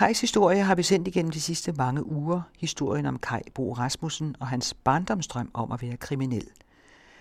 Kajs 0.00 0.20
historie 0.20 0.62
har 0.62 0.74
vi 0.74 0.82
sendt 0.82 1.08
igennem 1.08 1.32
de 1.32 1.40
sidste 1.40 1.72
mange 1.72 2.06
uger. 2.06 2.42
Historien 2.58 3.06
om 3.06 3.18
Kaj 3.18 3.42
Bo 3.54 3.72
Rasmussen 3.72 4.36
og 4.40 4.46
hans 4.46 4.74
barndomstrøm 4.74 5.50
om 5.54 5.72
at 5.72 5.82
være 5.82 5.96
kriminel. 5.96 6.48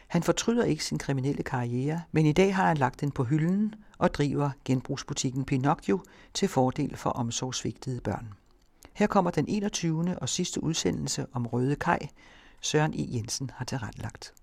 Han 0.07 0.23
fortryder 0.23 0.63
ikke 0.63 0.84
sin 0.84 0.97
kriminelle 0.97 1.44
karriere, 1.44 2.02
men 2.12 2.26
i 2.26 2.31
dag 2.31 2.55
har 2.55 2.68
han 2.68 2.78
lagt 2.78 3.02
den 3.02 3.12
på 3.12 3.23
hylden 3.23 3.76
og 3.97 4.13
driver 4.13 4.50
genbrugsbutikken 4.65 5.46
Pinocchio 5.46 6.00
til 6.34 6.47
fordel 6.47 6.97
for 6.97 7.10
omsorgsvigtede 7.10 8.02
børn. 8.02 8.34
Her 8.93 9.07
kommer 9.07 9.32
den 9.32 9.46
21. 9.48 10.18
og 10.21 10.30
sidste 10.30 10.64
udsendelse 10.64 11.25
om 11.34 11.46
Røde 11.46 11.75
Kaj. 11.75 12.07
Søren 12.61 12.93
E. 12.93 13.07
Jensen 13.16 13.52
har 13.55 13.66
tilrettelagt. 13.66 14.34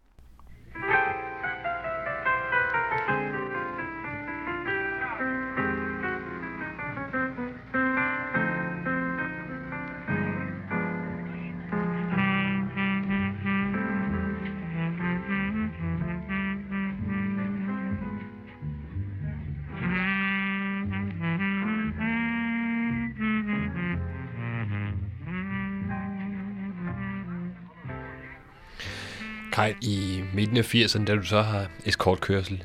Kaj, 29.57 29.75
i 29.83 30.23
midten 30.35 30.57
af 30.57 30.75
80'erne, 30.75 31.05
da 31.05 31.15
du 31.15 31.23
så 31.23 31.43
har 31.43 31.71
eskortkørsel, 31.85 32.65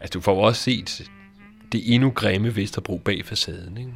altså 0.00 0.18
du 0.18 0.20
får 0.20 0.46
også 0.46 0.62
set 0.62 1.10
det 1.72 1.94
endnu 1.94 2.10
grimme 2.10 2.56
Vesterbro 2.56 2.98
bag 2.98 3.24
facaden, 3.24 3.76
ikke? 3.76 3.92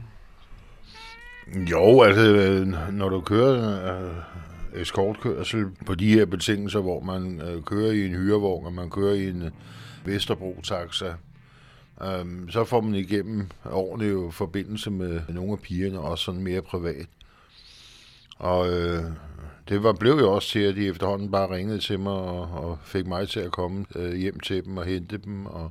Jo, 1.71 2.03
altså, 2.03 2.23
øh, 2.23 2.67
når 2.93 3.09
du 3.09 3.21
kører 3.21 3.99
øh, 4.01 4.81
eskortkørsel 4.81 5.67
på 5.87 5.95
de 5.95 6.15
her 6.15 6.27
betingelser, 6.27 6.81
hvor 6.81 7.01
man 7.01 7.41
øh, 7.41 7.63
kører 7.63 7.93
i 7.93 8.07
en 8.07 8.15
hyrevogn, 8.15 8.67
og 8.67 8.73
man 8.73 8.91
kører 8.91 9.15
i 9.15 9.29
en 9.29 9.43
øh, 9.43 9.51
Vesterbro-taxa, 10.05 11.15
øh, 12.03 12.51
så 12.51 12.65
får 12.65 12.81
man 12.81 12.95
igennem 12.95 13.47
årene 13.65 14.05
jo 14.05 14.31
forbindelse 14.31 14.91
med 14.91 15.21
nogle 15.29 15.53
af 15.53 15.59
pigerne, 15.59 16.01
også 16.01 16.25
sådan 16.25 16.43
mere 16.43 16.63
privat. 16.63 17.07
Og 18.39 18.73
øh, 18.73 19.05
det 19.71 19.83
var, 19.83 19.93
blev 19.93 20.13
jo 20.13 20.33
også 20.33 20.49
til, 20.49 20.61
at 20.61 20.77
de 20.77 20.89
efterhånden 20.89 21.31
bare 21.31 21.51
ringede 21.51 21.79
til 21.79 22.01
mig 22.01 22.13
og, 22.13 22.41
og 22.41 22.79
fik 22.85 23.07
mig 23.07 23.29
til 23.29 23.41
at 23.41 23.53
komme 23.53 23.87
øh, 23.97 24.13
hjem 24.13 24.41
til 24.41 24.65
dem 24.65 24.77
og 24.77 24.85
hente 24.85 25.19
dem. 25.19 25.47
Og, 25.47 25.71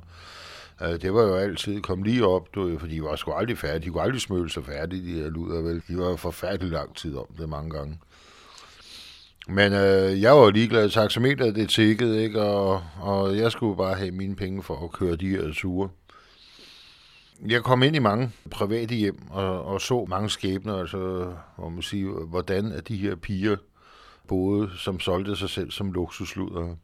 øh, 0.82 1.02
det 1.02 1.14
var 1.14 1.22
jo 1.22 1.34
altid, 1.34 1.80
kom 1.80 2.02
lige 2.02 2.26
op, 2.26 2.54
du, 2.54 2.78
for 2.78 2.86
de 2.86 3.02
var 3.02 3.16
sgu 3.16 3.32
aldrig 3.32 3.58
færdige. 3.58 3.84
De 3.84 3.90
kunne 3.90 4.02
aldrig 4.02 4.20
smøle 4.20 4.50
sig 4.50 4.64
færdige, 4.64 5.14
de 5.14 5.22
her 5.22 5.30
luder, 5.30 5.62
vel. 5.62 5.82
De 5.88 5.98
var 5.98 6.16
forfærdelig 6.16 6.72
lang 6.72 6.96
tid 6.96 7.16
om 7.16 7.26
det 7.38 7.48
mange 7.48 7.70
gange. 7.70 7.98
Men 9.48 9.72
øh, 9.72 10.22
jeg 10.22 10.32
var 10.32 10.50
ligeglad. 10.50 10.90
Taxameteret, 10.90 11.54
det 11.54 11.68
tækkede, 11.68 12.22
ikke? 12.22 12.42
Og, 12.42 12.82
og 13.00 13.36
jeg 13.36 13.52
skulle 13.52 13.76
bare 13.76 13.94
have 13.94 14.10
mine 14.10 14.36
penge 14.36 14.62
for 14.62 14.84
at 14.84 14.92
køre 14.92 15.16
de 15.16 15.28
her 15.28 15.52
ture. 15.52 15.88
Jeg 17.48 17.62
kom 17.62 17.82
ind 17.82 17.96
i 17.96 17.98
mange 17.98 18.30
private 18.50 18.94
hjem 18.94 19.18
og, 19.30 19.64
og 19.64 19.80
så 19.80 20.04
mange 20.08 20.30
skæbner, 20.30 20.76
altså, 20.76 21.32
hvor 21.56 21.68
man 21.68 21.82
siger, 21.82 22.26
hvordan 22.26 22.72
er 22.72 22.80
de 22.80 22.96
her 22.96 23.14
piger 23.14 23.56
boede, 24.30 24.70
som 24.76 25.00
solgte 25.00 25.36
sig 25.36 25.50
selv 25.50 25.70
som 25.70 25.92
luksusluder. 25.92 26.76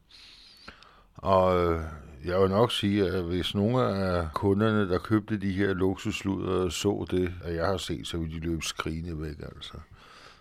Og 1.15 1.59
øh, 1.59 1.81
jeg 2.25 2.41
vil 2.41 2.51
nok 2.51 2.73
sige, 2.73 3.07
at 3.07 3.25
hvis 3.25 3.55
nogle 3.55 3.83
af 3.83 4.29
kunderne, 4.35 4.89
der 4.89 4.99
købte 4.99 5.37
de 5.37 5.53
her 5.53 5.75
luksusluder, 5.75 6.69
så 6.69 7.07
det, 7.11 7.33
at 7.43 7.55
jeg 7.55 7.67
har 7.67 7.77
set, 7.77 8.07
så 8.07 8.19
ville 8.19 8.35
de 8.35 8.41
løbe 8.41 8.63
skrigende 8.63 9.23
væk, 9.23 9.39
altså. 9.39 9.75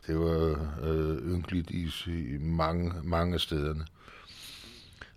Det 0.08 0.20
var 0.20 0.60
øh, 0.84 1.18
ynkeligt 1.18 1.72
i, 1.72 1.92
i 2.08 2.38
mange, 2.38 2.94
mange 3.04 3.34
af 3.34 3.40
stederne. 3.40 3.86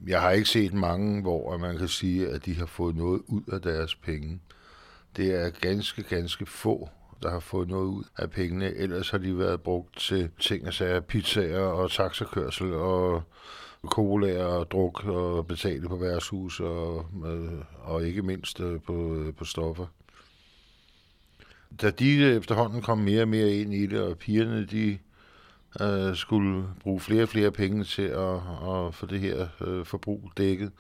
Jeg 0.06 0.20
har 0.20 0.30
ikke 0.30 0.48
set 0.48 0.74
mange, 0.74 1.22
hvor 1.22 1.56
man 1.56 1.78
kan 1.78 1.88
sige, 1.88 2.28
at 2.28 2.46
de 2.46 2.54
har 2.54 2.66
fået 2.66 2.96
noget 2.96 3.22
ud 3.26 3.42
af 3.52 3.62
deres 3.62 3.94
penge. 3.94 4.40
Det 5.16 5.34
er 5.34 5.50
ganske, 5.50 6.02
ganske 6.02 6.46
få, 6.46 6.88
der 7.22 7.30
har 7.30 7.40
fået 7.40 7.68
noget 7.68 7.86
ud 7.86 8.04
af 8.18 8.30
pengene. 8.30 8.74
Ellers 8.74 9.10
har 9.10 9.18
de 9.18 9.38
været 9.38 9.60
brugt 9.60 9.98
til 9.98 10.30
ting 10.40 10.66
og 10.66 10.74
sager, 10.74 11.00
pizzaer 11.00 11.60
og 11.60 11.90
taxakørsel 11.90 12.74
og 12.74 13.22
cola 13.86 14.44
og 14.44 14.70
druk 14.70 15.04
og 15.04 15.46
betale 15.46 15.88
på 15.88 15.96
værtshus 15.96 16.60
og, 16.60 17.06
og 17.78 18.06
ikke 18.06 18.22
mindst 18.22 18.60
øh, 18.60 18.80
på, 18.80 19.14
øh, 19.14 19.34
på 19.34 19.44
stoffer. 19.44 19.86
Da 21.82 21.90
de 21.90 22.36
efterhånden 22.36 22.82
kom 22.82 22.98
mere 22.98 23.22
og 23.22 23.28
mere 23.28 23.54
ind 23.54 23.74
i 23.74 23.86
det, 23.86 24.00
og 24.00 24.18
pigerne 24.18 24.66
de 24.66 24.98
øh, 25.80 26.16
skulle 26.16 26.64
bruge 26.80 27.00
flere 27.00 27.22
og 27.22 27.28
flere 27.28 27.50
penge 27.50 27.84
til 27.84 28.02
at, 28.02 28.34
at 28.68 28.94
få 28.94 29.06
det 29.06 29.20
her 29.20 29.48
øh, 29.60 29.84
forbrug 29.84 30.32
dækket, 30.36 30.72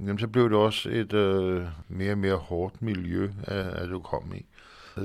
jamen 0.00 0.18
så 0.18 0.28
blev 0.28 0.50
det 0.50 0.58
også 0.58 0.90
et 0.90 1.12
øh, 1.12 1.66
mere 1.88 2.12
og 2.12 2.18
mere 2.18 2.36
hårdt 2.36 2.82
miljø, 2.82 3.30
at, 3.44 3.66
at 3.66 3.88
du 3.88 4.00
kom 4.00 4.34
i 4.34 4.46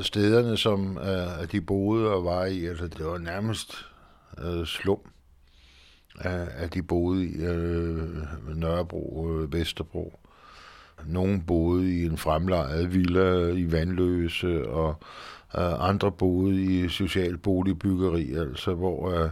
stederne, 0.01 0.57
som 0.57 0.97
øh, 0.97 1.51
de 1.51 1.61
boede 1.61 2.13
og 2.13 2.25
var 2.25 2.45
i, 2.45 2.65
altså 2.65 2.87
det 2.87 3.05
var 3.05 3.17
nærmest 3.17 3.85
øh, 4.43 4.65
slum, 4.65 4.99
uh, 6.25 6.63
at 6.63 6.73
de 6.73 6.83
boede 6.83 7.25
i 7.25 7.43
øh, 7.43 8.07
Nørrebro 8.55 9.23
og 9.23 9.53
Vesterbro. 9.53 10.19
Nogle 11.05 11.43
boede 11.47 11.99
i 11.99 12.05
en 12.05 12.17
fremlejet 12.17 12.93
villa 12.93 13.47
i 13.47 13.71
Vandløse, 13.71 14.69
og 14.69 14.95
øh, 15.57 15.89
andre 15.89 16.11
boede 16.11 16.63
i 16.63 16.89
social 16.89 17.37
boligbyggeri, 17.37 18.33
altså 18.33 18.73
hvor 18.73 19.11
Øh, 19.11 19.29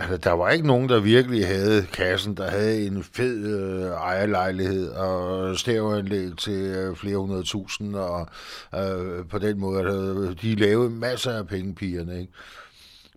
Altså, 0.00 0.16
der 0.16 0.30
var 0.32 0.50
ikke 0.50 0.66
nogen, 0.66 0.88
der 0.88 1.00
virkelig 1.00 1.46
havde 1.46 1.86
kassen, 1.86 2.36
der 2.36 2.50
havde 2.50 2.86
en 2.86 3.04
fed 3.04 3.46
øh, 3.46 3.90
ejerlejlighed 3.90 4.90
og 4.90 5.58
stævanlæg 5.58 6.36
til 6.38 6.52
øh, 6.52 6.96
flere 6.96 7.16
hundrede 7.16 7.42
tusind, 7.42 7.96
og 7.96 8.28
øh, 8.74 9.28
på 9.28 9.38
den 9.38 9.58
måde, 9.58 9.78
altså, 9.80 10.36
de 10.42 10.54
lavede 10.54 10.90
masser 10.90 11.32
af 11.32 11.46
penge, 11.46 11.74
pigerne, 11.74 12.20
ikke? 12.20 12.32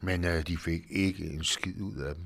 Men 0.01 0.25
øh, 0.25 0.47
de 0.47 0.57
fik 0.57 0.81
ikke 0.89 1.23
en 1.23 1.43
skid 1.43 1.81
ud 1.81 1.97
af 1.97 2.15
dem. 2.15 2.25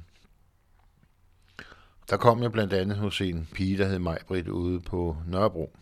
Der 2.09 2.17
kom 2.17 2.43
jeg 2.43 2.51
blandt 2.51 2.73
andet 2.73 2.97
hos 2.97 3.21
en 3.21 3.47
pige, 3.53 3.77
der 3.77 3.87
hed 3.87 3.99
Majbrit 3.99 4.47
ude 4.47 4.79
på 4.81 5.17
Nørrebro. 5.27 5.75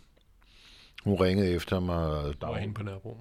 Hun 1.03 1.16
ringede 1.22 1.52
efter 1.52 1.80
mig. 1.80 2.34
Der 2.42 2.47
var 2.47 2.58
hende 2.58 2.74
på 2.74 2.84
Nørrebro. 2.84 3.18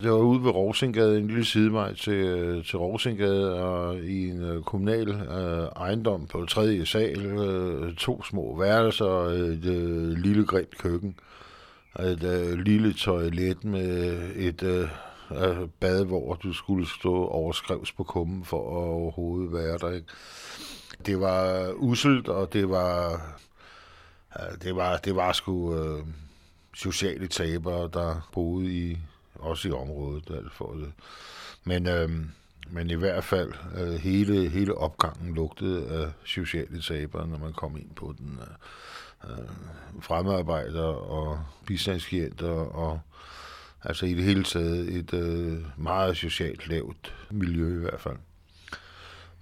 Det 0.00 0.10
var 0.10 0.18
ude 0.18 0.44
ved 0.44 0.50
Rosengade, 0.50 1.18
en 1.18 1.26
lille 1.26 1.44
sidevej 1.44 1.94
til, 1.94 2.64
til 2.64 2.78
Rosengade, 2.78 3.62
og 3.62 3.98
i 3.98 4.28
en 4.28 4.42
øh, 4.42 4.62
kommunal 4.62 5.08
øh, 5.08 5.68
ejendom 5.76 6.26
på 6.26 6.46
tredje 6.46 6.86
sal, 6.86 7.26
øh, 7.26 7.94
to 7.94 8.22
små 8.22 8.58
værelser 8.58 9.04
og 9.04 9.32
et 9.32 9.64
øh, 9.64 10.08
lille 10.08 10.46
grint 10.46 10.78
køkken. 10.78 11.18
Et 12.00 12.22
øh, 12.24 12.58
lille 12.58 12.92
toilet 12.92 13.64
med 13.64 14.20
et 14.36 14.62
uh, 14.62 15.68
bad, 15.80 16.04
hvor 16.04 16.34
du 16.34 16.52
skulle 16.52 16.88
stå 16.88 17.26
overskrevs 17.26 17.92
på 17.92 18.04
kummen 18.04 18.44
for 18.44 18.58
at 18.58 18.88
overhovedet 18.88 19.52
være 19.52 19.78
der. 19.78 19.90
Ikke? 19.90 20.08
Det 21.06 21.20
var 21.20 21.70
uselt, 21.76 22.28
og 22.28 22.52
det 22.52 22.68
var, 22.68 23.12
øh, 24.36 24.62
det 24.62 24.76
var, 24.76 24.96
det 24.96 25.16
var 25.16 25.32
sgu 25.32 25.74
øh, 25.74 26.04
sociale 26.74 27.26
tabere, 27.26 27.90
der 27.92 28.28
boede 28.32 28.72
i 28.72 28.98
også 29.40 29.68
i 29.68 29.72
området. 29.72 30.30
Altså 30.30 30.52
for 30.52 30.72
det. 30.72 30.92
Men, 31.64 31.88
øh, 31.88 32.10
men 32.70 32.90
i 32.90 32.94
hvert 32.94 33.24
fald, 33.24 33.52
øh, 33.78 33.94
hele, 33.94 34.48
hele 34.48 34.74
opgangen 34.74 35.34
lugtede 35.34 35.88
af 35.88 36.12
sociale 36.24 36.82
taber, 36.82 37.26
når 37.26 37.38
man 37.38 37.52
kom 37.52 37.76
ind 37.76 37.90
på 37.94 38.14
den. 38.18 38.38
Øh, 38.40 38.56
øh, 39.24 39.48
fremmedarbejdere 40.00 40.98
og 40.98 41.40
bistandsklienter 41.66 42.50
og 42.50 43.00
altså 43.84 44.06
i 44.06 44.14
det 44.14 44.24
hele 44.24 44.44
taget 44.44 44.88
et 44.88 45.14
øh, 45.14 45.58
meget 45.76 46.16
socialt 46.16 46.68
lavt 46.68 47.14
miljø 47.30 47.78
i 47.78 47.80
hvert 47.80 48.00
fald. 48.00 48.16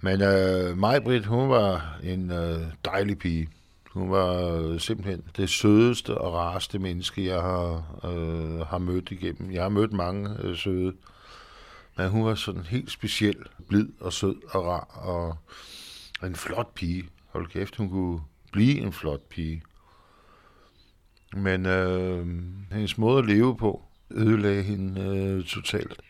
Men 0.01 0.21
øh, 0.21 0.77
Majbrit, 0.77 1.25
hun 1.25 1.49
var 1.49 1.99
en 2.03 2.31
øh, 2.31 2.61
dejlig 2.85 3.19
pige. 3.19 3.49
Hun 3.95 4.11
var 4.11 4.57
øh, 4.57 4.79
simpelthen 4.79 5.23
det 5.37 5.49
sødeste 5.49 6.17
og 6.17 6.33
rareste 6.33 6.79
menneske, 6.79 7.25
jeg 7.25 7.41
har, 7.41 7.83
øh, 8.03 8.59
har 8.67 8.77
mødt 8.77 9.11
igennem. 9.11 9.51
Jeg 9.51 9.61
har 9.61 9.69
mødt 9.69 9.93
mange 9.93 10.29
øh, 10.43 10.57
søde, 10.57 10.93
men 11.97 12.09
hun 12.09 12.25
var 12.25 12.35
sådan 12.35 12.61
helt 12.61 12.91
speciel, 12.91 13.35
blid 13.69 13.87
og 13.99 14.13
sød 14.13 14.35
og 14.49 14.65
rar, 14.65 14.99
og 15.03 15.37
en 16.27 16.35
flot 16.35 16.73
pige. 16.73 17.09
Hold 17.29 17.47
kæft, 17.47 17.75
hun 17.75 17.89
kunne 17.89 18.19
blive 18.51 18.79
en 18.79 18.93
flot 18.93 19.21
pige. 19.29 19.63
Men 21.33 21.65
øh, 21.65 22.27
hendes 22.71 22.97
måde 22.97 23.19
at 23.19 23.25
leve 23.25 23.57
på 23.57 23.81
ødelagde 24.11 24.63
hende 24.63 25.01
øh, 25.01 25.43
totalt. 25.43 26.01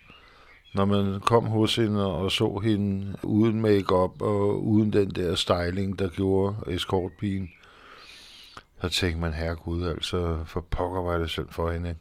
Når 0.73 0.85
man 0.85 1.19
kom 1.19 1.45
hos 1.45 1.75
hende 1.75 2.05
og 2.05 2.31
så 2.31 2.61
hende 2.63 3.15
uden 3.23 3.61
makeup 3.61 4.21
og 4.21 4.65
uden 4.65 4.93
den 4.93 5.09
der 5.09 5.35
styling, 5.35 5.99
der 5.99 6.09
gjorde 6.09 6.55
escortpigen, 6.67 7.49
så 8.81 8.89
tænkte 8.89 9.21
man, 9.21 9.33
herregud, 9.33 9.87
altså 9.87 10.39
for 10.45 10.61
pokker 10.61 11.01
var 11.01 11.17
det 11.17 11.29
synd 11.29 11.49
for 11.49 11.71
hende. 11.71 11.95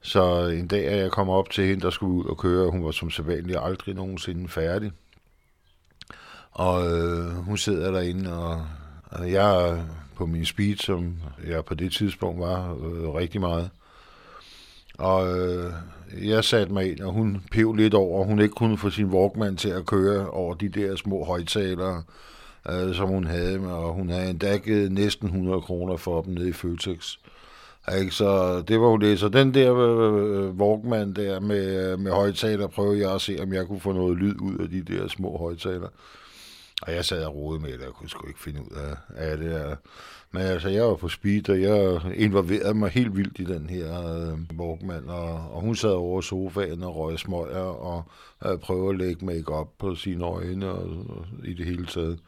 Så 0.00 0.46
en 0.46 0.66
dag, 0.66 0.86
at 0.86 0.98
jeg 0.98 1.10
kom 1.10 1.28
op 1.28 1.50
til 1.50 1.66
hende, 1.66 1.80
der 1.80 1.90
skulle 1.90 2.14
ud 2.14 2.24
og 2.24 2.38
køre, 2.38 2.70
hun 2.70 2.84
var 2.84 2.90
som 2.90 3.10
sædvanlig 3.10 3.56
aldrig 3.62 3.94
nogensinde 3.94 4.48
færdig. 4.48 4.92
Og 6.50 6.98
øh, 6.98 7.30
hun 7.30 7.56
sidder 7.56 7.90
derinde, 7.90 8.38
og, 8.38 8.66
og 9.04 9.32
jeg 9.32 9.68
er 9.68 9.84
på 10.16 10.26
min 10.26 10.44
speed, 10.44 10.76
som 10.76 11.16
jeg 11.46 11.64
på 11.64 11.74
det 11.74 11.92
tidspunkt 11.92 12.40
var 12.40 12.72
øh, 12.72 13.14
rigtig 13.14 13.40
meget. 13.40 13.70
Og 14.98 15.38
øh, 15.38 15.72
jeg 16.22 16.44
satte 16.44 16.72
mig 16.72 16.90
ind, 16.90 17.00
og 17.00 17.12
hun 17.12 17.42
pev 17.52 17.74
lidt 17.74 17.94
over, 17.94 18.24
hun 18.24 18.40
ikke 18.40 18.54
kunne 18.54 18.78
få 18.78 18.90
sin 18.90 19.06
Walkman 19.06 19.56
til 19.56 19.68
at 19.68 19.86
køre 19.86 20.30
over 20.30 20.54
de 20.54 20.68
der 20.68 20.96
små 20.96 21.24
højtalere, 21.24 22.02
øh, 22.70 22.94
som 22.94 23.08
hun 23.08 23.24
havde 23.24 23.58
med, 23.58 23.70
og 23.70 23.94
hun 23.94 24.10
havde 24.10 24.30
endda 24.30 24.56
givet 24.56 24.92
næsten 24.92 25.26
100 25.26 25.60
kroner 25.60 25.96
for 25.96 26.22
dem 26.22 26.34
nede 26.34 26.48
i 26.48 26.52
Føtex. 26.52 27.16
Ikke? 27.98 28.10
Så 28.10 28.62
det 28.68 28.80
var 28.80 28.86
jo 28.86 28.96
det. 28.96 29.18
Så 29.18 29.28
den 29.28 29.54
der 29.54 29.74
øh, 29.76 30.44
øh 30.44 30.54
Walkman 30.54 31.12
der 31.12 31.40
med, 31.40 31.92
øh, 31.92 31.98
med 31.98 32.12
højtaler, 32.12 32.66
prøvede 32.66 33.00
jeg 33.00 33.14
at 33.14 33.20
se, 33.20 33.38
om 33.42 33.52
jeg 33.52 33.66
kunne 33.66 33.80
få 33.80 33.92
noget 33.92 34.16
lyd 34.16 34.40
ud 34.40 34.58
af 34.58 34.68
de 34.68 34.82
der 34.82 35.08
små 35.08 35.38
højtaler. 35.38 35.88
Og 36.82 36.94
jeg 36.94 37.04
sad 37.04 37.24
og 37.24 37.34
rode 37.34 37.60
med 37.60 37.72
det, 37.72 37.86
og 37.86 37.94
kunne 37.94 38.08
sgu 38.08 38.26
ikke 38.26 38.40
finde 38.40 38.60
ud 38.60 38.76
af, 38.76 38.96
af 39.16 39.36
det. 39.36 39.76
Men 40.32 40.42
altså, 40.42 40.68
jeg 40.68 40.84
var 40.84 40.94
på 40.94 41.08
speed, 41.08 41.50
og 41.50 41.62
jeg 41.62 42.00
involverede 42.14 42.74
mig 42.74 42.90
helt 42.90 43.16
vildt 43.16 43.38
i 43.38 43.44
den 43.44 43.70
her 43.70 44.14
øh, 44.16 44.58
Walkman, 44.58 45.08
og, 45.08 45.32
og 45.52 45.60
hun 45.60 45.76
sad 45.76 45.90
over 45.90 46.20
sofaen 46.20 46.82
og 46.82 46.96
røg 46.96 47.18
smøger 47.18 47.58
og 47.60 48.02
øh, 48.46 48.58
prøvede 48.58 48.90
at 48.90 48.98
lægge 48.98 49.26
make 49.26 49.48
op 49.48 49.68
på 49.78 49.94
sine 49.94 50.24
øjne 50.24 50.68
og, 50.68 50.82
og, 51.08 51.26
i 51.44 51.54
det 51.54 51.66
hele 51.66 51.86
taget. 51.86 52.18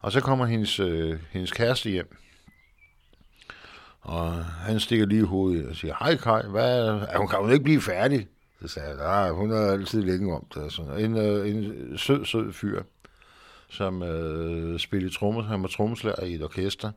Og 0.00 0.12
så 0.12 0.20
kommer 0.20 0.46
hendes, 0.46 0.80
øh, 0.80 1.18
hendes 1.30 1.52
kæreste 1.52 1.90
hjem, 1.90 2.16
og 4.00 4.44
han 4.44 4.80
stikker 4.80 5.06
lige 5.06 5.20
i 5.20 5.24
hovedet 5.24 5.68
og 5.68 5.76
siger, 5.76 5.94
hej 6.00 6.16
Kai, 6.16 6.42
hvad 6.50 6.86
er, 6.86 7.18
hun, 7.18 7.28
kan 7.28 7.38
hun 7.38 7.52
ikke 7.52 7.64
blive 7.64 7.80
færdig? 7.80 8.28
Så 8.62 8.68
sagde 8.68 8.88
jeg, 8.88 8.96
nej, 8.96 9.30
hun 9.30 9.52
er 9.52 9.72
altid 9.72 10.02
længe 10.02 10.34
om 10.34 10.46
det. 10.54 10.72
Sådan. 10.72 11.04
En, 11.04 11.16
øh, 11.16 11.50
en 11.50 11.98
sød, 11.98 12.24
sød 12.24 12.52
fyr 12.52 12.82
som 13.70 14.02
øh, 14.02 14.78
spillede 14.78 15.14
trommer. 15.14 15.42
Han 15.42 15.62
var 15.62 15.68
trommeslager 15.68 16.24
i 16.24 16.34
et 16.34 16.42
orkester. 16.42 16.90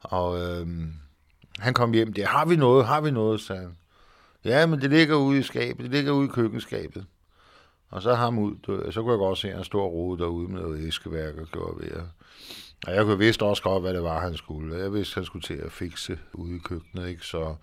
Og 0.00 0.38
øh, 0.38 0.66
han 1.58 1.74
kom 1.74 1.92
hjem 1.92 2.12
der. 2.12 2.26
Har 2.26 2.44
vi 2.44 2.56
noget? 2.56 2.86
Har 2.86 3.00
vi 3.00 3.10
noget? 3.10 3.40
sagde 3.40 3.62
han. 3.62 3.76
Ja, 4.44 4.66
men 4.66 4.80
det 4.80 4.90
ligger 4.90 5.16
ude 5.16 5.38
i 5.38 5.42
skabet. 5.42 5.84
Det 5.84 5.90
ligger 5.90 6.12
ude 6.12 6.28
i 6.28 6.30
køkkenskabet. 6.30 7.06
Og 7.90 8.02
så 8.02 8.14
ham 8.14 8.38
ud. 8.38 8.56
Så 8.90 9.02
kunne 9.02 9.12
jeg 9.12 9.18
godt 9.18 9.38
se, 9.38 9.48
at 9.48 9.54
han 9.54 9.64
stod 9.64 9.80
og 9.80 9.92
rode 9.92 10.22
derude 10.22 10.48
med 10.48 10.60
noget 10.60 10.86
æskeværk 10.86 11.38
og 11.38 11.46
gjorde 11.46 11.80
ved. 11.80 12.02
Og 12.86 12.94
jeg 12.94 13.04
kunne 13.04 13.18
vidste 13.18 13.42
også 13.42 13.62
godt, 13.62 13.82
hvad 13.82 13.94
det 13.94 14.02
var, 14.02 14.20
han 14.20 14.36
skulle. 14.36 14.76
Jeg 14.76 14.92
vidste, 14.92 15.12
at 15.12 15.14
han 15.14 15.24
skulle 15.24 15.42
til 15.42 15.54
at 15.54 15.72
fikse 15.72 16.18
ude 16.32 16.56
i 16.56 16.58
køkkenet. 16.58 17.08
Ikke? 17.08 17.26
Så, 17.26 17.54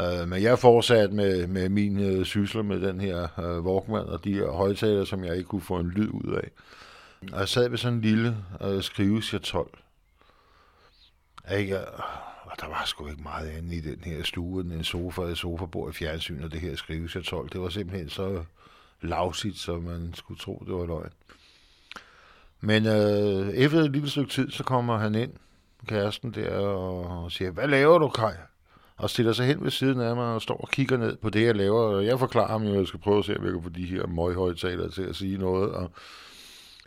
øh, 0.00 0.28
men 0.28 0.42
jeg 0.42 0.58
fortsatte 0.58 1.14
med, 1.14 1.46
med 1.46 1.68
min 1.68 2.00
øh, 2.00 2.24
sysler 2.24 2.62
med 2.62 2.80
den 2.80 3.00
her 3.00 3.40
øh, 3.40 3.64
Walkman 3.64 4.06
og 4.06 4.24
de 4.24 4.34
her 4.34 4.50
højtaler, 4.50 5.04
som 5.04 5.24
jeg 5.24 5.36
ikke 5.36 5.48
kunne 5.48 5.60
få 5.60 5.76
en 5.76 5.90
lyd 5.90 6.08
ud 6.08 6.34
af. 6.34 6.50
Og 7.32 7.38
jeg 7.38 7.48
sad 7.48 7.68
ved 7.68 7.78
sådan 7.78 7.94
en 7.94 8.00
lille 8.00 8.36
øh, 8.60 8.82
Jeg 9.32 9.42
12. 9.42 9.78
Ikke? 11.58 11.78
Og 12.44 12.52
der 12.60 12.68
var 12.68 12.82
sgu 12.86 13.08
ikke 13.08 13.22
meget 13.22 13.48
andet 13.48 13.72
i 13.72 13.80
den 13.80 14.00
her 14.04 14.22
stue, 14.22 14.60
en 14.60 14.84
sofa, 14.84 15.22
et 15.22 15.38
sofabord 15.38 15.90
i 15.90 15.92
fjernsyn, 15.92 16.42
og 16.42 16.52
det 16.52 16.60
her 16.60 16.76
skrivesir 16.76 17.20
12. 17.20 17.48
Det 17.48 17.60
var 17.60 17.68
simpelthen 17.68 18.08
så 18.08 18.44
lavsigt, 19.02 19.58
så 19.58 19.78
man 19.78 20.14
skulle 20.14 20.40
tro, 20.40 20.62
det 20.66 20.74
var 20.74 20.86
løgn. 20.86 21.12
Men 22.60 22.86
øh, 22.86 23.48
efter 23.48 23.78
et 23.78 23.92
lille 23.92 24.10
stykke 24.10 24.30
tid, 24.30 24.50
så 24.50 24.64
kommer 24.64 24.98
han 24.98 25.14
ind, 25.14 25.32
kæresten 25.86 26.34
der, 26.34 26.58
og 26.58 27.32
siger, 27.32 27.50
hvad 27.50 27.68
laver 27.68 27.98
du, 27.98 28.08
Kaj? 28.08 28.36
Og 28.96 29.10
stiller 29.10 29.32
sig 29.32 29.46
hen 29.46 29.64
ved 29.64 29.70
siden 29.70 30.00
af 30.00 30.16
mig 30.16 30.34
og 30.34 30.42
står 30.42 30.56
og 30.56 30.68
kigger 30.68 30.96
ned 30.96 31.16
på 31.16 31.30
det, 31.30 31.46
jeg 31.46 31.56
laver. 31.56 31.80
Og 31.80 32.06
jeg 32.06 32.18
forklarer 32.18 32.48
ham 32.48 32.62
at 32.62 32.74
jeg 32.74 32.86
skal 32.86 33.00
prøve 33.00 33.18
at 33.18 33.24
se, 33.24 33.38
om 33.38 33.44
jeg 33.44 33.52
kan 33.52 33.62
få 33.62 33.68
de 33.68 33.84
her 33.84 34.06
møghøjtalere 34.06 34.90
til 34.90 35.02
at 35.02 35.16
sige 35.16 35.38
noget. 35.38 35.72
Og 35.72 35.90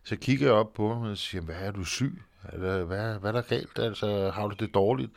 så 0.04 0.16
kigger 0.16 0.45
jeg 0.45 0.56
op 0.56 0.74
på 0.74 0.94
ham 0.94 1.01
og 1.01 1.18
siger, 1.18 1.42
hvad 1.42 1.56
er 1.59 1.71
du 1.71 1.83
syg? 1.83 2.24
Hvad, 2.54 2.83
hvad, 2.83 3.19
hvad 3.19 3.30
er 3.30 3.31
der 3.31 3.42
galt? 3.42 3.80
Altså, 3.80 4.31
har 4.33 4.48
du 4.48 4.56
det 4.59 4.74
dårligt? 4.74 5.12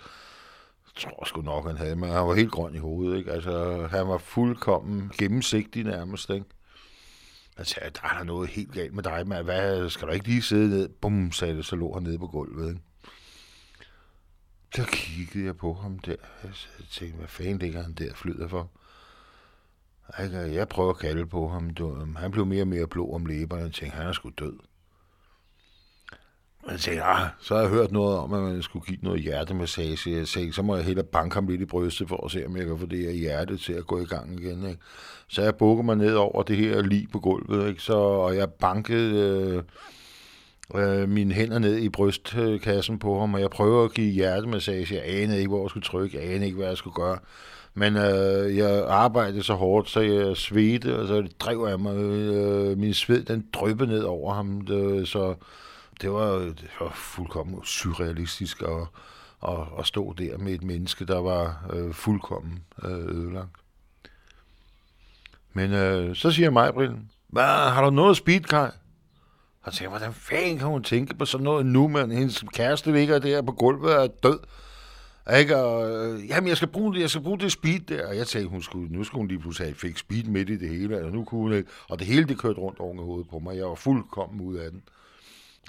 Jeg 0.87 1.03
tror 1.11 1.25
sgu 1.25 1.43
nok, 1.43 1.67
han 1.67 1.77
havde, 1.77 1.97
mig. 1.97 2.09
han 2.09 2.29
var 2.29 2.35
helt 2.35 2.51
grøn 2.51 2.75
i 2.75 2.79
hovedet. 2.79 3.19
Ikke? 3.19 3.33
Altså, 3.33 3.87
han 3.91 4.09
var 4.09 4.19
fuldkommen 4.19 5.13
gennemsigtig 5.19 5.85
nærmest. 5.85 6.31
Ikke? 6.31 6.47
Altså, 7.59 7.75
jeg 7.81 7.93
sagde, 7.93 7.99
der 8.03 8.15
er 8.15 8.19
der 8.19 8.25
noget 8.25 8.49
helt 8.49 8.73
galt 8.73 8.95
med 8.95 9.03
dig, 9.03 9.29
men 9.29 9.45
hvad, 9.45 9.91
skal 9.91 10.09
du 10.09 10.13
ikke 10.13 10.29
lige 10.29 10.43
sidde 10.43 10.69
ned? 10.69 10.89
Bum, 10.89 11.33
sagde 11.33 11.57
det, 11.57 11.65
så 11.65 11.77
lå 11.77 11.95
han 11.95 12.03
nede 12.03 12.19
på 12.19 12.27
gulvet. 12.27 12.69
Ikke? 12.69 12.81
Så 14.75 14.85
kiggede 14.93 15.45
jeg 15.45 15.57
på 15.57 15.73
ham 15.75 15.99
der. 15.99 16.17
Jeg 16.43 16.53
tænkte, 16.91 17.19
hvad 17.19 17.29
fanden 17.29 17.59
ligger 17.59 17.83
han 17.83 17.93
der 17.93 18.15
flyder 18.15 18.49
for? 18.49 18.71
Jeg 20.33 20.69
prøver 20.69 20.91
at 20.91 20.99
kalde 20.99 21.27
på 21.27 21.49
ham. 21.49 21.71
Han 22.17 22.31
blev 22.31 22.47
mere 22.47 22.63
og 22.63 22.69
mere 22.69 22.87
blå 22.87 23.13
om 23.15 23.27
læberne. 23.27 23.63
Jeg 23.63 23.73
tænkte, 23.73 23.97
han 23.97 24.07
er 24.07 24.13
sgu 24.13 24.31
død. 24.39 24.59
Man 26.67 26.73
jeg 26.73 26.81
tænkte, 26.81 27.03
ah, 27.03 27.29
så 27.41 27.55
har 27.55 27.61
jeg 27.61 27.71
hørt 27.71 27.93
noget 27.93 28.19
om, 28.19 28.33
at 28.33 28.43
man 28.43 28.63
skulle 28.63 28.87
give 28.87 28.99
noget 29.03 29.23
hjertemassage. 29.23 30.17
Jeg 30.17 30.29
sagde, 30.29 30.53
så 30.53 30.63
må 30.63 30.77
jeg 30.77 30.85
hellere 30.85 31.07
banke 31.07 31.35
ham 31.35 31.49
lidt 31.49 31.61
i 31.61 31.65
brystet 31.65 32.09
for 32.09 32.25
at 32.25 32.31
se, 32.31 32.47
om 32.47 32.57
jeg 32.57 32.67
kan 32.67 32.79
få 32.79 32.87
det 32.87 32.99
her 32.99 33.11
hjerte 33.11 33.57
til 33.57 33.73
at 33.73 33.87
gå 33.87 34.01
i 34.01 34.05
gang 34.05 34.41
igen. 34.41 34.67
Ikke? 34.69 34.81
Så 35.29 35.43
jeg 35.43 35.55
bukker 35.55 35.85
mig 35.85 35.97
ned 35.97 36.15
over 36.15 36.43
det 36.43 36.57
her 36.57 36.83
lige 36.83 37.09
på 37.13 37.19
gulvet, 37.19 37.69
ikke? 37.69 37.83
Så, 37.83 37.97
og 37.97 38.37
jeg 38.37 38.51
bankede 38.51 39.63
øh, 40.75 41.03
øh, 41.03 41.09
mine 41.09 41.35
hænder 41.35 41.59
ned 41.59 41.77
i 41.77 41.89
brystkassen 41.89 42.99
på 42.99 43.21
ham, 43.21 43.35
og 43.35 43.41
jeg 43.41 43.51
prøver 43.51 43.85
at 43.85 43.95
give 43.95 44.13
hjertemassage. 44.13 44.95
Jeg 44.95 45.03
anede 45.07 45.39
ikke, 45.39 45.49
hvor 45.49 45.63
jeg 45.63 45.71
skulle 45.71 45.85
trykke, 45.85 46.19
jeg 46.19 46.35
anede 46.35 46.47
ikke, 46.47 46.59
hvad 46.59 46.69
jeg 46.69 46.77
skulle 46.77 46.95
gøre. 46.95 47.19
Men 47.75 47.97
øh, 47.97 48.57
jeg 48.57 48.85
arbejdede 48.89 49.43
så 49.43 49.55
hårdt, 49.55 49.91
så 49.91 50.01
jeg 50.01 50.37
svedte, 50.37 50.99
og 50.99 51.09
så 51.09 51.29
drev 51.39 51.67
jeg 51.69 51.81
mig. 51.81 51.97
Øh, 51.97 52.79
min 52.79 52.95
sved, 52.95 53.25
den 53.25 53.47
dryppede 53.53 53.91
ned 53.91 54.03
over 54.03 54.35
ham, 54.35 54.61
det, 54.61 55.09
så 55.09 55.35
det 56.03 56.13
var, 56.13 56.33
det 56.39 56.71
var 56.81 56.93
fuldkommen 56.95 57.65
surrealistisk 57.65 58.63
at, 58.63 58.87
at, 59.49 59.59
at 59.79 59.87
stå 59.87 60.13
der 60.19 60.39
med 60.39 60.53
et 60.53 60.63
menneske, 60.63 61.07
der 61.07 61.19
var 61.19 61.67
øh, 61.73 61.95
fuldkommen 61.95 62.65
øh, 62.85 62.91
ødelagt. 62.91 63.51
Men 65.53 65.73
øh, 65.73 66.17
så 66.17 66.31
siger 66.31 66.51
mig, 66.51 66.75
Brillen, 66.75 67.11
hvad, 67.29 67.45
har 67.45 67.85
du 67.85 67.91
noget 67.91 68.17
speed, 68.17 68.41
Kai? 68.41 68.69
Og 69.63 69.73
tænker, 69.73 69.89
hvordan 69.89 70.15
fanden 70.15 70.59
kan 70.59 70.67
hun 70.67 70.83
tænke 70.83 71.15
på 71.15 71.25
sådan 71.25 71.45
noget 71.45 71.67
nu, 71.67 71.89
men 71.89 72.11
hendes 72.11 72.45
kæreste 72.53 72.93
ligger 72.93 73.19
der 73.19 73.43
på 73.43 73.53
gulvet 73.53 73.97
og 73.97 74.05
er 74.05 74.09
død. 74.23 74.39
Ikke? 75.39 75.57
Og, 75.57 75.91
øh, 75.91 76.29
jamen, 76.29 76.49
jeg 76.49 76.57
skal 76.57 76.69
bruge 76.69 76.95
det, 76.95 77.01
jeg 77.01 77.11
skal 77.11 77.23
bruge 77.23 77.39
det 77.39 77.53
speed 77.53 77.81
der. 77.81 78.09
Og 78.09 78.17
jeg 78.17 78.27
tænkte, 78.27 78.51
hun 78.51 78.63
skulle, 78.63 78.93
nu 78.93 79.05
skulle 79.05 79.21
hun 79.21 79.29
lige 79.29 79.39
pludselig 79.39 79.69
have 79.69 79.75
fik 79.75 79.99
speed 79.99 80.25
midt 80.25 80.51
i 80.51 80.57
det 80.57 80.69
hele. 80.69 81.05
Og, 81.05 81.13
nu 81.13 81.25
kunne 81.25 81.41
hun 81.41 81.53
ikke. 81.53 81.71
og 81.89 81.99
det 81.99 82.07
hele, 82.07 82.25
det 82.25 82.39
kørte 82.39 82.61
rundt 82.61 82.81
over 82.81 83.03
hovedet 83.03 83.29
på 83.31 83.39
mig. 83.39 83.57
Jeg 83.57 83.67
var 83.67 83.75
fuldkommen 83.75 84.41
ud 84.41 84.57
af 84.57 84.71
den. 84.71 84.83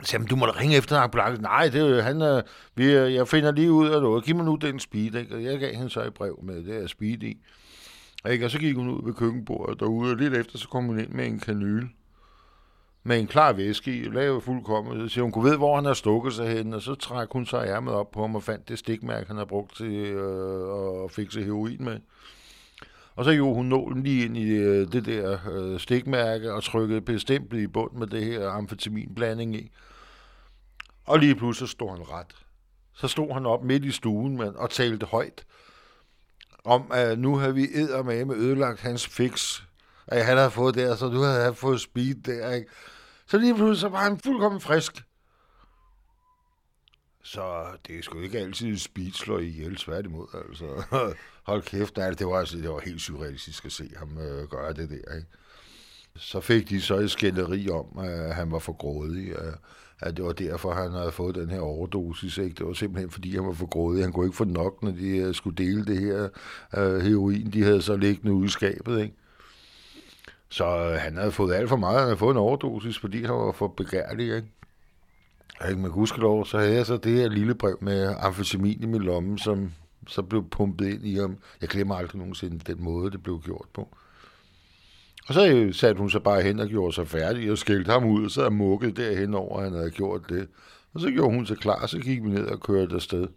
Så 0.03 0.11
sagde, 0.11 0.25
du 0.25 0.35
må 0.35 0.45
da 0.45 0.51
ringe 0.51 0.77
efter 0.77 0.99
ambulance. 0.99 1.41
Nej, 1.41 1.69
det 1.69 1.97
er 1.97 2.01
han, 2.01 2.21
øh, 2.21 2.43
vi, 2.75 2.91
jeg 2.93 3.27
finder 3.27 3.51
lige 3.51 3.71
ud 3.71 3.89
af 3.89 4.01
noget. 4.01 4.23
Giv 4.23 4.35
mig 4.35 4.45
nu 4.45 4.55
den 4.55 4.79
speed. 4.79 5.15
Ikke? 5.15 5.35
Og 5.35 5.43
jeg 5.43 5.59
gav 5.59 5.73
hende 5.73 5.89
så 5.89 6.03
et 6.03 6.13
brev 6.13 6.39
med 6.43 6.55
det 6.55 6.73
her 6.73 6.87
speed 6.87 7.23
i. 7.23 7.37
Ikke? 8.29 8.45
Og 8.45 8.51
så 8.51 8.59
gik 8.59 8.75
hun 8.75 8.89
ud 8.89 9.05
ved 9.05 9.13
køkkenbordet 9.13 9.79
derude, 9.79 10.11
og 10.11 10.17
lidt 10.17 10.33
efter, 10.33 10.57
så 10.57 10.67
kom 10.67 10.85
hun 10.85 10.99
ind 10.99 11.09
med 11.09 11.27
en 11.27 11.39
kanyle 11.39 11.89
med 13.07 13.19
en 13.19 13.27
klar 13.27 13.53
væske 13.53 13.97
i, 13.97 14.03
lavede 14.03 14.41
fuldkommen. 14.41 14.99
Så 14.99 15.13
siger 15.13 15.23
hun, 15.23 15.31
kunne 15.31 15.49
ved, 15.49 15.57
hvor 15.57 15.75
han 15.75 15.85
har 15.85 15.93
stukket 15.93 16.33
sig 16.33 16.47
hen, 16.47 16.73
og 16.73 16.81
så 16.81 16.95
træk 16.95 17.27
hun 17.31 17.45
så 17.45 17.61
ærmet 17.61 17.93
op 17.93 18.11
på 18.11 18.21
ham 18.21 18.35
og 18.35 18.43
fandt 18.43 18.69
det 18.69 18.79
stikmærke, 18.79 19.27
han 19.27 19.37
har 19.37 19.45
brugt 19.45 19.75
til 19.75 19.93
øh, 19.93 21.03
at 21.03 21.11
fikse 21.11 21.43
heroin 21.43 21.83
med. 21.83 21.99
Og 23.17 23.25
så 23.25 23.33
gjorde 23.33 23.55
hun 23.55 23.65
nålen 23.65 24.03
lige 24.03 24.25
ind 24.25 24.37
i 24.37 24.49
øh, 24.49 24.91
det 24.91 25.05
der 25.05 25.39
øh, 25.51 25.79
stikmærke 25.79 26.53
og 26.53 26.63
trykkede 26.63 27.01
bestemt 27.01 27.53
i 27.53 27.67
bund 27.67 27.91
med 27.91 28.07
det 28.07 28.25
her 28.25 28.49
amfetaminblanding 28.49 29.55
i. 29.55 29.71
Og 31.05 31.19
lige 31.19 31.35
pludselig 31.35 31.69
stod 31.69 31.89
han 31.89 32.11
ret. 32.11 32.35
Så 32.93 33.07
stod 33.07 33.33
han 33.33 33.45
op 33.45 33.63
midt 33.63 33.85
i 33.85 33.91
stuen 33.91 34.37
men, 34.37 34.55
og 34.55 34.69
talte 34.69 35.05
højt 35.05 35.45
om, 36.63 36.91
at 36.91 37.19
nu 37.19 37.37
har 37.37 37.51
vi 37.51 37.67
med 38.05 38.25
med 38.25 38.35
ødelagt 38.35 38.79
hans 38.79 39.07
fix. 39.07 39.61
At 40.07 40.25
han 40.25 40.37
havde 40.37 40.51
fået 40.51 40.75
der, 40.75 40.95
så 40.95 41.07
du 41.07 41.21
havde 41.21 41.53
fået 41.53 41.81
speed 41.81 42.15
der, 42.15 42.51
ikke? 42.51 42.69
Så 43.27 43.37
lige 43.37 43.55
pludselig 43.55 43.81
så 43.81 43.89
var 43.89 44.03
han 44.03 44.19
fuldkommen 44.19 44.61
frisk. 44.61 45.03
Så 47.23 47.65
det 47.87 47.97
er 47.97 48.03
sgu 48.03 48.19
ikke 48.19 48.39
altid 48.39 48.77
speed 48.77 49.11
slår 49.11 49.39
ihjel, 49.39 49.75
tværtimod. 49.75 50.27
Altså. 50.33 50.83
Hold 51.47 51.61
kæft, 51.61 51.97
nej, 51.97 52.09
det 52.09 52.27
var, 52.27 52.39
altså, 52.39 52.57
det 52.57 52.69
var 52.69 52.79
helt 52.85 53.01
surrealistisk 53.01 53.65
at 53.65 53.71
se 53.71 53.89
ham 53.97 54.17
øh, 54.17 54.47
gøre 54.47 54.73
det 54.73 54.89
der. 54.89 55.15
Ikke? 55.15 55.27
Så 56.15 56.41
fik 56.41 56.69
de 56.69 56.81
så 56.81 56.95
et 56.95 57.11
skænderi 57.11 57.69
om, 57.69 57.99
at 57.99 58.35
han 58.35 58.51
var 58.51 58.59
for 58.59 58.73
grådig. 58.73 59.29
Øh, 59.29 59.53
at 59.99 60.17
det 60.17 60.25
var 60.25 60.31
derfor, 60.31 60.73
han 60.73 60.91
havde 60.91 61.11
fået 61.11 61.35
den 61.35 61.49
her 61.49 61.59
overdosis. 61.59 62.37
Ikke? 62.37 62.55
Det 62.55 62.65
var 62.65 62.73
simpelthen, 62.73 63.11
fordi 63.11 63.35
han 63.35 63.45
var 63.45 63.53
for 63.53 63.65
grådig. 63.65 64.03
Han 64.03 64.13
kunne 64.13 64.25
ikke 64.25 64.37
få 64.37 64.43
nok, 64.43 64.83
når 64.83 64.91
de 64.91 65.17
øh, 65.17 65.35
skulle 65.35 65.55
dele 65.55 65.85
det 65.85 65.99
her 65.99 66.29
øh, 66.77 67.01
heroin. 67.01 67.49
De 67.51 67.63
havde 67.63 67.81
så 67.81 67.97
liggende 67.97 68.33
ude 68.33 68.45
i 68.45 68.49
skabet. 68.49 69.01
Ikke? 69.01 69.15
Så 70.49 70.65
øh, 70.65 70.99
han 70.99 71.17
havde 71.17 71.31
fået 71.31 71.53
alt 71.53 71.69
for 71.69 71.77
meget. 71.77 71.97
Han 71.97 72.07
havde 72.07 72.17
fået 72.17 72.33
en 72.33 72.37
overdosis, 72.37 72.99
fordi 72.99 73.23
han 73.23 73.35
var 73.35 73.51
for 73.51 73.67
begærlig. 73.67 74.35
Ikke? 74.35 74.47
Ikke, 75.69 75.81
med 75.81 75.89
gudskelov, 75.89 76.45
så 76.45 76.57
havde 76.57 76.73
jeg 76.73 76.85
så 76.85 76.97
det 76.97 77.11
her 77.11 77.29
lille 77.29 77.55
brev 77.55 77.77
med 77.81 78.15
amfetamin 78.19 78.83
i 78.83 78.85
min 78.85 79.01
lomme, 79.01 79.39
som 79.39 79.71
så 80.07 80.21
blev 80.21 80.49
pumpet 80.49 80.87
ind 80.87 81.05
i 81.05 81.15
ham. 81.15 81.37
Jeg 81.61 81.69
glemmer 81.69 81.95
aldrig 81.95 82.19
nogensinde 82.19 82.73
den 82.73 82.83
måde, 82.83 83.11
det 83.11 83.23
blev 83.23 83.41
gjort 83.45 83.67
på. 83.73 83.97
Og 85.27 85.33
så 85.33 85.47
øh, 85.47 85.73
satte 85.73 85.99
hun 85.99 86.09
sig 86.09 86.23
bare 86.23 86.41
hen 86.41 86.59
og 86.59 86.67
gjorde 86.67 86.93
sig 86.93 87.07
færdig 87.07 87.51
og 87.51 87.57
skældte 87.57 87.91
ham 87.91 88.05
ud, 88.05 88.25
og 88.25 88.31
så 88.31 88.45
er 88.45 88.49
mukket 88.49 88.97
derhen 88.97 89.33
over, 89.33 89.57
at 89.57 89.63
han 89.63 89.73
havde 89.73 89.91
gjort 89.91 90.29
det. 90.29 90.47
Og 90.93 91.01
så 91.01 91.11
gjorde 91.11 91.35
hun 91.35 91.45
sig 91.45 91.57
klar, 91.57 91.85
så 91.85 91.99
gik 91.99 92.23
vi 92.23 92.29
ned 92.29 92.45
og 92.45 92.59
kørte 92.59 92.95
afsted. 92.95 93.27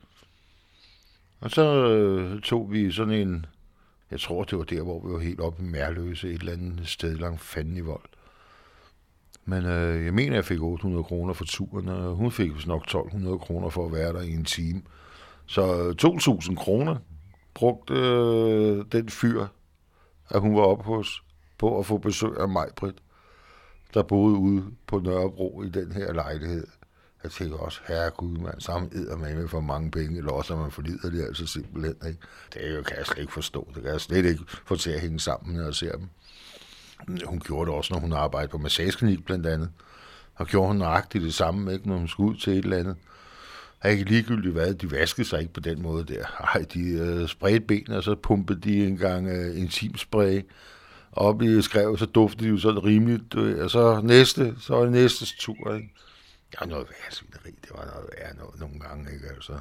Og 1.40 1.50
så 1.50 1.86
øh, 1.86 2.40
tog 2.40 2.72
vi 2.72 2.92
sådan 2.92 3.14
en, 3.14 3.46
jeg 4.10 4.20
tror 4.20 4.44
det 4.44 4.58
var 4.58 4.64
der, 4.64 4.82
hvor 4.82 5.06
vi 5.06 5.12
var 5.12 5.18
helt 5.18 5.40
oppe 5.40 5.62
i 5.62 5.66
Mærløse, 5.66 6.28
et 6.28 6.40
eller 6.40 6.52
andet 6.52 6.88
sted 6.88 7.16
langt 7.16 7.40
fanden 7.40 7.76
i 7.76 7.80
vold. 7.80 8.08
Men 9.44 9.64
øh, 9.64 10.04
jeg 10.04 10.14
mener, 10.14 10.34
jeg 10.34 10.44
fik 10.44 10.60
800 10.60 11.04
kroner 11.04 11.32
for 11.32 11.44
turen, 11.44 11.88
og 11.88 12.14
hun 12.14 12.32
fik 12.32 12.66
nok 12.66 12.82
1200 12.82 13.38
kroner 13.38 13.68
for 13.68 13.86
at 13.86 13.92
være 13.92 14.12
der 14.12 14.20
i 14.20 14.32
en 14.32 14.44
time. 14.44 14.82
Så 15.50 15.94
2.000 16.48 16.54
kroner 16.54 16.96
brugte 17.54 17.94
øh, 17.94 18.84
den 18.92 19.08
fyr, 19.08 19.46
at 20.28 20.40
hun 20.40 20.56
var 20.56 20.62
oppe 20.62 20.84
hos, 20.84 21.22
på 21.58 21.78
at 21.78 21.86
få 21.86 21.98
besøg 21.98 22.36
af 22.40 22.48
Majbrit, 22.48 22.94
der 23.94 24.02
boede 24.02 24.36
ude 24.36 24.64
på 24.86 24.98
Nørrebro 24.98 25.62
i 25.62 25.68
den 25.68 25.92
her 25.92 26.12
lejlighed. 26.12 26.66
Jeg 27.22 27.30
tænker 27.30 27.58
også, 27.58 27.80
herregud, 27.88 28.38
man, 28.38 28.60
sammen 28.60 28.90
æder 28.94 29.16
man 29.16 29.36
med 29.36 29.48
for 29.48 29.60
mange 29.60 29.90
penge, 29.90 30.18
eller 30.18 30.32
også, 30.32 30.56
man 30.56 30.70
forlider 30.70 31.10
det 31.10 31.24
altså 31.24 31.46
simpelthen. 31.46 31.94
Ikke? 32.06 32.20
Det 32.54 32.76
jo, 32.76 32.82
kan 32.82 32.96
jeg 32.96 33.06
slet 33.06 33.18
ikke 33.18 33.32
forstå. 33.32 33.70
Det 33.74 33.82
kan 33.82 33.92
jeg 33.92 34.00
slet 34.00 34.24
ikke 34.24 34.44
få 34.66 34.76
til 34.76 34.90
at 34.90 35.00
hænge 35.00 35.20
sammen, 35.20 35.56
når 35.56 35.64
jeg 35.64 35.74
ser 35.74 35.92
dem. 35.92 36.08
Hun 37.26 37.40
gjorde 37.40 37.70
det 37.70 37.76
også, 37.76 37.94
når 37.94 38.00
hun 38.00 38.12
arbejdede 38.12 38.50
på 38.50 38.58
massageklinik 38.58 39.24
blandt 39.24 39.46
andet. 39.46 39.70
Og 40.34 40.46
gjorde 40.46 40.68
hun 40.68 40.76
nøjagtigt 40.76 41.24
det 41.24 41.34
samme, 41.34 41.72
ikke, 41.72 41.88
når 41.88 41.96
hun 41.96 42.08
skulle 42.08 42.30
ud 42.30 42.36
til 42.36 42.52
et 42.52 42.64
eller 42.64 42.76
andet. 42.76 42.96
Ej, 43.82 43.90
ikke 43.90 44.04
ligegyldigt 44.04 44.52
hvad, 44.52 44.74
de 44.74 44.90
vaskede 44.90 45.28
sig 45.28 45.40
ikke 45.40 45.52
på 45.52 45.60
den 45.60 45.82
måde 45.82 46.04
der. 46.04 46.24
Ej, 46.54 46.64
de 46.74 46.80
øh, 46.80 47.28
spredte 47.28 47.60
benene, 47.60 47.96
og 47.96 48.02
så 48.02 48.14
pumpede 48.14 48.60
de 48.60 48.86
en 48.86 48.96
gang 48.96 49.28
øh, 49.28 49.58
intimspray 49.58 50.42
op 51.12 51.42
i 51.42 51.62
skrevet, 51.62 51.98
så 51.98 52.06
duftede 52.06 52.44
de 52.44 52.50
jo 52.50 52.58
sådan 52.58 52.84
rimeligt. 52.84 53.34
Øh, 53.34 53.64
og 53.64 53.70
så 53.70 54.00
næste, 54.04 54.54
så 54.60 54.74
var 54.74 54.82
det 54.82 54.92
næstes 54.92 55.32
tur, 55.32 55.74
ikke? 55.74 55.88
Ja, 56.60 56.66
noget 56.66 56.86
værre 56.88 57.12
svineri, 57.12 57.50
det 57.62 57.70
var 57.70 57.84
noget 57.84 58.10
værre 58.18 58.36
noget, 58.36 58.60
nogle 58.60 58.80
gange, 58.80 59.12
ikke? 59.14 59.26
Altså, 59.28 59.58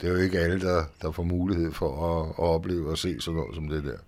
det 0.00 0.08
er 0.08 0.12
jo 0.12 0.18
ikke 0.18 0.38
alle, 0.38 0.60
der, 0.60 0.84
der 1.02 1.10
får 1.10 1.22
mulighed 1.22 1.72
for 1.72 2.20
at, 2.20 2.28
at 2.28 2.34
opleve 2.38 2.90
og 2.90 2.98
se 2.98 3.20
sådan 3.20 3.36
noget 3.36 3.54
som 3.54 3.68
det 3.68 3.84
der. 3.84 3.98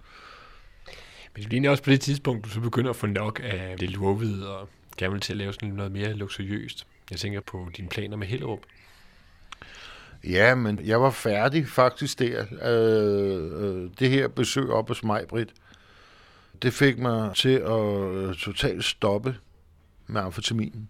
Men 1.35 1.43
det 1.43 1.49
bliver 1.49 1.71
også 1.71 1.83
på 1.83 1.91
det 1.91 2.01
tidspunkt, 2.01 2.45
du 2.45 2.51
så 2.51 2.61
begynder 2.61 2.91
at 2.91 2.97
få 2.97 3.07
nok 3.07 3.41
af 3.45 3.77
det 3.79 3.91
lurvede 3.91 4.57
og 4.57 4.69
gerne 4.97 5.13
vil 5.13 5.21
til 5.21 5.33
at 5.33 5.37
lave 5.37 5.53
sådan 5.53 5.69
noget 5.69 5.93
mere 5.93 6.13
luksuriøst. 6.13 6.87
Jeg 7.11 7.19
tænker 7.19 7.41
på 7.41 7.71
dine 7.77 7.89
planer 7.89 8.17
med 8.17 8.27
Hellerup. 8.27 8.61
Ja, 10.31 10.55
men 10.55 10.81
jeg 10.85 11.01
var 11.01 11.11
færdig 11.11 11.69
faktisk 11.69 12.19
der. 12.19 12.45
Øh, 12.63 13.85
øh 13.85 13.91
det 13.99 14.11
her 14.11 14.29
besøg 14.29 14.71
op 14.71 14.89
hos 14.89 15.05
mig, 15.05 15.25
Britt, 15.29 15.53
det 16.63 16.73
fik 16.73 16.99
mig 16.99 17.35
til 17.37 17.49
at 17.49 18.15
øh, 18.15 18.35
totalt 18.35 18.85
stoppe 18.85 19.37
med 20.07 20.21
amfetaminen. 20.21 20.89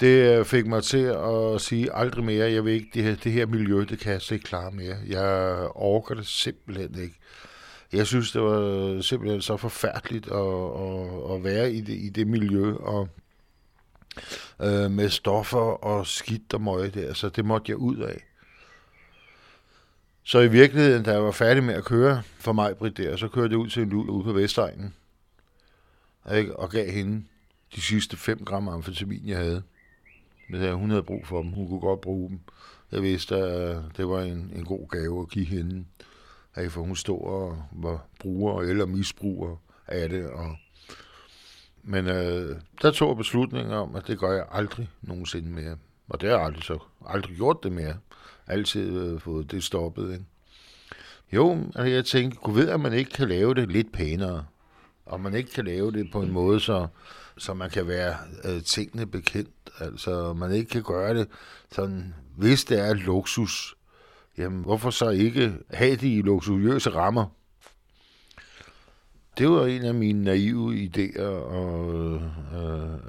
Det 0.00 0.38
øh, 0.38 0.44
fik 0.44 0.66
mig 0.66 0.82
til 0.82 1.14
at 1.54 1.60
sige 1.60 1.92
aldrig 1.92 2.24
mere, 2.24 2.52
jeg 2.52 2.64
vil 2.64 2.72
ikke, 2.72 2.90
det 2.94 3.02
her, 3.02 3.14
det 3.14 3.32
her 3.32 3.46
miljø, 3.46 3.84
det 3.88 3.98
kan 3.98 4.12
jeg 4.12 4.22
slet 4.22 4.36
ikke 4.36 4.48
klare 4.48 4.70
mere. 4.70 4.96
Jeg 5.08 5.56
orker 5.74 6.14
det 6.14 6.26
simpelthen 6.26 7.02
ikke. 7.02 7.14
Jeg 7.92 8.06
synes, 8.06 8.32
det 8.32 8.42
var 8.42 9.00
simpelthen 9.00 9.42
så 9.42 9.56
forfærdeligt 9.56 10.26
at, 10.26 10.36
at, 10.36 11.34
at 11.34 11.44
være 11.44 11.72
i 11.72 11.80
det, 11.80 11.92
i 11.94 12.08
det 12.08 12.26
miljø, 12.26 12.74
og 12.74 13.08
øh, 14.62 14.90
med 14.90 15.08
stoffer 15.08 15.84
og 15.84 16.06
skidt 16.06 16.54
og 16.54 16.60
møg 16.60 16.94
der, 16.94 17.14
så 17.14 17.28
det 17.28 17.44
måtte 17.44 17.70
jeg 17.70 17.76
ud 17.76 17.96
af. 17.96 18.24
Så 20.22 20.40
i 20.40 20.48
virkeligheden, 20.48 21.02
da 21.02 21.12
jeg 21.12 21.22
var 21.22 21.30
færdig 21.30 21.64
med 21.64 21.74
at 21.74 21.84
køre 21.84 22.22
for 22.38 22.52
mig, 22.52 22.76
Britt, 22.76 22.96
der, 22.96 23.16
så 23.16 23.28
kørte 23.28 23.52
jeg 23.52 23.58
ud 23.58 23.68
til 23.68 23.82
en 23.82 23.88
lul 23.88 24.10
ude 24.10 24.24
på 24.24 24.32
Vestegnen, 24.32 24.94
og 26.54 26.70
gav 26.70 26.90
hende 26.90 27.24
de 27.74 27.80
sidste 27.80 28.16
5 28.16 28.44
gram 28.44 28.68
amfetamin, 28.68 29.28
jeg 29.28 29.38
havde. 29.38 29.62
Men 30.48 30.72
hun 30.72 30.90
havde 30.90 31.02
brug 31.02 31.26
for 31.26 31.42
dem. 31.42 31.52
Hun 31.52 31.68
kunne 31.68 31.80
godt 31.80 32.00
bruge 32.00 32.30
dem. 32.30 32.40
Jeg 32.92 33.02
vidste, 33.02 33.36
at 33.36 33.82
det 33.96 34.08
var 34.08 34.22
en, 34.22 34.52
en 34.56 34.64
god 34.64 34.88
gave 34.88 35.22
at 35.22 35.28
give 35.28 35.44
hende. 35.44 35.84
For 36.68 36.80
hun 36.80 36.96
stod 36.96 37.20
og 37.20 37.62
var 37.72 38.06
bruger 38.20 38.62
eller 38.62 38.86
misbruger 38.86 39.56
af 39.86 40.08
det. 40.08 40.26
Og 40.26 40.56
men 41.88 42.06
øh, 42.06 42.56
der 42.82 42.90
tog 42.90 43.08
jeg 43.08 43.16
beslutningen 43.16 43.74
om, 43.74 43.96
at 43.96 44.06
det 44.06 44.18
gør 44.18 44.32
jeg 44.32 44.46
aldrig 44.52 44.90
nogensinde 45.02 45.48
mere. 45.48 45.76
Og 46.08 46.20
det 46.20 46.28
har 46.28 46.36
jeg 46.36 46.46
aldrig, 46.46 46.62
så, 46.62 46.78
aldrig 47.06 47.36
gjort 47.36 47.56
det 47.62 47.72
mere. 47.72 47.94
Altid 48.46 49.00
øh, 49.00 49.20
fået 49.20 49.50
det 49.50 49.64
stoppet. 49.64 50.12
Ikke? 50.12 50.24
Jo, 51.32 51.52
altså 51.52 51.82
jeg 51.82 52.04
tænkte, 52.04 52.38
kunne 52.38 52.56
ved, 52.56 52.68
at 52.68 52.80
man 52.80 52.92
ikke 52.92 53.10
kan 53.10 53.28
lave 53.28 53.54
det 53.54 53.70
lidt 53.70 53.92
pænere. 53.92 54.44
Og 55.06 55.20
man 55.20 55.34
ikke 55.34 55.50
kan 55.50 55.64
lave 55.64 55.92
det 55.92 56.10
på 56.12 56.22
en 56.22 56.32
måde, 56.32 56.60
så, 56.60 56.86
så 57.38 57.54
man 57.54 57.70
kan 57.70 57.88
være 57.88 58.16
øh, 58.44 58.62
tingene 58.62 59.06
bekendt. 59.06 59.70
Altså, 59.80 60.32
man 60.32 60.52
ikke 60.52 60.70
kan 60.70 60.82
gøre 60.82 61.14
det 61.14 61.28
sådan, 61.72 62.14
hvis 62.36 62.64
det 62.64 62.80
er 62.80 62.94
luksus, 62.94 63.74
jamen 64.38 64.62
hvorfor 64.62 64.90
så 64.90 65.08
ikke 65.08 65.54
have 65.70 65.96
de 65.96 66.22
luksuriøse 66.22 66.90
rammer? 66.90 67.26
Det 69.38 69.50
var 69.50 69.66
en 69.66 69.84
af 69.84 69.94
mine 69.94 70.24
naive 70.24 70.74
idéer 70.84 71.22
og 71.26 71.94
øh, 71.94 72.22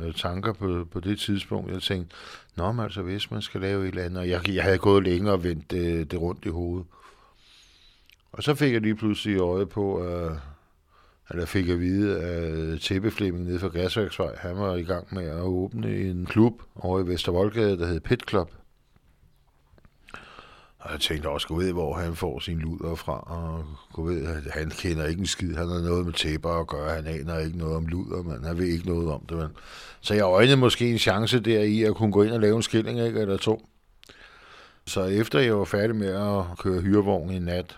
øh, 0.08 0.14
tanker 0.14 0.54
på, 0.54 0.88
på 0.92 1.00
det 1.00 1.20
tidspunkt. 1.20 1.72
Jeg 1.72 1.82
tænkte, 1.82 2.16
nå, 2.56 2.72
men 2.72 2.84
altså, 2.84 3.02
hvis 3.02 3.32
man 3.32 3.42
skal 3.42 3.62
lave 3.62 3.84
et 3.84 3.88
eller 3.88 4.04
andet, 4.04 4.20
og 4.20 4.30
jeg, 4.30 4.50
jeg 4.50 4.64
havde 4.64 4.78
gået 4.78 5.04
længere 5.04 5.34
og 5.34 5.44
vendt 5.44 5.72
det, 5.72 6.12
det 6.12 6.22
rundt 6.22 6.46
i 6.46 6.50
hovedet. 6.50 6.88
Og 8.32 8.44
så 8.44 8.56
fik 8.56 8.74
jeg 8.74 8.82
lige 8.82 8.96
pludselig 8.96 9.40
øje 9.40 9.66
på, 9.66 10.06
øh, 10.06 10.32
eller 11.30 11.46
fik 11.46 11.70
at 11.70 11.80
vide, 11.80 12.20
at 12.20 12.82
Tebbe 12.82 13.12
Flemming 13.12 13.46
nede 13.46 13.60
fra 13.60 13.68
Gasværksvej, 13.68 14.36
han 14.38 14.58
var 14.58 14.76
i 14.76 14.84
gang 14.84 15.08
med 15.12 15.24
at 15.24 15.42
åbne 15.42 15.98
en 15.98 16.26
klub 16.26 16.62
over 16.76 17.00
i 17.00 17.08
Vestervoldgade, 17.08 17.78
der 17.78 17.86
hed 17.86 18.00
Pit 18.00 18.30
Club. 18.30 18.52
Og 20.88 20.94
jeg 20.94 21.02
tænkte 21.02 21.30
også, 21.30 21.48
gå 21.48 21.56
ved, 21.56 21.74
hvor 21.74 21.94
han 21.94 22.16
får 22.16 22.40
sin 22.40 22.60
luder 22.60 22.96
fra, 22.96 23.20
og 23.20 23.66
gå 23.94 24.04
ved, 24.04 24.26
han 24.52 24.70
kender 24.70 25.06
ikke 25.06 25.20
en 25.20 25.28
skid. 25.28 25.56
Han 25.56 25.68
har 25.68 25.80
noget 25.82 26.06
med 26.06 26.14
tæpper 26.14 26.50
at 26.50 26.68
gøre. 26.68 26.96
Han 26.96 27.08
aner 27.08 27.40
ikke 27.40 27.58
noget 27.58 27.76
om 27.76 27.86
luder, 27.86 28.24
men 28.24 28.44
han 28.44 28.58
ved 28.58 28.66
ikke 28.66 28.88
noget 28.88 29.12
om 29.12 29.26
det. 29.30 29.38
Men. 29.38 29.48
Så 30.02 30.14
jeg 30.14 30.24
øjnede 30.24 30.58
måske 30.58 30.92
en 30.92 30.98
chance 30.98 31.40
der 31.40 31.62
i 31.62 31.84
at 31.84 31.96
kunne 31.96 32.12
gå 32.12 32.24
ind 32.24 32.32
og 32.32 32.40
lave 32.40 32.56
en 32.56 32.62
skilling, 32.62 33.00
ikke, 33.00 33.20
eller 33.20 33.38
to. 33.38 33.70
Så 34.86 35.04
efter 35.04 35.40
jeg 35.40 35.58
var 35.58 35.66
færdig 35.66 35.96
med 35.96 36.08
at 36.08 36.58
køre 36.58 36.82
hyrevogn 36.82 37.32
i 37.32 37.40
nat, 37.40 37.78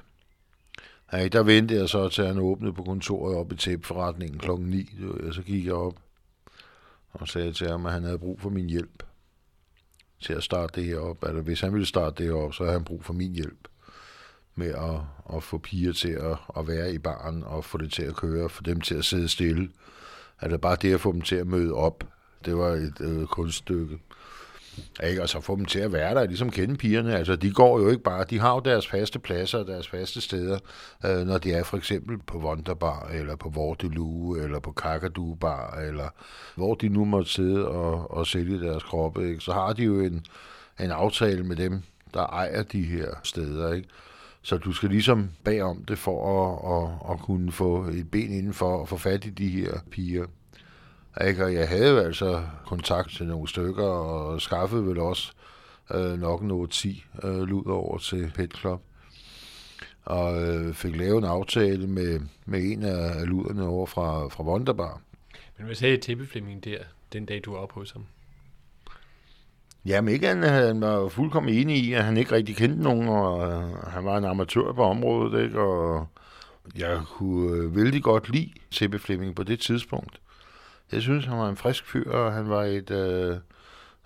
ja, 1.14 1.28
der 1.28 1.44
ventede 1.44 1.80
jeg 1.80 1.90
så 1.90 2.10
til 2.10 2.26
han 2.26 2.40
åbnede 2.40 2.74
på 2.74 2.84
kontoret 2.84 3.38
op 3.38 3.52
i 3.52 3.56
tæpforretningen 3.56 4.40
klokken 4.40 4.68
9. 4.68 4.90
Så 5.32 5.42
gik 5.42 5.66
jeg 5.66 5.74
op 5.74 5.96
og 7.12 7.28
sagde 7.28 7.54
til 7.54 7.70
ham, 7.70 7.86
at 7.86 7.92
han 7.92 8.04
havde 8.04 8.18
brug 8.20 8.42
for 8.42 8.50
min 8.50 8.70
hjælp 8.70 9.04
til 10.22 10.34
at 10.34 10.44
starte 10.44 10.82
det 10.82 10.90
her 10.90 11.00
op. 11.00 11.24
Altså, 11.26 11.42
hvis 11.42 11.62
han 11.62 11.74
ville 11.74 11.86
starte 11.86 12.24
det 12.24 12.26
her 12.26 12.42
op, 12.42 12.54
så 12.54 12.64
havde 12.64 12.78
han 12.78 12.84
brug 12.84 13.04
for 13.04 13.14
min 13.14 13.34
hjælp 13.34 13.68
med 14.56 14.68
at, 14.68 15.36
at 15.36 15.44
få 15.44 15.58
piger 15.58 15.94
til 15.94 16.10
at, 16.10 16.38
at 16.58 16.68
være 16.68 16.94
i 16.94 16.98
baren 16.98 17.44
og 17.44 17.66
få 17.66 17.78
det 17.78 17.92
til 17.92 18.04
at 18.04 18.16
køre, 18.16 18.50
få 18.50 18.64
dem 18.64 18.82
til 18.82 18.96
at 18.96 19.06
sidde 19.06 19.30
stille. 19.30 19.70
Altså 20.42 20.58
bare 20.58 20.78
det 20.82 20.94
at 20.94 21.02
få 21.02 21.12
dem 21.12 21.22
til 21.22 21.36
at 21.36 21.48
møde 21.48 21.74
op, 21.74 22.04
det 22.46 22.58
var 22.58 22.70
et 22.70 23.02
øh, 23.02 23.28
kunststykke. 23.28 24.00
Ikke? 25.04 25.22
Og 25.22 25.30
så 25.30 25.42
få 25.42 25.56
dem 25.56 25.66
til 25.66 25.80
at 25.80 25.94
være 25.94 26.16
der, 26.16 26.26
ligesom 26.26 26.50
kende 26.50 26.78
pigerne. 26.78 27.18
Altså, 27.18 27.36
de 27.36 27.52
går 27.52 27.80
jo 27.80 27.90
ikke 27.90 28.04
bare, 28.04 28.26
de 28.30 28.40
har 28.40 28.54
jo 28.54 28.60
deres 28.60 28.88
faste 28.88 29.20
pladser 29.20 29.60
og 29.60 29.68
deres 29.68 29.88
faste 29.88 30.22
steder, 30.22 30.60
øh, 31.06 31.28
når 31.28 31.38
de 31.38 31.54
er 31.54 31.64
for 31.64 31.78
eksempel 31.78 32.18
på 32.18 32.38
Wonderbar, 32.38 33.10
eller 33.14 33.36
på 33.36 33.50
Vortelue, 33.50 34.44
eller 34.44 34.60
på 34.60 34.72
Kakadu 34.72 35.36
Bar, 35.36 35.78
eller 35.78 36.10
hvor 36.56 36.76
de 36.76 36.90
nu 36.90 37.06
måtte 37.06 37.32
sidde 37.32 37.68
og, 37.68 38.12
og 38.12 38.28
sælge 38.28 38.60
deres 38.60 38.84
kroppe. 38.84 39.30
Ikke? 39.30 39.42
Så 39.42 39.54
har 39.54 39.74
de 39.74 39.84
jo 39.84 40.00
en, 40.00 40.26
en 40.80 40.92
aftale 40.92 41.44
med 41.44 41.56
dem, 41.56 41.82
der 42.14 42.24
ejer 42.24 42.64
de 42.64 42.84
her 42.84 43.08
steder. 43.24 43.74
Ikke? 43.74 43.88
Så 44.42 44.58
du 44.58 44.72
skal 44.72 44.90
ligesom 44.90 45.30
bagom 45.44 45.84
det 45.84 45.98
for 45.98 46.20
at, 46.46 46.84
at, 46.84 47.14
at 47.14 47.20
kunne 47.20 47.52
få 47.52 47.86
et 47.86 48.12
ben 48.12 48.32
indenfor 48.32 48.78
og 48.78 48.90
få 48.90 48.98
fat 48.98 49.26
i 49.26 49.30
de 49.30 49.48
her 49.48 49.74
piger. 49.92 50.26
Ikke? 51.28 51.46
Og 51.46 51.54
jeg 51.54 51.70
havde 51.70 52.06
altså 52.06 52.44
kontakt 52.66 53.12
til 53.12 53.26
nogle 53.26 53.48
stykker, 53.48 53.84
og 53.84 54.42
skaffede 54.42 54.86
vel 54.86 55.00
også 55.00 55.32
øh, 55.94 56.20
nok 56.20 56.42
en 56.42 56.68
10 56.68 57.04
øh, 57.24 57.42
lud 57.42 57.66
over 57.66 57.98
til 57.98 58.32
Pet 58.36 58.58
Club. 58.58 58.82
Og 60.06 60.48
øh, 60.48 60.74
fik 60.74 60.96
lavet 60.96 61.18
en 61.18 61.24
aftale 61.24 61.88
med, 61.88 62.20
med 62.46 62.64
en 62.64 62.84
af 62.84 63.28
luderne 63.28 63.68
over 63.68 63.86
fra, 63.86 64.28
fra 64.28 64.44
Wonderbar. 64.44 65.02
Men 65.58 65.66
hvad 65.66 65.76
sagde 65.76 65.98
Tippe 65.98 66.28
Flemming 66.28 66.64
der, 66.64 66.78
den 67.14 67.26
dag 67.26 67.42
du 67.46 67.52
var 67.52 67.60
oppe 67.60 67.74
hos 67.74 67.92
ham? 67.92 68.06
Jamen 69.86 70.14
ikke, 70.14 70.28
han, 70.28 70.44
han 70.44 70.82
var 70.82 71.10
fuldkommen 71.10 71.54
enig 71.54 71.78
i, 71.78 71.94
at 71.94 72.04
han 72.04 72.18
ikke 72.18 72.32
rigtig 72.32 72.56
kendte 72.56 72.84
nogen, 72.84 73.08
og 73.08 73.52
øh, 73.52 73.74
han 73.88 74.06
var 74.06 74.18
en 74.18 74.26
amatør 74.26 74.72
på 74.74 74.84
området, 74.84 75.44
ikke? 75.44 75.60
og 75.60 76.08
jeg 76.78 77.02
kunne 77.08 77.58
øh, 77.58 77.76
vældig 77.76 78.04
godt 78.04 78.30
lide 78.30 78.52
Tippe 78.72 79.00
Flemming 79.00 79.36
på 79.36 79.44
det 79.44 79.60
tidspunkt. 79.60 80.20
Jeg 80.92 81.02
synes, 81.02 81.26
han 81.26 81.38
var 81.38 81.50
en 81.50 81.58
frisk 81.58 81.86
fyr, 81.86 82.12
og 82.12 82.34
han 82.34 82.50
var 82.50 82.64
et, 82.64 82.92
øh, 82.92 83.38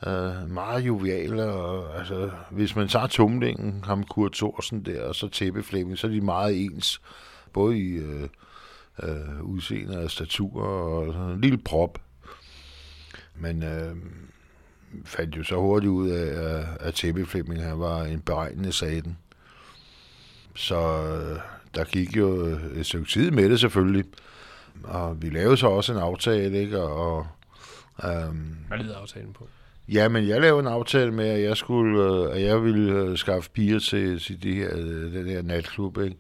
Øh, 0.08 0.50
meget 0.50 0.82
joviale, 0.86 1.44
og 1.44 1.98
altså, 1.98 2.32
hvis 2.52 2.76
man 2.76 2.88
tager 2.88 3.08
tumlingen, 3.08 3.84
ham 3.84 4.04
Kurt 4.04 4.32
Thorsen 4.32 4.86
der, 4.86 5.04
og 5.04 5.16
så 5.16 5.28
tæppeflæmning, 5.28 5.98
så 5.98 6.08
er 6.08 6.12
de 6.12 6.22
meget 6.22 6.66
ens, 6.66 7.02
både 7.54 7.78
i 7.78 7.92
øh, 7.92 8.28
øh, 9.04 9.44
udseende 9.44 10.00
og 10.00 10.12
statur, 10.12 10.62
og 10.62 11.14
sådan 11.14 11.30
en 11.30 11.42
lille 11.42 11.58
prop. 11.58 12.00
Men 13.36 13.64
øh, 13.64 13.96
fandt 15.06 15.38
jo 15.38 15.44
så 15.44 15.56
hurtigt 15.56 15.90
ud 15.90 16.10
af, 16.10 16.26
at, 16.26 16.66
at 16.80 16.94
tæppeflæmning 16.94 17.64
han 17.64 17.80
var 17.80 18.04
en 18.04 18.22
beregnende 18.22 18.72
saten. 18.72 19.18
Så 20.56 20.76
øh, 20.76 21.40
der 21.76 21.84
gik 21.84 22.18
jo 22.18 22.48
øh, 22.48 22.78
et 22.78 22.86
stykke 22.86 23.10
tid 23.10 23.32
med 23.32 23.50
det 23.50 23.60
selvfølgelig. 23.60 24.06
Og 24.84 25.22
vi 25.22 25.30
lavede 25.30 25.58
så 25.58 25.68
også 25.68 25.94
en 25.94 26.00
aftale, 26.00 26.58
ikke? 26.58 26.82
Og, 26.82 27.28
øhm, 28.04 28.58
Hvad 28.68 28.78
lyder 28.78 28.98
aftalen 28.98 29.34
på? 29.34 29.48
Ja, 29.88 30.10
men 30.10 30.28
jeg 30.28 30.42
lavede 30.42 30.60
en 30.60 30.68
aftale 30.68 31.12
med, 31.12 31.28
at 31.28 31.42
jeg 31.42 31.58
skulle, 31.58 32.04
øh, 32.04 32.36
at 32.36 32.42
jeg 32.42 32.64
ville 32.64 32.94
øh, 32.94 33.18
skaffe 33.18 33.50
piger 33.50 33.80
til, 33.80 34.20
til 34.20 34.44
de 34.44 34.54
her, 34.54 34.70
øh, 34.74 35.14
den 35.14 35.28
her 35.28 35.42
natklub, 35.42 35.98
ikke? 35.98 36.18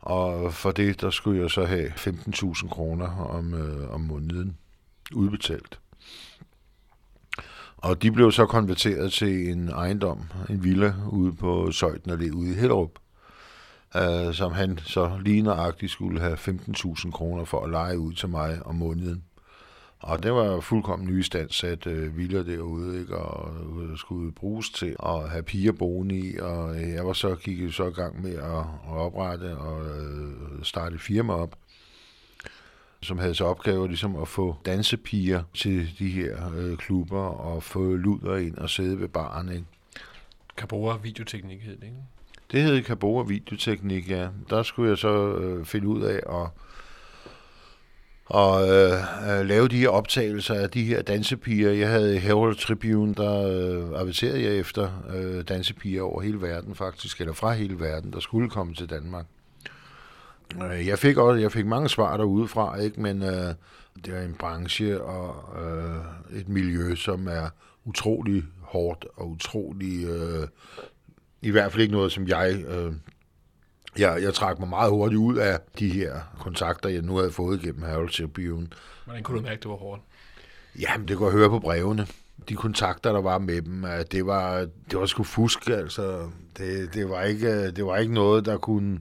Og 0.00 0.54
for 0.54 0.70
det, 0.70 1.00
der 1.00 1.10
skulle 1.10 1.42
jeg 1.42 1.50
så 1.50 1.64
have 1.64 1.86
15.000 1.86 2.68
kroner 2.68 3.26
om, 3.30 3.54
øh, 3.54 3.94
om 3.94 4.00
måneden 4.00 4.56
udbetalt. 5.12 5.78
Og 7.76 8.02
de 8.02 8.12
blev 8.12 8.32
så 8.32 8.46
konverteret 8.46 9.12
til 9.12 9.50
en 9.50 9.68
ejendom, 9.68 10.22
en 10.50 10.64
villa 10.64 10.94
ude 11.10 11.32
på 11.32 11.72
Søjten 11.72 12.10
og 12.10 12.18
ude 12.34 12.50
i 12.50 12.54
Hellerup, 12.54 12.90
øh, 13.96 14.34
som 14.34 14.52
han 14.52 14.78
så 14.78 15.18
lige 15.24 15.42
nøjagtigt 15.42 15.92
skulle 15.92 16.20
have 16.20 16.34
15.000 16.34 17.10
kroner 17.10 17.44
for 17.44 17.64
at 17.64 17.70
lege 17.70 17.98
ud 17.98 18.12
til 18.12 18.28
mig 18.28 18.62
om 18.66 18.74
måneden. 18.74 19.24
Og 19.98 20.22
det 20.22 20.32
var 20.32 20.60
fuldkommen 20.60 21.08
nystandsat 21.08 21.86
øh, 21.86 22.16
villa 22.16 22.42
derude, 22.42 23.00
ikke? 23.00 23.16
og 23.16 23.54
øh, 23.82 23.98
skulle 23.98 24.32
bruges 24.32 24.70
til 24.70 24.96
at 25.02 25.30
have 25.30 25.42
piger 25.42 25.72
boende 25.72 26.18
i, 26.18 26.38
og 26.38 26.76
øh, 26.76 26.88
jeg 26.88 27.06
var 27.06 27.12
så, 27.12 27.34
gik 27.34 27.72
så 27.72 27.86
i 27.86 27.90
gang 27.90 28.22
med 28.22 28.34
at, 28.34 28.58
at 28.88 28.96
oprette 28.96 29.56
og 29.56 29.86
øh, 29.86 30.32
starte 30.62 30.98
firma 30.98 31.32
op, 31.32 31.56
som 33.02 33.18
havde 33.18 33.34
så 33.34 33.44
opgave 33.44 33.88
ligesom 33.88 34.16
at 34.16 34.28
få 34.28 34.56
dansepiger 34.66 35.42
til 35.54 35.98
de 35.98 36.08
her 36.08 36.52
øh, 36.56 36.76
klubber 36.76 37.26
og 37.26 37.62
få 37.62 37.94
luder 37.96 38.36
ind 38.36 38.58
og 38.58 38.70
sidde 38.70 39.00
ved 39.00 39.08
baren. 39.08 39.48
Ikke? 39.48 39.64
Cabora 40.56 40.96
Videoteknik 40.96 41.62
hed 41.62 41.76
det, 41.76 41.84
ikke? 41.84 42.13
Det 42.54 42.62
hed 42.62 42.82
Kabora 42.82 43.24
Videoteknik, 43.24 44.10
ja. 44.10 44.28
Der 44.50 44.62
skulle 44.62 44.90
jeg 44.90 44.98
så 44.98 45.36
øh, 45.36 45.64
finde 45.64 45.88
ud 45.88 46.02
af 46.02 46.16
at 46.16 46.48
og 48.26 48.68
øh, 48.68 48.92
øh, 49.30 49.46
lave 49.46 49.68
de 49.68 49.78
her 49.78 49.88
optagelser 49.88 50.54
af 50.54 50.70
de 50.70 50.84
her 50.84 51.02
dansepiger. 51.02 51.70
Jeg 51.70 51.88
havde 51.88 52.18
Herald 52.18 52.56
Tribune, 52.56 53.14
der 53.14 53.48
øh, 53.48 54.00
aviserede 54.00 54.42
jeg 54.42 54.56
efter 54.56 54.90
øh, 55.14 55.42
dansepiger 55.42 56.02
over 56.02 56.22
hele 56.22 56.42
verden 56.42 56.74
faktisk, 56.74 57.20
eller 57.20 57.32
fra 57.32 57.52
hele 57.52 57.80
verden, 57.80 58.12
der 58.12 58.20
skulle 58.20 58.50
komme 58.50 58.74
til 58.74 58.90
Danmark. 58.90 59.26
Øh, 60.62 60.86
jeg 60.86 60.98
fik 60.98 61.16
også, 61.16 61.40
jeg 61.40 61.52
fik 61.52 61.66
mange 61.66 61.88
svar 61.88 62.16
derude 62.16 62.48
fra, 62.48 62.76
ikke, 62.76 63.00
men 63.00 63.22
øh, 63.22 63.54
det 64.04 64.16
er 64.16 64.22
en 64.22 64.34
branche 64.38 65.02
og 65.02 65.34
øh, 65.64 66.40
et 66.40 66.48
miljø, 66.48 66.94
som 66.94 67.28
er 67.28 67.48
utrolig 67.84 68.44
hårdt 68.62 69.06
og 69.16 69.30
utrolig, 69.30 70.04
øh, 70.04 70.48
i 71.44 71.50
hvert 71.50 71.72
fald 71.72 71.82
ikke 71.82 71.94
noget, 71.94 72.12
som 72.12 72.28
jeg 72.28 72.64
øh, 72.68 72.92
jeg, 73.98 74.22
jeg 74.22 74.34
trak 74.34 74.58
mig 74.58 74.68
meget 74.68 74.90
hurtigt 74.90 75.18
ud 75.18 75.36
af 75.36 75.58
de 75.78 75.88
her 75.88 76.14
kontakter, 76.40 76.88
jeg 76.88 77.02
nu 77.02 77.16
havde 77.16 77.30
fået 77.30 77.62
igennem 77.62 77.82
Harold 77.82 78.10
Tribune. 78.10 78.68
Hvordan 79.04 79.22
kunne 79.22 79.38
du 79.38 79.42
mærke, 79.42 79.60
det 79.60 79.70
var 79.70 79.76
hårdt? 79.76 80.02
Jamen, 80.80 81.08
det 81.08 81.16
kunne 81.16 81.26
jeg 81.26 81.38
høre 81.38 81.50
på 81.50 81.58
brevene. 81.58 82.06
De 82.48 82.54
kontakter, 82.54 83.12
der 83.12 83.20
var 83.20 83.38
med 83.38 83.62
dem, 83.62 83.84
det 84.12 84.26
var, 84.26 84.66
det 84.90 84.98
var 84.98 85.06
sgu 85.06 85.22
fusk, 85.22 85.68
altså. 85.68 86.30
Det, 86.58 86.94
det, 86.94 87.08
var 87.08 87.22
ikke, 87.22 87.70
det 87.70 87.86
var 87.86 87.96
ikke 87.96 88.14
noget, 88.14 88.44
der 88.44 88.58
kunne... 88.58 88.98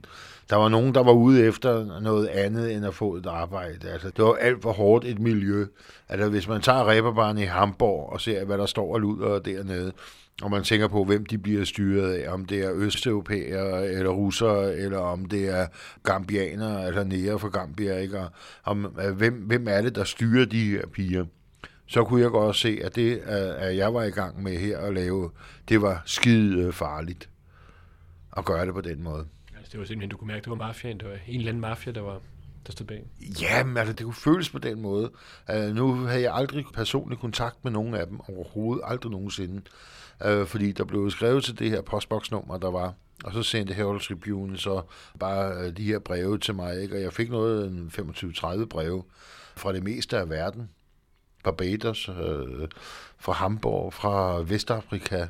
Der 0.49 0.55
var 0.55 0.69
nogen, 0.69 0.95
der 0.95 1.03
var 1.03 1.11
ude 1.11 1.45
efter 1.45 1.99
noget 1.99 2.27
andet 2.27 2.73
end 2.73 2.85
at 2.85 2.93
få 2.93 3.15
et 3.15 3.25
arbejde. 3.25 3.89
Altså, 3.89 4.09
det 4.09 4.25
var 4.25 4.33
alt 4.33 4.61
for 4.61 4.71
hårdt 4.71 5.05
et 5.05 5.19
miljø. 5.19 5.65
Altså, 6.09 6.29
hvis 6.29 6.47
man 6.47 6.61
tager 6.61 6.83
ræberbaren 6.83 7.37
i 7.37 7.43
Hamburg 7.43 8.09
og 8.13 8.21
ser, 8.21 8.45
hvad 8.45 8.57
der 8.57 8.65
står 8.65 8.93
og 8.93 8.99
luder 8.99 9.39
dernede, 9.39 9.93
og 10.41 10.51
man 10.51 10.63
tænker 10.63 10.87
på, 10.87 11.03
hvem 11.03 11.25
de 11.25 11.37
bliver 11.37 11.63
styret 11.63 12.13
af, 12.13 12.33
om 12.33 12.45
det 12.45 12.59
er 12.59 12.71
østeuropæere 12.73 13.87
eller 13.87 14.09
russere, 14.09 14.75
eller 14.75 14.97
om 14.97 15.25
det 15.25 15.49
er 15.49 15.67
gambianere, 16.03 16.87
eller 16.87 17.03
nære 17.03 17.39
fra 17.39 17.49
Gambia, 17.49 17.97
ikke? 17.97 18.19
Og 18.19 18.29
om, 18.63 18.95
øh, 18.99 19.15
hvem, 19.15 19.33
hvem 19.33 19.67
er 19.67 19.81
det, 19.81 19.95
der 19.95 20.03
styrer 20.03 20.45
de 20.45 20.63
her 20.65 20.85
piger? 20.87 21.25
Så 21.87 22.03
kunne 22.03 22.21
jeg 22.21 22.29
godt 22.29 22.55
se, 22.55 22.79
at 22.83 22.95
det, 22.95 23.17
at 23.17 23.77
jeg 23.77 23.93
var 23.93 24.03
i 24.03 24.09
gang 24.09 24.43
med 24.43 24.57
her 24.57 24.77
at 24.77 24.93
lave, 24.93 25.31
det 25.69 25.81
var 25.81 26.01
skide 26.05 26.71
farligt 26.71 27.29
at 28.37 28.45
gøre 28.45 28.65
det 28.65 28.73
på 28.73 28.81
den 28.81 29.03
måde. 29.03 29.25
Altså, 29.57 29.71
det 29.71 29.79
var 29.79 29.85
simpelthen, 29.85 30.09
du 30.09 30.17
kunne 30.17 30.27
mærke, 30.27 30.43
det 30.43 30.49
var 30.49 30.55
mafiaen, 30.55 30.97
det 30.97 31.07
var 31.07 31.13
en 31.27 31.35
eller 31.35 31.49
anden 31.49 31.61
mafia, 31.61 31.91
der 31.91 32.01
var 32.01 32.19
der 32.67 32.71
stod 32.71 32.85
bag? 32.85 33.03
Jamen, 33.41 33.77
altså, 33.77 33.93
det 33.93 34.03
kunne 34.03 34.13
føles 34.13 34.49
på 34.49 34.59
den 34.59 34.81
måde. 34.81 35.11
Uh, 35.53 35.75
nu 35.75 35.93
havde 35.93 36.21
jeg 36.21 36.33
aldrig 36.33 36.65
personlig 36.73 37.19
kontakt 37.19 37.63
med 37.63 37.71
nogen 37.71 37.93
af 37.93 38.07
dem 38.07 38.19
overhovedet, 38.29 38.83
aldrig 38.85 39.11
nogensinde 39.11 39.61
øh, 40.25 40.47
fordi 40.47 40.71
der 40.71 40.83
blev 40.83 41.11
skrevet 41.11 41.43
til 41.43 41.59
det 41.59 41.69
her 41.69 41.81
postboksnummer, 41.81 42.57
der 42.57 42.71
var, 42.71 42.93
og 43.23 43.33
så 43.33 43.43
sendte 43.43 43.73
Herald 43.73 43.99
Tribune 43.99 44.57
så 44.57 44.81
bare 45.19 45.53
øh, 45.57 45.77
de 45.77 45.83
her 45.83 45.99
breve 45.99 46.37
til 46.37 46.55
mig, 46.55 46.81
ikke? 46.81 46.95
og 46.95 47.01
jeg 47.01 47.13
fik 47.13 47.29
noget, 47.31 47.67
en 47.67 47.91
25-30 47.99 48.65
breve 48.65 49.03
fra 49.55 49.73
det 49.73 49.83
meste 49.83 50.17
af 50.17 50.29
verden. 50.29 50.69
Barbados, 51.43 52.09
øh, 52.09 52.67
fra 53.17 53.33
Hamburg, 53.33 53.93
fra 53.93 54.41
Vestafrika, 54.41 55.27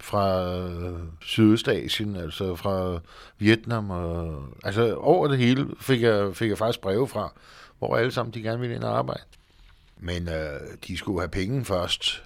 fra 0.00 0.56
øh, 0.58 0.98
Sydøstasien, 1.20 2.16
altså 2.16 2.56
fra 2.56 3.00
Vietnam. 3.38 3.90
Og, 3.90 4.44
altså 4.64 4.94
over 4.94 5.28
det 5.28 5.38
hele 5.38 5.66
fik 5.80 6.02
jeg, 6.02 6.36
fik 6.36 6.48
jeg 6.48 6.58
faktisk 6.58 6.80
breve 6.80 7.08
fra, 7.08 7.32
hvor 7.78 7.96
alle 7.96 8.12
sammen 8.12 8.34
de 8.34 8.42
gerne 8.42 8.60
ville 8.60 8.74
ind 8.74 8.84
og 8.84 8.98
arbejde. 8.98 9.22
Men 9.98 10.28
øh, 10.28 10.60
de 10.86 10.96
skulle 10.96 11.20
have 11.20 11.28
penge 11.28 11.64
først, 11.64 12.22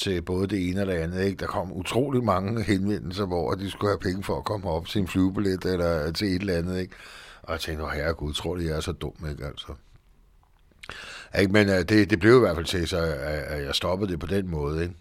til 0.00 0.22
både 0.22 0.46
det 0.46 0.68
ene 0.68 0.80
og 0.80 0.86
det 0.86 0.92
andet. 0.92 1.24
Ikke? 1.24 1.40
Der 1.40 1.46
kom 1.46 1.72
utrolig 1.72 2.24
mange 2.24 2.62
henvendelser, 2.62 3.26
hvor 3.26 3.54
de 3.54 3.70
skulle 3.70 3.90
have 3.90 3.98
penge 3.98 4.22
for 4.22 4.38
at 4.38 4.44
komme 4.44 4.70
op 4.70 4.86
til 4.86 5.00
en 5.00 5.08
flyvebillet 5.08 5.64
eller 5.64 6.12
til 6.12 6.28
et 6.28 6.40
eller 6.40 6.58
andet. 6.58 6.80
Ikke? 6.80 6.94
Og 7.42 7.52
jeg 7.52 7.60
tænkte, 7.60 7.86
herre 7.86 8.12
Gud, 8.14 8.32
tror 8.32 8.56
de, 8.56 8.64
jeg 8.64 8.76
er 8.76 8.80
så 8.80 8.92
dum, 8.92 9.14
ikke? 9.30 9.46
Altså. 9.46 9.66
Ikke, 11.40 11.52
men 11.52 11.68
uh, 11.68 11.74
det, 11.74 12.10
det 12.10 12.20
blev 12.20 12.36
i 12.36 12.38
hvert 12.38 12.56
fald 12.56 12.66
til, 12.66 12.88
så 12.88 12.98
at 13.46 13.64
jeg 13.64 13.74
stoppede 13.74 14.12
det 14.12 14.20
på 14.20 14.26
den 14.26 14.50
måde. 14.50 14.82
Ikke? 14.82 14.94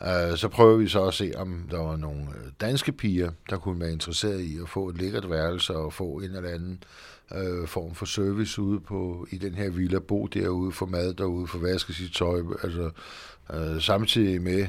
Uh, 0.00 0.36
så 0.36 0.48
prøver 0.48 0.76
vi 0.76 0.88
så 0.88 1.04
at 1.04 1.14
se, 1.14 1.32
om 1.36 1.68
der 1.70 1.78
var 1.78 1.96
nogle 1.96 2.26
danske 2.60 2.92
piger, 2.92 3.30
der 3.50 3.58
kunne 3.58 3.80
være 3.80 3.92
interesseret 3.92 4.40
i 4.40 4.58
at 4.62 4.68
få 4.68 4.88
et 4.88 5.00
lækkert 5.00 5.30
værelse 5.30 5.76
og 5.76 5.92
få 5.92 6.04
en 6.04 6.36
eller 6.36 6.50
anden 6.50 6.82
øh, 7.32 7.68
form 7.68 7.94
for 7.94 8.06
service 8.06 8.62
ude 8.62 8.80
på, 8.80 9.26
i 9.30 9.38
den 9.38 9.54
her 9.54 9.70
villa, 9.70 9.98
bo 9.98 10.26
derude, 10.26 10.72
få 10.72 10.86
mad 10.86 11.14
derude, 11.14 11.46
få 11.46 11.58
vasket 11.58 11.96
sit 11.96 12.12
tøj, 12.12 12.42
altså 12.62 12.90
Øh, 13.54 13.82
samtidig 13.82 14.42
med, 14.42 14.68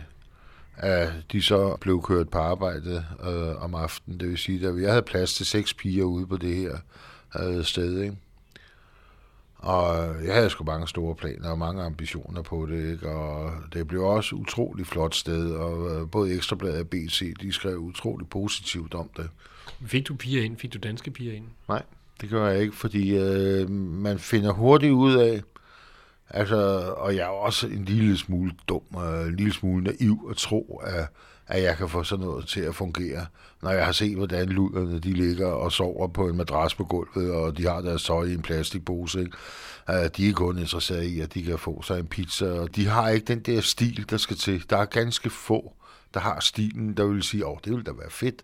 at 0.78 1.10
de 1.32 1.42
så 1.42 1.78
blev 1.82 2.02
kørt 2.02 2.30
på 2.30 2.38
arbejde 2.38 3.06
øh, 3.24 3.64
om 3.64 3.76
aftenen. 3.76 4.20
Det 4.20 4.30
vil 4.30 4.38
sige, 4.38 4.68
at 4.68 4.82
jeg 4.82 4.90
havde 4.90 5.02
plads 5.02 5.34
til 5.34 5.46
seks 5.46 5.74
piger 5.74 6.04
ude 6.04 6.28
på 6.28 6.38
det 6.38 6.56
her 6.56 6.78
øh, 7.40 7.64
sted. 7.64 8.02
Ikke? 8.02 8.18
Og 9.58 10.16
jeg 10.26 10.36
havde 10.36 10.50
sgu 10.50 10.64
mange 10.64 10.88
store 10.88 11.16
planer 11.16 11.50
og 11.50 11.60
mange 11.60 11.84
ambitioner 11.84 12.42
på 12.42 12.66
det, 12.66 12.92
ikke? 12.92 13.10
og 13.10 13.52
det 13.74 13.88
blev 13.88 14.04
også 14.04 14.36
et 14.36 14.40
utroligt 14.40 14.88
flot 14.88 15.16
sted, 15.16 15.52
og 15.52 15.96
øh, 15.96 16.10
både 16.10 16.36
Ekstrabladet 16.36 16.80
og 16.80 16.88
BC, 16.88 17.34
de 17.42 17.54
skrev 17.54 17.78
utroligt 17.78 18.30
positivt 18.30 18.94
om 18.94 19.10
det. 19.18 19.30
Fik 19.86 20.08
du 20.08 20.16
piger 20.16 20.44
ind? 20.44 20.58
Fik 20.58 20.74
du 20.74 20.80
danske 20.84 21.12
piger 21.12 21.34
ind? 21.34 21.46
Nej, 21.68 21.84
det 22.22 22.30
gør 22.30 22.48
jeg 22.50 22.62
ikke, 22.62 22.76
fordi 22.76 23.18
øh, 23.18 23.70
man 23.70 24.20
finder 24.20 24.52
hurtigt 24.52 24.94
ud 24.94 25.16
af, 25.16 25.42
Altså, 26.30 26.56
og 26.98 27.16
jeg 27.16 27.24
er 27.24 27.28
også 27.28 27.68
en 27.68 27.86
lille 27.86 28.18
smule 28.18 28.52
dum 28.68 28.82
og 28.94 29.28
en 29.28 29.36
lille 29.36 29.54
smule 29.54 29.84
naiv 29.84 30.28
at 30.30 30.38
tro, 30.38 30.82
at, 30.84 31.08
at 31.48 31.64
jeg 31.64 31.78
kan 31.78 31.90
få 31.90 32.04
sådan 32.04 32.26
noget 32.26 32.48
til 32.48 32.62
at 32.62 32.76
fungere, 32.76 33.26
når 33.62 33.72
jeg 33.72 33.86
har 33.86 33.92
set, 33.92 34.16
hvordan 34.16 34.50
luderne 34.50 35.00
de 35.00 35.14
ligger 35.14 35.48
og 35.48 35.72
sover 35.72 36.08
på 36.08 36.28
en 36.28 36.38
madras 36.38 36.76
på 36.76 36.84
gulvet, 36.84 37.32
og 37.32 37.58
de 37.58 37.68
har 37.68 37.82
deres 37.82 38.04
tøj 38.04 38.24
i 38.24 38.34
en 38.34 38.42
plastikpose. 38.42 39.20
Ikke? 39.20 39.38
Øh, 39.90 40.10
de 40.18 40.30
er 40.30 40.34
kun 40.34 40.58
interesseret 40.60 41.04
i, 41.04 41.20
at 41.20 41.34
de 41.34 41.44
kan 41.44 41.60
få 41.60 41.82
sig 41.82 42.00
en 42.00 42.08
pizza, 42.08 42.46
og 42.46 42.76
de 42.76 42.88
har 42.88 43.10
ikke 43.10 43.26
den 43.26 43.40
der 43.40 43.62
stil, 43.62 44.06
der 44.10 44.18
skal 44.18 44.38
til. 44.38 44.70
Der 44.70 44.78
er 44.78 44.86
ganske 44.86 45.30
få, 45.30 45.74
der 46.14 46.20
har 46.20 46.40
stilen, 46.40 46.98
der 46.98 47.06
vil 47.06 47.24
sige, 47.24 47.46
åh, 47.46 47.52
oh, 47.52 47.58
det 47.66 47.72
ville 47.72 47.84
da 47.84 47.92
være 47.92 48.12
fedt 48.12 48.44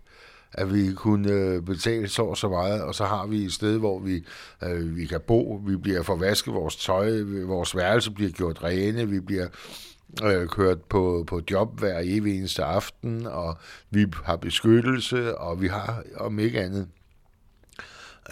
at 0.54 0.74
vi 0.74 0.92
kunne 0.92 1.32
øh, 1.32 1.62
betale 1.62 2.08
så 2.08 2.22
og 2.22 2.36
så 2.36 2.48
meget, 2.48 2.82
og 2.82 2.94
så 2.94 3.04
har 3.04 3.26
vi 3.26 3.44
et 3.44 3.52
sted, 3.52 3.78
hvor 3.78 3.98
vi, 3.98 4.24
øh, 4.62 4.96
vi 4.96 5.06
kan 5.06 5.20
bo, 5.26 5.62
vi 5.66 5.76
bliver 5.76 6.02
forvasket 6.02 6.54
vores 6.54 6.76
tøj, 6.76 7.22
vores 7.22 7.76
værelse 7.76 8.10
bliver 8.10 8.30
gjort 8.30 8.64
rene, 8.64 9.08
vi 9.08 9.20
bliver 9.20 9.46
øh, 10.24 10.48
kørt 10.48 10.82
på, 10.82 11.24
på 11.26 11.40
job 11.50 11.78
hver 11.78 12.00
evig 12.04 12.38
eneste 12.38 12.64
aften, 12.64 13.26
og 13.26 13.58
vi 13.90 14.06
har 14.24 14.36
beskyttelse, 14.36 15.38
og 15.38 15.60
vi 15.60 15.68
har, 15.68 16.02
om 16.16 16.38
ikke 16.38 16.60
andet, 16.60 16.88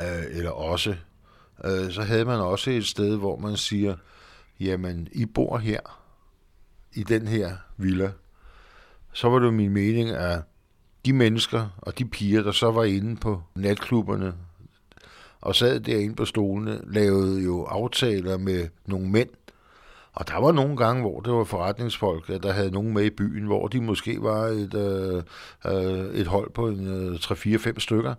øh, 0.00 0.36
eller 0.36 0.50
også, 0.50 0.94
øh, 1.64 1.90
så 1.90 2.02
havde 2.02 2.24
man 2.24 2.40
også 2.40 2.70
et 2.70 2.86
sted, 2.86 3.16
hvor 3.16 3.36
man 3.36 3.56
siger, 3.56 3.96
jamen, 4.60 5.08
I 5.12 5.26
bor 5.26 5.58
her, 5.58 5.80
i 6.94 7.02
den 7.02 7.26
her 7.26 7.56
villa, 7.76 8.12
så 9.12 9.28
var 9.28 9.38
det 9.38 9.54
min 9.54 9.72
mening, 9.72 10.10
at 10.10 10.40
de 11.06 11.12
mennesker 11.12 11.68
og 11.78 11.98
de 11.98 12.04
piger, 12.04 12.42
der 12.42 12.52
så 12.52 12.70
var 12.70 12.84
inde 12.84 13.16
på 13.16 13.42
natklubberne 13.54 14.34
og 15.40 15.54
sad 15.54 15.80
derinde 15.80 16.14
på 16.14 16.24
stolene, 16.24 16.80
lavede 16.86 17.42
jo 17.42 17.62
aftaler 17.62 18.38
med 18.38 18.68
nogle 18.86 19.08
mænd, 19.08 19.28
og 20.12 20.28
der 20.28 20.40
var 20.40 20.52
nogle 20.52 20.76
gange, 20.76 21.02
hvor 21.02 21.20
det 21.20 21.32
var 21.32 21.44
forretningsfolk, 21.44 22.42
der 22.42 22.52
havde 22.52 22.70
nogen 22.70 22.94
med 22.94 23.04
i 23.04 23.10
byen, 23.10 23.46
hvor 23.46 23.68
de 23.68 23.80
måske 23.80 24.22
var 24.22 24.44
et, 24.46 24.74
øh, 24.74 25.22
øh 25.66 26.14
et 26.14 26.26
hold 26.26 26.50
på 26.50 26.68
en, 26.68 26.86
øh, 26.86 27.18
3-4-5 27.20 27.78
stykker, 27.78 28.14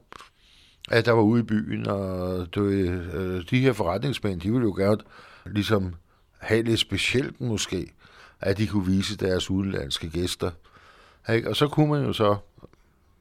at 0.92 1.06
der 1.06 1.12
var 1.12 1.22
ude 1.22 1.40
i 1.40 1.44
byen, 1.44 1.88
og 1.88 2.48
det, 2.56 2.62
øh, 3.14 3.44
de 3.50 3.60
her 3.60 3.74
forretningsmænd, 3.74 4.42
de 4.42 4.52
ville 4.52 4.66
jo 4.66 4.74
gerne 4.78 5.02
ligesom 5.46 5.96
have 6.40 6.64
lidt 6.64 6.80
specielt 6.80 7.42
måske, 7.42 7.92
at 8.42 8.58
de 8.58 8.68
kunne 8.68 8.86
vise 8.86 9.18
deres 9.18 9.50
udenlandske 9.50 10.10
gæster. 10.10 10.52
Ikke? 11.30 11.50
Og 11.50 11.56
så 11.56 11.68
kunne 11.68 11.90
man 11.90 12.06
jo 12.06 12.14
så, 12.14 12.36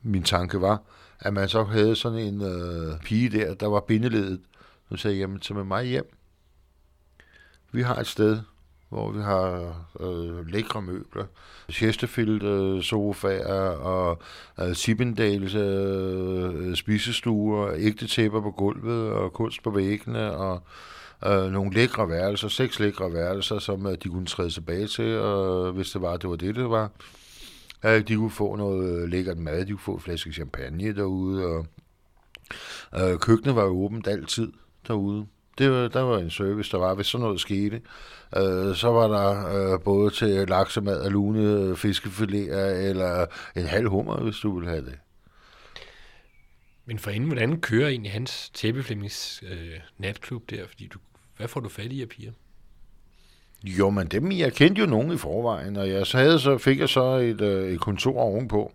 min 0.03 0.23
tanke 0.23 0.61
var, 0.61 0.83
at 1.21 1.33
man 1.33 1.49
så 1.49 1.65
havde 1.65 1.97
sådan 1.97 2.19
en 2.19 2.43
øh, 2.43 3.01
pige 3.01 3.29
der, 3.29 3.55
der 3.55 3.67
var 3.67 3.81
bindeledet. 3.81 4.41
Nu 4.91 4.97
sagde 4.97 5.17
jeg, 5.17 5.21
jamen, 5.21 5.41
tag 5.41 5.57
med 5.57 5.65
mig 5.65 5.85
hjem. 5.85 6.13
Vi 7.73 7.83
har 7.83 7.97
et 7.97 8.07
sted, 8.07 8.39
hvor 8.89 9.11
vi 9.11 9.23
har 9.23 9.75
øh, 10.01 10.47
lækre 10.47 10.83
møbler, 10.83 11.25
Chesterfield 11.71 12.43
øh, 12.43 12.83
sofaer 12.83 13.69
og 13.69 14.19
øh, 14.61 14.75
Sippendales 14.75 15.55
øh, 15.55 16.77
spisestuer, 16.77 17.73
ægte 17.77 18.07
tæpper 18.07 18.41
på 18.41 18.51
gulvet 18.51 19.13
og 19.13 19.33
kunst 19.33 19.63
på 19.63 19.71
væggene 19.71 20.33
og 20.33 20.63
øh, 21.27 21.53
nogle 21.53 21.75
lækre 21.75 22.09
værelser, 22.09 22.49
seks 22.49 22.81
lækre 22.81 23.13
værelser, 23.13 23.59
som 23.59 23.87
øh, 23.87 23.97
de 24.03 24.09
kunne 24.09 24.27
træde 24.27 24.51
tilbage 24.51 24.87
til, 24.87 25.19
og 25.19 25.73
hvis 25.73 25.91
det 25.91 26.03
var, 26.03 26.17
det 26.17 26.31
var 26.31 26.37
det, 26.37 26.55
det 26.55 26.71
var. 26.71 26.91
Øh, 27.85 28.09
de 28.09 28.17
kunne 28.17 28.31
få 28.31 28.57
noget 28.57 29.03
øh, 29.03 29.09
lækkert 29.09 29.39
mad, 29.39 29.67
de 29.67 29.71
kunne 29.71 29.79
få 29.79 29.95
en 29.95 30.01
flaske 30.01 30.33
champagne 30.33 30.95
derude, 30.95 31.47
og 31.47 31.67
øh, 33.01 33.19
køkkenet 33.19 33.57
var 33.57 33.65
jo 33.65 33.85
åbent 33.85 34.07
altid 34.07 34.53
derude. 34.89 35.27
Det 35.59 35.71
var, 35.71 35.89
der 35.89 36.01
var 36.01 36.19
en 36.19 36.31
service, 36.31 36.71
der 36.71 36.79
var, 36.79 36.95
hvis 36.95 37.07
sådan 37.07 37.23
noget 37.23 37.41
skete. 37.41 37.83
Øh, 38.37 38.75
så 38.77 38.89
var 38.89 39.09
der 39.09 39.47
øh, 39.73 39.81
både 39.81 40.11
til 40.11 40.49
laksemad 40.49 41.01
og 41.01 41.11
lune 41.11 41.43
øh, 41.43 41.73
fiskefiléer, 41.73 42.89
eller 42.89 43.27
en 43.57 43.67
halv 43.67 43.89
hummer, 43.89 44.17
hvis 44.17 44.37
du 44.37 44.55
ville 44.55 44.71
have 44.71 44.85
det. 44.85 44.99
Men 46.87 46.99
for 46.99 47.11
inden, 47.11 47.29
hvordan 47.29 47.61
kører 47.61 47.89
egentlig 47.89 48.13
hans 48.13 48.51
tæppeflemmings 48.51 49.43
øh, 49.51 49.81
natklub 49.99 50.51
der? 50.51 50.67
Fordi 50.67 50.87
du, 50.87 50.99
hvad 51.37 51.49
får 51.49 51.61
du 51.61 51.69
fat 51.69 51.93
i 51.93 52.03
af 52.03 52.09
piger? 52.09 52.33
Jo, 53.65 53.91
men 53.91 54.07
dem, 54.07 54.33
jeg 54.33 54.53
kendte 54.53 54.81
jo 54.81 54.87
nogen 54.87 55.13
i 55.13 55.17
forvejen, 55.17 55.77
og 55.77 55.89
jeg 55.89 56.07
så 56.07 56.19
havde, 56.19 56.39
så 56.39 56.59
fik 56.59 56.79
jeg 56.79 56.89
så 56.89 57.05
et, 57.05 57.41
øh, 57.41 57.73
et 57.73 57.81
kontor 57.81 58.21
ovenpå. 58.21 58.73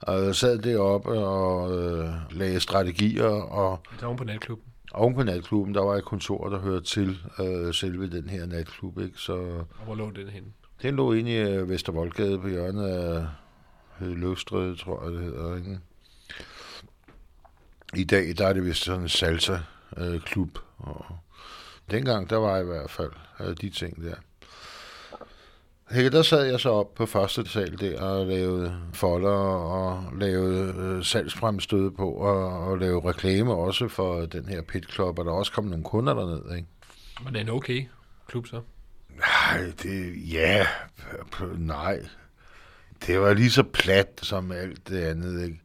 Og 0.00 0.24
jeg 0.24 0.34
sad 0.34 0.58
deroppe 0.58 1.10
og 1.10 1.78
øh, 1.78 2.10
lagde 2.30 2.60
strategier. 2.60 3.28
Og, 3.28 3.80
det 4.00 4.08
var 4.08 4.14
på 4.16 4.24
natklubben? 4.24 4.72
Oven 4.92 5.14
på 5.14 5.22
natklubben, 5.22 5.74
der 5.74 5.80
var 5.80 5.94
et 5.94 6.04
kontor, 6.04 6.48
der 6.48 6.58
hørte 6.58 6.84
til 6.84 7.18
øh, 7.40 7.74
selve 7.74 8.10
den 8.10 8.28
her 8.28 8.46
natklub. 8.46 8.98
Ikke? 8.98 9.18
Så, 9.18 9.32
og 9.32 9.84
hvor 9.84 9.94
lå 9.94 10.10
den 10.10 10.28
henne? 10.28 10.48
Den 10.82 10.96
lå 10.96 11.12
inde 11.12 11.30
i 11.30 11.36
øh, 11.36 11.68
Vestervoldgade 11.68 12.38
på 12.38 12.48
hjørnet 12.48 12.88
af 12.88 13.26
Løvstræde, 14.00 14.76
tror 14.76 15.04
jeg 15.04 15.12
det 15.12 15.20
hedder. 15.20 15.56
Ikke? 15.56 15.78
I 17.96 18.04
dag, 18.04 18.34
der 18.38 18.46
er 18.46 18.52
det 18.52 18.64
vist 18.64 18.84
sådan 18.84 19.00
en 19.00 19.08
salsa-klub. 19.08 20.58
Øh, 20.58 20.88
og 20.88 21.04
dengang, 21.92 22.30
der 22.30 22.36
var 22.36 22.58
i 22.58 22.64
hvert 22.64 22.90
fald 22.90 23.10
øh, 23.40 23.56
de 23.60 23.70
ting 23.70 24.04
der. 24.04 24.14
Her, 25.90 26.10
der 26.10 26.22
sad 26.22 26.44
jeg 26.44 26.60
så 26.60 26.70
op 26.70 26.94
på 26.94 27.06
første 27.06 27.48
sal 27.48 27.80
der 27.80 28.02
og 28.02 28.26
lavede 28.26 28.76
folder 28.92 29.30
og 29.30 30.04
lavede 30.18 30.74
øh, 30.78 31.04
salgsfremstød 31.04 31.90
på 31.90 32.10
og, 32.10 32.66
og 32.66 32.78
lavede 32.78 33.08
reklame 33.08 33.54
også 33.54 33.88
for 33.88 34.20
den 34.20 34.48
her 34.48 34.62
pit 34.62 34.92
club, 34.92 35.18
og 35.18 35.24
der 35.24 35.32
også 35.32 35.52
kom 35.52 35.64
nogle 35.64 35.84
kunder 35.84 36.14
derned, 36.14 36.56
ikke? 36.56 36.68
Var 37.24 37.30
det 37.30 37.40
en 37.40 37.48
okay 37.48 37.86
klub 38.28 38.46
så? 38.46 38.60
Nej, 39.16 39.72
det, 39.82 40.14
ja, 40.32 40.66
nej. 41.58 41.98
Det 43.06 43.20
var 43.20 43.34
lige 43.34 43.50
så 43.50 43.62
plat 43.62 44.20
som 44.22 44.52
alt 44.52 44.88
det 44.88 45.02
andet, 45.02 45.44
ikke? 45.44 45.60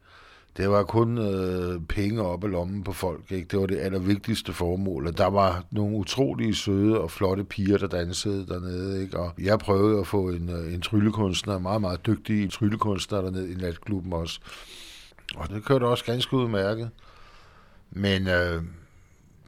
Det 0.58 0.70
var 0.70 0.84
kun 0.84 1.18
øh, 1.18 1.82
penge 1.82 2.22
op 2.22 2.44
i 2.44 2.48
lommen 2.48 2.84
på 2.84 2.94
folk. 2.94 3.32
Ikke? 3.32 3.48
Det 3.48 3.60
var 3.60 3.66
det 3.66 3.80
allervigtigste 3.80 4.54
formål. 4.54 5.08
Og 5.08 5.18
der 5.18 5.26
var 5.26 5.64
nogle 5.72 5.96
utrolige 5.96 6.56
søde 6.56 7.02
og 7.02 7.12
flotte 7.12 7.44
piger, 7.44 7.78
der 7.78 7.88
dansede 7.88 8.48
dernede. 8.48 9.02
Ikke? 9.02 9.20
Og 9.20 9.34
jeg 9.40 9.60
prøvede 9.60 10.00
at 10.00 10.08
få 10.08 10.30
en, 10.30 10.50
øh, 10.50 10.74
en 10.74 10.82
tryllekunstner, 10.82 11.56
en 11.56 11.64
meget, 11.64 11.82
meget 11.82 12.06
dygtig 12.06 12.52
tryllekunstner 12.52 13.22
dernede 13.22 13.52
i 13.52 13.56
natklubben 13.56 14.14
også. 14.14 14.40
Og 15.36 15.50
det 15.50 15.66
kørte 15.66 15.84
også 15.84 16.06
ganske 16.06 16.34
udmærket. 16.34 16.90
Men 17.92 18.28
øh, 18.28 18.62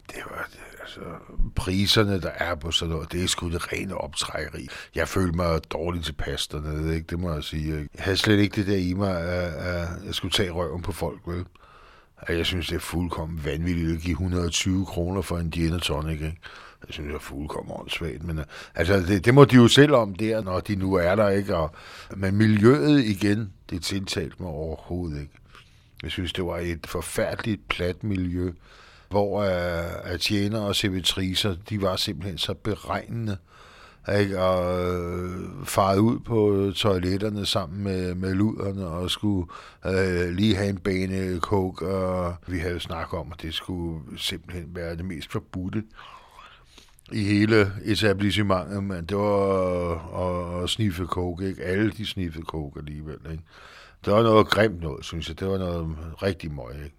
det 0.07 0.21
var, 0.29 0.49
Altså, 0.89 1.11
priserne, 1.55 2.21
der 2.21 2.29
er 2.29 2.55
på 2.55 2.71
sådan 2.71 2.93
noget, 2.93 3.11
det 3.11 3.23
er 3.23 3.27
sgu 3.27 3.49
det 3.49 3.73
rene 3.73 3.95
optrækkeri. 3.95 4.67
Jeg 4.95 5.07
følte 5.07 5.35
mig 5.37 5.61
dårligt 5.71 6.05
tilpas 6.05 6.47
dernede, 6.47 6.95
ikke? 6.95 7.07
det 7.09 7.19
må 7.19 7.33
jeg 7.33 7.43
sige. 7.43 7.75
Jeg 7.75 7.87
havde 7.97 8.17
slet 8.17 8.39
ikke 8.39 8.55
det 8.55 8.67
der 8.67 8.77
i 8.77 8.93
mig, 8.93 9.21
at, 9.21 9.53
at 9.53 9.87
jeg 10.05 10.15
skulle 10.15 10.31
tage 10.31 10.51
røven 10.51 10.81
på 10.81 10.91
folk, 10.91 11.19
vel? 11.25 11.45
Jeg 12.29 12.45
synes, 12.45 12.67
det 12.67 12.75
er 12.75 12.79
fuldkommen 12.79 13.45
vanvittigt 13.45 13.95
at 13.95 14.01
give 14.01 14.11
120 14.11 14.85
kroner 14.85 15.21
for 15.21 15.37
en 15.37 15.51
gin 15.51 15.79
tonic, 15.79 16.11
ikke? 16.11 16.39
Jeg 16.87 16.93
synes, 16.93 17.07
det 17.07 17.15
er 17.15 17.19
fuldkommen 17.19 17.75
åndssvagt, 17.79 18.23
men 18.23 18.39
øh, 18.39 18.45
altså, 18.75 18.99
det, 18.99 19.25
det, 19.25 19.33
må 19.33 19.45
de 19.45 19.55
jo 19.55 19.67
selv 19.67 19.93
om 19.93 20.15
der, 20.15 20.41
når 20.41 20.59
de 20.59 20.75
nu 20.75 20.93
er 20.93 21.15
der, 21.15 21.29
ikke? 21.29 21.55
Og, 21.55 21.71
men 22.15 22.35
miljøet 22.35 23.03
igen, 23.03 23.53
det 23.69 23.83
tiltalte 23.83 24.35
mig 24.39 24.49
overhovedet 24.49 25.21
ikke. 25.21 25.33
Jeg 26.03 26.11
synes, 26.11 26.33
det 26.33 26.45
var 26.45 26.57
et 26.57 26.87
forfærdeligt 26.87 27.67
plat 27.67 28.03
miljø 28.03 28.51
hvor 29.09 29.39
uh, 29.39 30.11
at 30.13 30.19
tjener 30.19 30.59
og 30.59 30.75
servitriser, 30.75 31.55
de 31.69 31.81
var 31.81 31.95
simpelthen 31.95 32.37
så 32.37 32.53
beregnende, 32.53 33.37
ikke? 34.19 34.41
og 34.41 34.83
øh, 34.83 35.65
faret 35.65 35.99
ud 35.99 36.19
på 36.19 36.71
toiletterne 36.75 37.45
sammen 37.45 37.83
med, 37.83 38.15
med 38.15 38.33
luderne 38.33 38.87
og 38.87 39.11
skulle 39.11 39.47
øh, 39.85 40.29
lige 40.29 40.55
have 40.55 40.69
en 40.69 40.77
bane 40.77 41.39
coke, 41.39 41.87
og 41.87 42.35
vi 42.47 42.57
havde 42.57 42.79
snakket 42.79 43.19
om, 43.19 43.31
at 43.31 43.41
det 43.41 43.53
skulle 43.53 44.01
simpelthen 44.17 44.75
være 44.75 44.95
det 44.95 45.05
mest 45.05 45.31
forbudte 45.31 45.83
i 47.11 47.23
hele 47.23 47.71
etablissementet, 47.85 48.83
men 48.83 49.05
det 49.05 49.17
var 49.17 50.57
at, 50.57 50.63
at 50.63 50.69
sniffe 50.69 51.05
coke, 51.05 51.47
ikke? 51.47 51.63
Alle 51.63 51.91
de 51.91 52.05
sniffede 52.05 52.45
coke 52.45 52.79
alligevel, 52.79 53.17
ikke? 53.31 53.43
Det 54.05 54.13
var 54.13 54.23
noget 54.23 54.47
grimt 54.47 54.81
noget, 54.81 55.05
synes 55.05 55.27
jeg. 55.29 55.39
Det 55.39 55.47
var 55.47 55.57
noget 55.57 55.97
rigtig 56.23 56.51
møg, 56.51 56.83
ikke? 56.83 56.98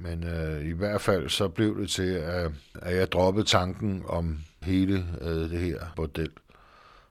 Men 0.00 0.24
øh, 0.24 0.66
i 0.66 0.72
hvert 0.72 1.00
fald 1.00 1.28
så 1.28 1.48
blev 1.48 1.80
det 1.80 1.90
til, 1.90 2.10
at, 2.12 2.50
at 2.74 2.96
jeg 2.96 3.12
droppede 3.12 3.46
tanken 3.46 4.02
om 4.08 4.38
hele 4.62 5.04
øh, 5.20 5.50
det 5.50 5.60
her 5.60 5.80
bordel. 5.96 6.30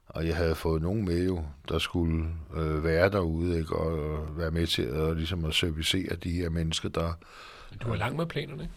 Og 0.07 0.27
jeg 0.27 0.35
havde 0.35 0.55
fået 0.55 0.81
nogen 0.81 1.05
med 1.05 1.25
jo, 1.25 1.43
der 1.69 1.79
skulle 1.79 2.25
øh, 2.55 2.83
være 2.83 3.09
derude, 3.09 3.59
ikke? 3.59 3.75
og 3.75 4.19
være 4.37 4.51
med 4.51 4.67
til 4.67 4.81
at, 4.81 5.15
ligesom 5.15 5.45
at 5.45 5.53
servicere 5.53 6.15
de 6.15 6.31
her 6.31 6.49
mennesker, 6.49 6.89
der... 6.89 7.13
Du 7.83 7.89
var 7.89 7.95
langt 7.95 8.17
med 8.17 8.25
planerne, 8.25 8.63
ikke? 8.63 8.73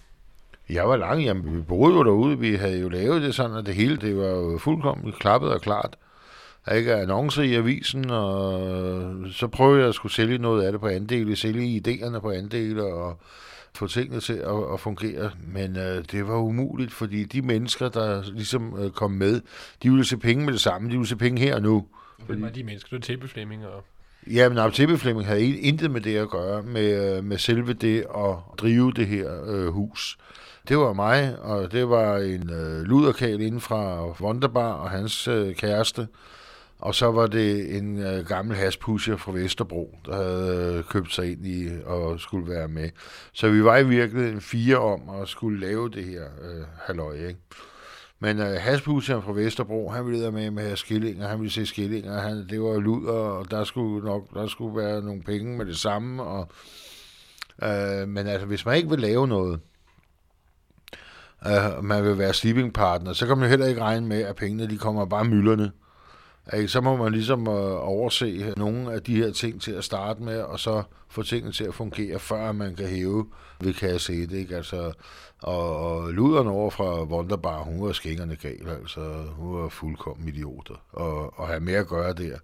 Jeg 0.68 0.88
var 0.88 0.96
lang, 0.96 1.22
jamen 1.24 1.56
vi 1.56 1.62
boede 1.62 1.94
jo 1.94 2.04
derude, 2.04 2.38
vi 2.38 2.54
havde 2.54 2.80
jo 2.80 2.88
lavet 2.88 3.22
det 3.22 3.34
sådan, 3.34 3.56
at 3.56 3.66
det 3.66 3.74
hele, 3.74 3.96
det 3.96 4.16
var 4.16 4.28
jo 4.28 4.58
fuldkommen 4.58 5.12
klappet 5.12 5.52
og 5.52 5.60
klart. 5.60 5.96
Ikke 6.74 6.94
annoncer 6.94 7.42
i 7.42 7.54
avisen, 7.54 8.10
og 8.10 9.14
så 9.32 9.48
prøvede 9.48 9.80
jeg 9.80 9.88
at 9.88 9.94
skulle 9.94 10.12
sælge 10.12 10.38
noget 10.38 10.62
af 10.62 10.72
det 10.72 10.80
på 10.80 10.88
andele, 10.88 11.36
sælge 11.36 11.82
idéerne 11.86 12.18
på 12.18 12.30
andele, 12.30 12.84
og 12.84 13.20
få 13.74 13.86
tingene 13.86 14.20
til 14.20 14.32
at, 14.32 14.72
at 14.72 14.80
fungere, 14.80 15.30
men 15.54 15.76
øh, 15.76 16.04
det 16.12 16.28
var 16.28 16.36
umuligt, 16.36 16.92
fordi 16.92 17.24
de 17.24 17.42
mennesker, 17.42 17.88
der 17.88 18.22
ligesom 18.32 18.78
øh, 18.78 18.90
kom 18.90 19.10
med, 19.10 19.40
de 19.82 19.90
ville 19.90 20.04
se 20.04 20.16
penge 20.16 20.44
med 20.44 20.52
det 20.52 20.60
samme, 20.60 20.88
de 20.88 20.92
ville 20.92 21.06
se 21.06 21.16
penge 21.16 21.40
her 21.40 21.54
og 21.54 21.62
nu. 21.62 21.86
Hvem 22.26 22.42
var 22.42 22.48
de 22.48 22.64
mennesker? 22.64 22.98
Det 22.98 23.20
var 23.20 23.26
Tæppe 23.28 23.68
og... 23.68 23.84
Ja, 24.26 24.48
men 24.48 24.58
Aptebe 24.58 24.98
Flemming 24.98 25.26
havde 25.26 25.56
intet 25.56 25.90
med 25.90 26.00
det 26.00 26.16
at 26.16 26.30
gøre, 26.30 26.62
med, 26.62 27.16
øh, 27.16 27.24
med 27.24 27.38
selve 27.38 27.72
det 27.72 27.98
at 28.16 28.34
drive 28.58 28.92
det 28.92 29.06
her 29.06 29.44
øh, 29.46 29.66
hus. 29.66 30.18
Det 30.68 30.78
var 30.78 30.92
mig, 30.92 31.38
og 31.40 31.72
det 31.72 31.88
var 31.88 32.16
en 32.16 32.50
øh, 32.50 32.82
luderkal 32.82 33.40
inden 33.40 33.60
fra 33.60 34.06
Wonderbar 34.06 34.72
og 34.72 34.90
hans 34.90 35.28
øh, 35.28 35.54
kæreste, 35.54 36.08
og 36.80 36.94
så 36.94 37.10
var 37.10 37.26
det 37.26 37.76
en 37.76 37.98
øh, 37.98 38.26
gammel 38.26 38.56
haspusher 38.56 39.16
fra 39.16 39.32
Vesterbro, 39.32 39.98
der 40.06 40.16
havde 40.16 40.74
øh, 40.78 40.84
købt 40.84 41.14
sig 41.14 41.32
ind 41.32 41.46
i 41.46 41.68
og 41.84 42.20
skulle 42.20 42.50
være 42.50 42.68
med. 42.68 42.90
Så 43.32 43.48
vi 43.48 43.64
var 43.64 43.76
i 43.76 43.86
virkeligheden 43.86 44.40
fire 44.40 44.76
om 44.76 45.08
at 45.22 45.28
skulle 45.28 45.60
lave 45.60 45.90
det 45.90 46.04
her 46.04 46.24
øh, 46.24 46.64
halløj, 46.82 47.14
ikke? 47.14 47.40
Men 48.20 48.38
øh, 48.38 48.56
haspusheren 48.60 49.22
fra 49.22 49.32
Vesterbro, 49.32 49.90
han 49.90 50.06
ville 50.06 50.30
med 50.30 50.50
med 50.50 50.76
skillinger, 50.76 51.28
han 51.28 51.38
ville 51.38 51.52
se 51.52 51.66
skillinger, 51.66 52.20
han, 52.20 52.48
det 52.48 52.60
var 52.60 52.78
luder, 52.78 53.12
og 53.12 53.50
der 53.50 53.64
skulle 53.64 54.04
nok 54.04 54.34
der 54.34 54.46
skulle 54.46 54.76
være 54.76 55.02
nogle 55.02 55.22
penge 55.22 55.58
med 55.58 55.66
det 55.66 55.76
samme. 55.76 56.22
Og, 56.22 56.48
øh, 57.62 58.08
men 58.08 58.26
altså, 58.26 58.46
hvis 58.46 58.66
man 58.66 58.76
ikke 58.76 58.90
vil 58.90 58.98
lave 58.98 59.28
noget, 59.28 59.60
øh, 61.46 61.84
man 61.84 62.04
vil 62.04 62.18
være 62.18 62.34
sleeping 62.34 62.72
partner, 62.72 63.12
så 63.12 63.26
kan 63.26 63.38
man 63.38 63.48
heller 63.48 63.66
ikke 63.66 63.80
regne 63.80 64.06
med, 64.06 64.22
at 64.22 64.36
pengene 64.36 64.70
de 64.70 64.78
kommer 64.78 65.04
bare 65.04 65.24
mylderne. 65.24 65.70
Ikke? 66.54 66.68
Så 66.68 66.80
må 66.80 66.96
man 66.96 67.12
ligesom 67.12 67.48
øh, 67.48 67.88
overse 67.88 68.54
nogle 68.56 68.92
af 68.92 69.02
de 69.02 69.16
her 69.16 69.32
ting 69.32 69.62
til 69.62 69.72
at 69.72 69.84
starte 69.84 70.22
med, 70.22 70.40
og 70.40 70.60
så 70.60 70.82
få 71.08 71.22
tingene 71.22 71.52
til 71.52 71.64
at 71.64 71.74
fungere, 71.74 72.18
før 72.18 72.52
man 72.52 72.76
kan 72.76 72.86
hæve 72.86 73.26
ved 73.60 73.74
kasse 73.74 74.14
1. 74.14 74.32
Ikke? 74.32 74.56
Altså, 74.56 74.92
og, 75.42 75.76
og 75.76 76.12
luderen 76.12 76.48
over 76.48 76.70
fra 76.70 77.04
Wonderbar, 77.04 77.62
hun 77.62 77.86
var 77.86 77.92
skængerne 77.92 78.36
gal, 78.36 78.68
altså 78.80 79.00
hun 79.36 79.62
var 79.62 79.68
fuldkommen 79.68 80.28
idioter, 80.28 80.74
og, 80.92 81.38
og 81.38 81.48
have 81.48 81.60
mere 81.60 81.78
at 81.78 81.88
gøre 81.88 82.12
der. 82.12 82.38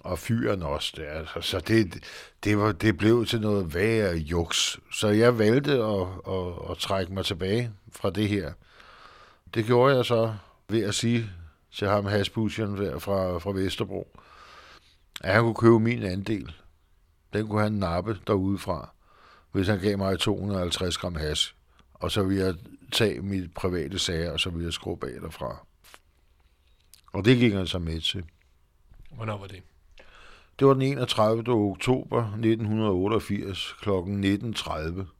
Og 0.00 0.18
fyren 0.18 0.62
også 0.62 0.92
der. 0.96 1.10
Altså, 1.10 1.40
så 1.40 1.60
det, 1.60 2.04
det, 2.44 2.58
var, 2.58 2.72
det 2.72 2.96
blev 2.98 3.26
til 3.26 3.40
noget 3.40 3.74
værre 3.74 4.16
juks. 4.16 4.80
Så 4.92 5.08
jeg 5.08 5.38
valgte 5.38 5.72
at, 5.72 6.06
at, 6.28 6.70
at 6.70 6.78
trække 6.78 7.14
mig 7.14 7.24
tilbage 7.24 7.70
fra 7.92 8.10
det 8.10 8.28
her. 8.28 8.52
Det 9.54 9.64
gjorde 9.64 9.96
jeg 9.96 10.04
så 10.04 10.34
ved 10.68 10.82
at 10.82 10.94
sige 10.94 11.30
til 11.72 11.88
ham 11.88 12.04
haspusheren 12.04 12.76
der 12.76 12.98
fra, 12.98 13.38
fra 13.38 13.52
Vesterbro, 13.52 14.18
at 15.20 15.34
han 15.34 15.42
kunne 15.42 15.54
købe 15.54 15.80
min 15.80 16.02
andel. 16.02 16.52
Den 17.32 17.48
kunne 17.48 17.62
han 17.62 17.72
nappe 17.72 18.18
derudefra, 18.26 18.90
hvis 19.52 19.68
han 19.68 19.80
gav 19.80 19.98
mig 19.98 20.18
250 20.18 20.98
gram 20.98 21.14
hash. 21.14 21.54
Og 21.94 22.10
så 22.10 22.22
ville 22.22 22.44
jeg 22.44 22.54
tage 22.92 23.20
mit 23.20 23.54
private 23.54 23.98
sager, 23.98 24.32
og 24.32 24.40
så 24.40 24.50
ville 24.50 24.64
jeg 24.64 24.72
skrue 24.72 24.96
bag 24.96 25.14
derfra. 25.22 25.66
Og 27.12 27.24
det 27.24 27.38
gik 27.38 27.52
han 27.52 27.66
så 27.66 27.78
med 27.78 28.00
til. 28.00 28.24
Hvornår 29.10 29.38
var 29.38 29.46
det? 29.46 29.62
Det 30.58 30.66
var 30.66 30.72
den 30.72 30.82
31. 30.82 31.48
oktober 31.48 32.22
1988 32.22 33.74
kl. 33.82 33.88
19.30. 33.88 35.17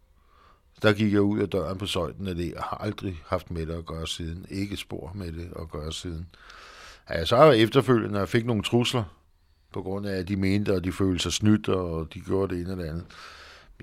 Der 0.82 0.92
gik 0.92 1.12
jeg 1.12 1.20
ud 1.20 1.38
af 1.38 1.48
døren 1.48 1.78
på 1.78 1.86
søjden 1.86 2.28
af 2.28 2.34
det. 2.34 2.52
Jeg 2.52 2.62
har 2.62 2.76
aldrig 2.76 3.22
haft 3.26 3.50
med 3.50 3.66
det 3.66 3.74
at 3.74 3.86
gøre 3.86 4.06
siden. 4.06 4.46
Ikke 4.50 4.76
spor 4.76 5.12
med 5.14 5.32
det 5.32 5.48
at 5.60 5.70
gøre 5.70 5.92
siden. 5.92 6.28
Ja, 7.10 7.24
så 7.24 7.36
har 7.36 7.44
jeg 7.44 7.58
efterfølgende 7.58 8.18
jeg 8.18 8.28
fik 8.28 8.46
nogle 8.46 8.62
trusler, 8.62 9.04
på 9.72 9.82
grund 9.82 10.06
af, 10.06 10.18
at 10.18 10.28
de 10.28 10.36
mente, 10.36 10.74
at 10.74 10.84
de 10.84 10.92
følte 10.92 11.22
sig 11.22 11.32
snydt, 11.32 11.68
og 11.68 12.14
de 12.14 12.20
gjorde 12.20 12.54
det 12.54 12.62
ene 12.62 12.72
eller 12.72 12.92
andet. 12.92 13.06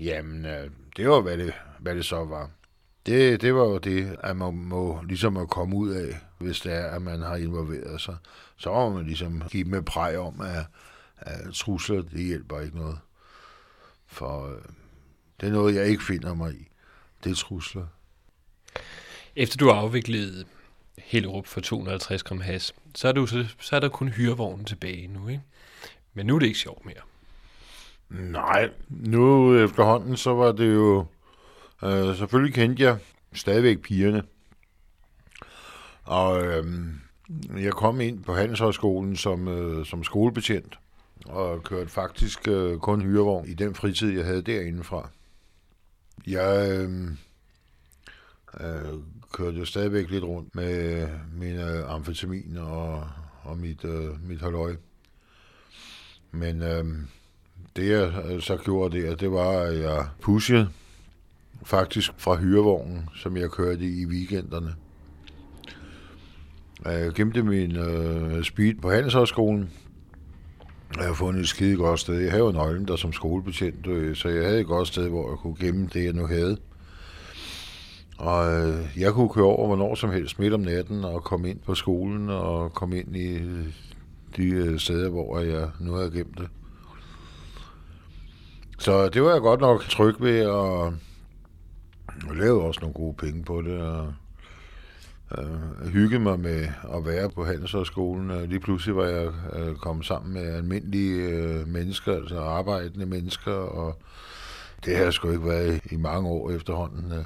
Jamen, 0.00 0.44
øh, 0.46 0.70
det 0.96 1.08
var, 1.08 1.20
hvad 1.20 1.38
det, 1.38 1.52
hvad 1.78 1.94
det 1.94 2.04
så 2.04 2.24
var. 2.24 2.50
Det, 3.06 3.40
det 3.40 3.54
var 3.54 3.64
jo 3.64 3.78
det, 3.78 4.16
at 4.20 4.36
man 4.36 4.54
må 4.54 5.02
ligesom 5.08 5.36
at 5.36 5.48
komme 5.48 5.76
ud 5.76 5.90
af, 5.90 6.20
hvis 6.38 6.60
det 6.60 6.72
er, 6.72 6.86
at 6.86 7.02
man 7.02 7.22
har 7.22 7.36
involveret 7.36 8.00
sig. 8.00 8.16
Så 8.56 8.70
må 8.70 8.90
man 8.90 9.04
ligesom 9.04 9.42
give 9.50 9.64
dem 9.64 9.74
et 9.74 9.84
præg 9.84 10.18
om, 10.18 10.40
at, 10.40 10.64
at 11.16 11.54
trusler, 11.54 12.02
det 12.02 12.24
hjælper 12.24 12.60
ikke 12.60 12.76
noget. 12.76 12.98
For 14.06 14.46
øh, 14.46 14.62
det 15.40 15.46
er 15.46 15.52
noget, 15.52 15.74
jeg 15.74 15.86
ikke 15.86 16.04
finder 16.04 16.34
mig 16.34 16.52
i. 16.54 16.68
Det 17.26 17.32
er 17.32 17.36
trusler. 17.36 17.86
Efter 19.36 19.56
du 19.56 19.66
har 19.66 19.74
afviklet 19.74 20.46
Hellerup 20.98 21.46
for 21.46 21.60
250 21.60 22.22
gram 22.22 22.40
has, 22.40 22.74
så 22.94 23.08
er, 23.08 23.12
du, 23.12 23.26
så, 23.26 23.46
så 23.60 23.76
er 23.76 23.80
der 23.80 23.88
kun 23.88 24.08
hyrevognen 24.08 24.64
tilbage 24.64 25.06
nu, 25.06 25.28
ikke? 25.28 25.42
Men 26.14 26.26
nu 26.26 26.34
er 26.34 26.38
det 26.38 26.46
ikke 26.46 26.58
sjovt 26.58 26.86
mere. 26.86 27.02
Nej, 28.30 28.70
nu 28.88 29.54
efterhånden, 29.64 30.16
så 30.16 30.34
var 30.34 30.52
det 30.52 30.74
jo... 30.74 31.06
Øh, 31.82 32.16
selvfølgelig 32.16 32.54
kendte 32.54 32.82
jeg 32.82 32.98
stadigvæk 33.32 33.82
pigerne. 33.82 34.22
Og 36.04 36.46
øh, 36.46 36.64
jeg 37.56 37.72
kom 37.72 38.00
ind 38.00 38.24
på 38.24 38.34
Handelshøjskolen 38.34 39.16
som, 39.16 39.48
øh, 39.48 39.86
som 39.86 40.04
skolebetjent, 40.04 40.78
og 41.24 41.62
kørte 41.62 41.90
faktisk 41.90 42.48
øh, 42.48 42.78
kun 42.78 43.02
hyrevogn 43.02 43.48
i 43.48 43.54
den 43.54 43.74
fritid, 43.74 44.16
jeg 44.16 44.24
havde 44.24 44.42
derindefra. 44.42 45.10
Jeg 46.26 46.70
øh, 46.70 47.10
øh, 48.60 48.98
kørte 49.32 49.58
jo 49.58 49.64
stadigvæk 49.64 50.10
lidt 50.10 50.24
rundt 50.24 50.54
med 50.54 51.08
mine 51.34 51.84
amfetamin 51.84 52.56
og, 52.56 53.08
og 53.42 53.58
mit, 53.58 53.84
øh, 53.84 54.28
mit 54.28 54.40
halvøj. 54.40 54.76
Men 56.30 56.62
øh, 56.62 56.84
det 57.76 57.90
jeg 57.90 58.24
øh, 58.30 58.40
så 58.40 58.56
gjorde 58.56 58.96
det, 58.96 59.20
det 59.20 59.32
var, 59.32 59.50
at 59.50 59.78
jeg 59.78 60.06
pushede 60.20 60.68
faktisk 61.64 62.12
fra 62.16 62.36
hyrevognen, 62.36 63.08
som 63.14 63.36
jeg 63.36 63.50
kørte 63.50 63.84
i 63.84 64.06
weekenderne. 64.06 64.74
Jeg 66.84 67.12
gemte 67.14 67.42
min 67.42 67.76
øh, 67.76 68.44
speed 68.44 68.74
på 68.74 68.90
Handelshøjskolen. 68.90 69.70
Jeg 70.96 71.06
har 71.06 71.14
fundet 71.14 71.40
et 71.40 71.48
skide 71.48 71.76
godt 71.76 72.00
sted. 72.00 72.14
Jeg 72.14 72.32
havde 72.32 72.52
nøglen 72.52 72.88
der 72.88 72.96
som 72.96 73.12
skolebetjent, 73.12 73.86
øh, 73.86 74.16
så 74.16 74.28
jeg 74.28 74.44
havde 74.44 74.60
et 74.60 74.66
godt 74.66 74.88
sted, 74.88 75.08
hvor 75.08 75.30
jeg 75.30 75.38
kunne 75.38 75.56
gemme 75.60 75.88
det, 75.92 76.04
jeg 76.04 76.12
nu 76.12 76.26
havde. 76.26 76.56
Og 78.18 78.52
øh, 78.52 78.86
jeg 78.96 79.12
kunne 79.12 79.28
køre 79.28 79.44
over 79.44 79.66
hvornår 79.66 79.94
som 79.94 80.10
helst 80.10 80.38
midt 80.38 80.54
om 80.54 80.60
natten 80.60 81.04
og 81.04 81.24
komme 81.24 81.50
ind 81.50 81.58
på 81.58 81.74
skolen 81.74 82.30
og 82.30 82.72
komme 82.72 82.98
ind 82.98 83.16
i 83.16 83.38
øh, 83.38 83.66
de 84.36 84.48
øh, 84.48 84.78
steder, 84.78 85.10
hvor 85.10 85.38
jeg 85.38 85.70
nu 85.80 85.92
havde 85.92 86.10
gemt 86.10 86.38
det. 86.38 86.48
Så 88.78 89.08
det 89.08 89.22
var 89.22 89.32
jeg 89.32 89.40
godt 89.40 89.60
nok 89.60 89.84
tryg 89.84 90.14
ved, 90.20 90.46
og 90.46 90.94
jeg 92.28 92.36
lavede 92.36 92.62
også 92.62 92.80
nogle 92.80 92.94
gode 92.94 93.14
penge 93.14 93.44
på 93.44 93.62
det, 93.62 93.80
og 93.80 94.14
øh, 95.38 95.88
hyggede 95.92 96.20
mig 96.20 96.40
med 96.40 96.68
at 96.94 97.06
være 97.06 97.30
på 97.30 97.44
Handelshøjskolen. 97.44 98.48
Lige 98.48 98.60
pludselig 98.60 98.96
var 98.96 99.06
jeg 99.06 99.26
øh, 99.56 99.76
kommet 99.76 100.06
sammen 100.06 100.34
med 100.34 100.54
almindelige 100.54 101.22
øh, 101.22 101.68
mennesker, 101.68 102.12
altså 102.14 102.40
arbejdende 102.40 103.06
mennesker, 103.06 103.52
og 103.52 103.98
det 104.84 104.96
har 104.96 105.02
jeg 105.02 105.12
sgu 105.12 105.30
ikke 105.30 105.48
været 105.48 105.80
i, 105.90 105.94
i 105.94 105.96
mange 105.96 106.28
år 106.28 106.50
efterhånden. 106.50 107.12
Øh, 107.12 107.24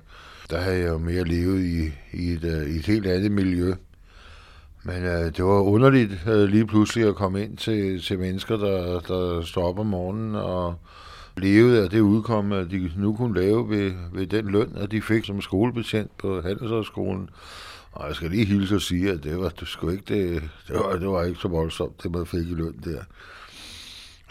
der 0.50 0.60
havde 0.60 0.78
jeg 0.78 0.88
jo 0.88 0.98
mere 0.98 1.24
levet 1.24 1.60
i, 1.60 1.92
i, 2.12 2.32
et, 2.32 2.44
øh, 2.44 2.66
i 2.74 2.76
et 2.76 2.86
helt 2.86 3.06
andet 3.06 3.32
miljø. 3.32 3.74
Men 4.82 5.04
øh, 5.04 5.24
det 5.36 5.44
var 5.44 5.60
underligt 5.60 6.26
øh, 6.28 6.48
lige 6.48 6.66
pludselig 6.66 7.08
at 7.08 7.14
komme 7.14 7.42
ind 7.42 7.56
til, 7.56 8.02
til 8.02 8.18
mennesker, 8.18 8.56
der, 8.56 9.00
der 9.00 9.42
står 9.42 9.68
op 9.68 9.78
om 9.78 9.86
morgenen 9.86 10.34
og 10.34 10.74
levede 11.36 11.82
af 11.82 11.90
det 11.90 12.00
udkom, 12.00 12.52
at 12.52 12.70
de 12.70 12.90
nu 12.96 13.16
kunne 13.16 13.40
lave 13.40 13.70
ved, 13.70 13.92
ved 14.12 14.26
den 14.26 14.46
løn, 14.46 14.72
at 14.76 14.90
de 14.90 15.02
fik 15.02 15.24
som 15.24 15.40
skolebetjent 15.40 16.18
på 16.18 16.40
Handelshøjskolen. 16.40 17.30
Og 17.92 18.08
jeg 18.08 18.16
skal 18.16 18.30
lige 18.30 18.44
hilse 18.44 18.74
og 18.74 18.82
sige, 18.82 19.10
at 19.12 19.24
det 19.24 19.38
var, 19.38 19.48
det 19.48 19.68
sgu 19.68 19.90
ikke 19.90 20.04
det, 20.08 20.42
det, 20.68 20.76
var, 20.76 20.96
det 20.96 21.08
var 21.08 21.24
ikke 21.24 21.40
så 21.40 21.48
voldsomt, 21.48 22.02
det 22.02 22.10
man 22.10 22.26
fik 22.26 22.48
i 22.48 22.54
løn 22.54 22.80
der. 22.84 23.02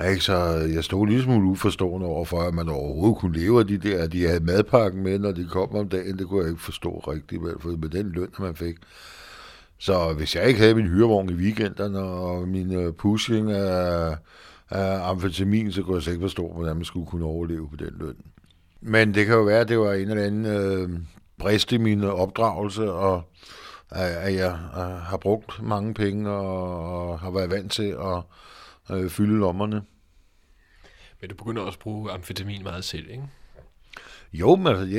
Ikke, 0.09 0.23
så 0.23 0.35
jeg 0.73 0.83
stod 0.83 1.07
lige 1.07 1.23
smule 1.23 1.47
uforstående 1.47 2.07
overfor, 2.07 2.41
at 2.41 2.53
man 2.53 2.69
overhovedet 2.69 3.17
kunne 3.17 3.39
leve 3.39 3.59
af 3.59 3.67
de 3.67 3.77
der, 3.77 4.03
at 4.03 4.11
de 4.11 4.27
havde 4.27 4.43
madpakken 4.43 5.03
med, 5.03 5.19
når 5.19 5.31
de 5.31 5.47
kom 5.51 5.75
om 5.75 5.89
dagen. 5.89 6.19
Det 6.19 6.27
kunne 6.27 6.41
jeg 6.41 6.49
ikke 6.49 6.61
forstå 6.61 6.99
rigtigt, 7.07 7.41
for 7.59 7.69
med 7.69 7.89
den 7.89 8.11
løn, 8.11 8.29
man 8.39 8.55
fik. 8.55 8.75
Så 9.77 10.13
hvis 10.13 10.35
jeg 10.35 10.47
ikke 10.47 10.59
havde 10.59 10.75
min 10.75 10.87
hyrevogn 10.87 11.29
i 11.29 11.33
weekenderne 11.33 11.99
og 11.99 12.47
min 12.47 12.73
øh, 12.73 12.93
pushing 12.93 13.51
af, 13.51 14.15
af 14.69 15.09
amfetamin, 15.09 15.71
så 15.71 15.83
kunne 15.83 15.95
jeg 15.95 16.03
slet 16.03 16.13
ikke 16.13 16.23
forstå, 16.23 16.53
hvordan 16.53 16.75
man 16.75 16.85
skulle 16.85 17.05
kunne 17.05 17.25
overleve 17.25 17.69
på 17.69 17.75
den 17.75 17.93
løn. 17.99 18.15
Men 18.81 19.13
det 19.13 19.25
kan 19.25 19.35
jo 19.35 19.41
være, 19.41 19.59
at 19.59 19.69
det 19.69 19.79
var 19.79 19.93
en 19.93 20.09
eller 20.09 20.23
anden 20.23 20.45
øh, 20.45 20.89
brist 21.39 21.71
i 21.71 21.77
min 21.77 22.03
opdragelse, 22.03 22.91
og 22.91 23.23
at 23.89 24.33
jeg 24.35 24.51
øh, 24.51 25.01
har 25.01 25.17
brugt 25.17 25.61
mange 25.63 25.93
penge 25.93 26.29
og, 26.29 27.19
har 27.19 27.31
været 27.31 27.49
vant 27.49 27.71
til 27.71 27.97
at 28.01 28.21
øh, 28.97 29.09
fylde 29.09 29.39
lommerne. 29.39 29.83
Men 31.21 31.29
du 31.29 31.35
begynder 31.35 31.61
også 31.61 31.77
at 31.77 31.83
bruge 31.83 32.11
amfetamin 32.11 32.63
meget 32.63 32.83
selv, 32.83 33.09
ikke? 33.09 33.23
Jo, 34.33 34.55
men 34.55 34.67
altså, 34.67 34.97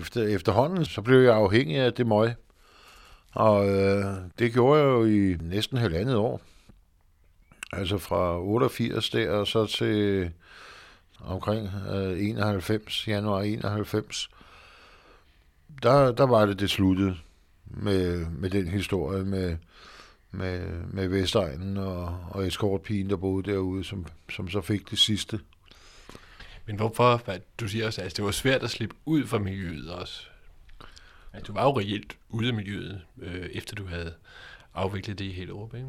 efter, 0.00 0.22
efterhånden, 0.22 0.84
så 0.84 1.02
blev 1.02 1.20
jeg 1.20 1.34
afhængig 1.34 1.76
af 1.76 1.92
det 1.92 2.06
møg. 2.06 2.34
Og 3.32 3.68
øh, 3.68 4.04
det 4.38 4.52
gjorde 4.52 4.80
jeg 4.82 4.88
jo 4.88 5.04
i 5.04 5.36
næsten 5.40 5.78
halvandet 5.78 6.16
år. 6.16 6.40
Altså 7.72 7.98
fra 7.98 8.40
88 8.40 9.10
der, 9.10 9.30
og 9.30 9.46
så 9.46 9.66
til 9.66 10.30
omkring 11.20 11.70
øh, 11.92 12.28
91, 12.28 13.08
januar 13.08 13.40
91. 13.40 14.28
Der, 15.82 16.12
der 16.12 16.26
var 16.26 16.46
det 16.46 16.60
det 16.60 16.70
sluttet 16.70 17.16
med, 17.64 18.26
med 18.26 18.50
den 18.50 18.68
historie 18.68 19.24
med, 19.24 19.56
med, 20.30 20.66
med 20.92 21.08
Vestegnen 21.08 21.76
og, 21.76 22.18
og 22.30 22.46
eskortpigen, 22.46 23.10
der 23.10 23.16
boede 23.16 23.50
derude, 23.50 23.84
som, 23.84 24.06
som 24.30 24.48
så 24.48 24.60
fik 24.60 24.90
det 24.90 24.98
sidste. 24.98 25.40
Men 26.66 26.76
hvorfor, 26.76 27.22
hvad, 27.24 27.38
du 27.60 27.68
siger 27.68 27.86
også, 27.86 28.00
at 28.00 28.04
altså, 28.04 28.16
det 28.16 28.24
var 28.24 28.30
svært 28.30 28.62
at 28.62 28.70
slippe 28.70 28.96
ud 29.04 29.26
fra 29.26 29.38
miljøet 29.38 29.90
også. 29.90 30.22
At 31.32 31.46
du 31.46 31.52
var 31.52 31.64
jo 31.64 31.78
reelt 31.78 32.16
ude 32.28 32.48
af 32.48 32.54
miljøet, 32.54 33.00
øh, 33.22 33.46
efter 33.52 33.74
du 33.74 33.86
havde 33.86 34.14
afviklet 34.74 35.18
det 35.18 35.24
i 35.24 35.32
hele 35.32 35.50
Europa, 35.50 35.76
ikke? 35.76 35.88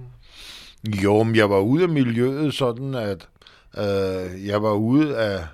Jo, 1.03 1.23
men 1.23 1.35
jeg 1.35 1.49
var 1.49 1.59
ude 1.59 1.83
af 1.83 1.89
miljøet 1.89 2.53
sådan, 2.53 2.95
at 2.95 3.29
øh, 3.77 4.45
jeg 4.45 4.63
var 4.63 4.73
ude 4.73 5.17
af, 5.17 5.47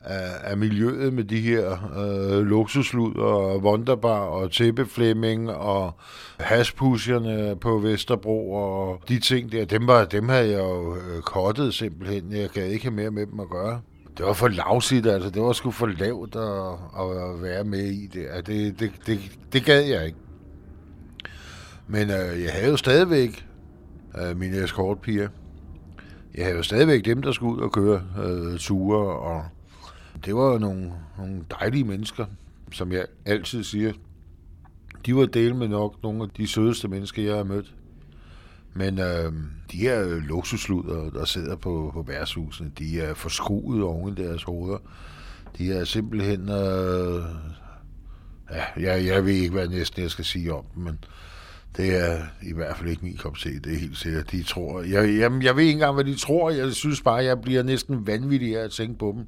af, 0.00 0.50
af 0.50 0.56
miljøet 0.56 1.12
med 1.12 1.24
de 1.24 1.40
her 1.40 1.90
øh, 1.98 2.46
luksuslud 2.46 3.14
og 3.14 3.62
Wonderbar 3.62 4.20
og 4.20 4.52
tæppeflemming 4.52 5.50
og 5.50 5.94
haspusserne 6.38 7.56
på 7.56 7.78
Vesterbro 7.78 8.52
og 8.52 9.02
de 9.08 9.18
ting 9.18 9.52
der, 9.52 9.64
dem, 9.64 9.86
var, 9.86 10.04
dem 10.04 10.28
havde 10.28 10.50
jeg 10.50 10.58
jo 10.58 10.96
øh, 10.96 11.22
kottet 11.22 11.74
simpelthen. 11.74 12.32
Jeg 12.32 12.48
gad 12.48 12.66
ikke 12.66 12.84
have 12.84 12.94
mere 12.94 13.10
med 13.10 13.26
dem 13.26 13.40
at 13.40 13.50
gøre. 13.50 13.80
Det 14.18 14.26
var 14.26 14.32
for 14.32 14.48
lavsigt, 14.48 15.06
altså. 15.06 15.30
Det 15.30 15.42
var 15.42 15.52
sgu 15.52 15.70
for 15.70 15.86
lavt 15.86 16.36
at, 16.36 17.02
at 17.02 17.42
være 17.42 17.64
med 17.64 17.84
i 17.84 18.06
det. 18.06 18.46
Det, 18.46 18.80
det, 18.80 18.92
det, 19.06 19.20
det 19.52 19.64
gad 19.64 19.82
jeg 19.82 20.06
ikke. 20.06 20.18
Men 21.88 22.10
øh, 22.10 22.42
jeg 22.42 22.52
havde 22.52 22.70
jo 22.70 22.76
stadigvæk 22.76 23.46
øh, 24.18 24.36
mine 24.36 24.64
escortpiger. 24.64 25.28
Jeg 26.34 26.44
havde 26.44 26.56
jo 26.56 26.62
stadigvæk 26.62 27.04
dem, 27.04 27.22
der 27.22 27.32
skulle 27.32 27.56
ud 27.56 27.60
og 27.60 27.72
køre 27.72 28.02
øh, 28.24 28.58
ture, 28.58 29.18
og 29.18 29.44
det 30.24 30.34
var 30.34 30.58
nogle, 30.58 30.92
nogle 31.18 31.44
dejlige 31.60 31.84
mennesker, 31.84 32.26
som 32.72 32.92
jeg 32.92 33.06
altid 33.24 33.64
siger. 33.64 33.92
De 35.06 35.16
var 35.16 35.26
del 35.26 35.54
med 35.54 35.68
nok 35.68 36.02
nogle 36.02 36.22
af 36.22 36.28
de 36.36 36.46
sødeste 36.46 36.88
mennesker, 36.88 37.22
jeg 37.22 37.36
har 37.36 37.44
mødt. 37.44 37.74
Men 38.74 38.98
øh, 38.98 39.32
de 39.72 39.76
her 39.76 40.04
luksusluder, 40.04 41.10
der 41.10 41.24
sidder 41.24 41.56
på, 41.56 41.90
på 41.94 42.02
værtshusene, 42.02 42.70
de 42.78 43.00
er 43.00 43.14
forskruet 43.14 43.82
oven 43.82 44.18
i 44.18 44.22
deres 44.22 44.42
hoveder. 44.42 44.78
De 45.58 45.72
er 45.72 45.84
simpelthen... 45.84 46.40
Øh, 46.40 47.22
ja, 48.50 48.64
jeg, 48.76 49.06
jeg 49.06 49.24
ved 49.24 49.32
ikke, 49.32 49.52
hvad 49.52 49.68
næsten 49.68 50.02
jeg 50.02 50.10
skal 50.10 50.24
sige 50.24 50.54
om 50.54 50.64
dem, 50.74 50.82
men 50.82 51.04
det 51.76 51.96
er 51.96 52.22
i 52.42 52.52
hvert 52.52 52.76
fald 52.76 52.88
ikke 52.88 53.04
min 53.04 53.16
kop 53.16 53.36
te, 53.36 53.58
det 53.58 53.72
er 53.72 53.78
helt 53.78 53.96
sikkert. 53.96 54.30
De 54.30 54.42
tror, 54.42 54.82
jeg, 54.82 55.18
jeg, 55.18 55.42
jeg 55.42 55.56
ved 55.56 55.62
ikke 55.62 55.72
engang, 55.72 55.94
hvad 55.94 56.04
de 56.04 56.14
tror. 56.14 56.50
Jeg 56.50 56.72
synes 56.72 57.02
bare, 57.02 57.24
jeg 57.24 57.40
bliver 57.40 57.62
næsten 57.62 58.06
vanvittig 58.06 58.58
af 58.58 58.64
at 58.64 58.70
tænke 58.70 58.98
på 58.98 59.14
dem. 59.16 59.26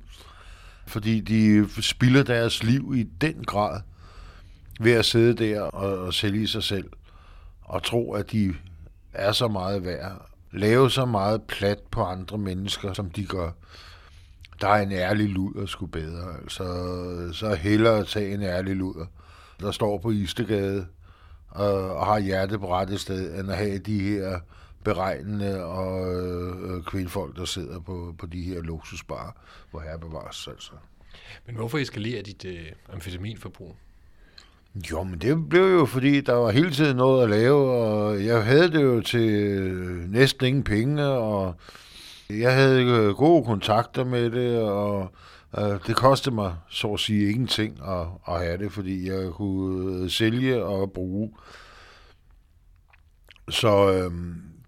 Fordi 0.86 1.20
de 1.20 1.68
spilder 1.82 2.22
deres 2.22 2.62
liv 2.62 2.92
i 2.96 3.02
den 3.02 3.44
grad 3.44 3.80
ved 4.80 4.92
at 4.92 5.04
sidde 5.04 5.44
der 5.44 5.60
og, 5.60 5.98
og 5.98 6.14
sælge 6.14 6.48
sig 6.48 6.62
selv. 6.62 6.90
Og 7.62 7.82
tro, 7.82 8.12
at 8.12 8.32
de 8.32 8.54
er 9.12 9.32
så 9.32 9.48
meget 9.48 9.84
værd. 9.84 10.26
Lave 10.52 10.90
så 10.90 11.04
meget 11.04 11.42
plat 11.42 11.78
på 11.90 12.02
andre 12.02 12.38
mennesker, 12.38 12.92
som 12.92 13.10
de 13.10 13.26
gør. 13.26 13.50
Der 14.60 14.68
er 14.68 14.82
en 14.82 14.92
ærlig 14.92 15.28
luder 15.28 15.66
sgu 15.66 15.86
bedre. 15.86 16.36
Altså, 16.42 16.64
så 17.32 17.54
hellere 17.54 18.04
tage 18.04 18.34
en 18.34 18.42
ærlig 18.42 18.76
luder, 18.76 19.06
der 19.60 19.70
står 19.70 19.98
på 19.98 20.10
Istegade 20.10 20.86
og, 21.48 21.96
og 21.96 22.06
har 22.06 22.18
hjertet 22.18 22.60
på 22.60 22.72
rette 22.72 22.98
sted, 22.98 23.40
end 23.40 23.50
at 23.50 23.56
have 23.56 23.78
de 23.78 24.00
her 24.00 24.38
beregnende 24.84 25.64
og 25.64 26.14
øh, 26.14 26.82
kvindfolk, 26.82 27.36
der 27.36 27.44
sidder 27.44 27.80
på, 27.80 28.14
på 28.18 28.26
de 28.26 28.42
her 28.42 28.60
luksusbarer, 28.60 29.32
hvor 29.70 29.80
her 29.80 29.98
bevares 29.98 30.48
altså. 30.48 30.72
Men 31.46 31.56
hvorfor 31.56 31.78
eskalerer 31.78 32.22
dit 32.22 32.44
øh, 32.44 32.66
amfetaminforbrug? 32.92 33.76
Jo, 34.90 35.02
men 35.02 35.18
det 35.18 35.48
blev 35.48 35.62
jo, 35.62 35.84
fordi 35.84 36.20
der 36.20 36.32
var 36.32 36.50
hele 36.50 36.70
tiden 36.70 36.96
noget 36.96 37.22
at 37.22 37.30
lave, 37.30 37.70
og 37.70 38.24
jeg 38.24 38.44
havde 38.44 38.70
det 38.72 38.82
jo 38.82 39.00
til 39.00 39.30
øh, 39.30 40.10
næsten 40.10 40.46
ingen 40.46 40.64
penge, 40.64 41.04
og 41.04 41.54
jeg 42.30 42.54
havde 42.54 42.82
øh, 42.82 43.08
gode 43.14 43.44
kontakter 43.44 44.04
med 44.04 44.30
det, 44.30 44.60
og 44.60 45.12
øh, 45.58 45.86
det 45.86 45.96
kostede 45.96 46.34
mig, 46.34 46.56
så 46.68 46.92
at 46.92 47.00
sige, 47.00 47.30
ingenting 47.30 47.78
at, 47.88 48.06
at 48.28 48.40
have 48.40 48.58
det, 48.58 48.72
fordi 48.72 49.08
jeg 49.08 49.30
kunne 49.30 50.10
sælge 50.10 50.64
og 50.64 50.92
bruge. 50.92 51.32
Så 53.48 53.92
øh, 53.92 54.12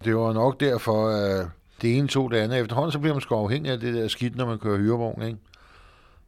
det 0.05 0.15
var 0.15 0.33
nok 0.33 0.59
derfor, 0.59 1.07
at 1.07 1.47
det 1.81 1.97
ene 1.97 2.07
tog 2.07 2.31
det 2.31 2.37
andet. 2.37 2.59
Efterhånden 2.59 2.91
så 2.91 2.99
bliver 2.99 3.13
man 3.13 3.21
sgu 3.21 3.35
afhængig 3.35 3.71
af 3.71 3.79
det 3.79 3.93
der 3.93 4.07
skidt, 4.07 4.35
når 4.35 4.45
man 4.45 4.59
kører 4.59 4.77
hyrevogn, 4.77 5.21
ikke? 5.21 5.37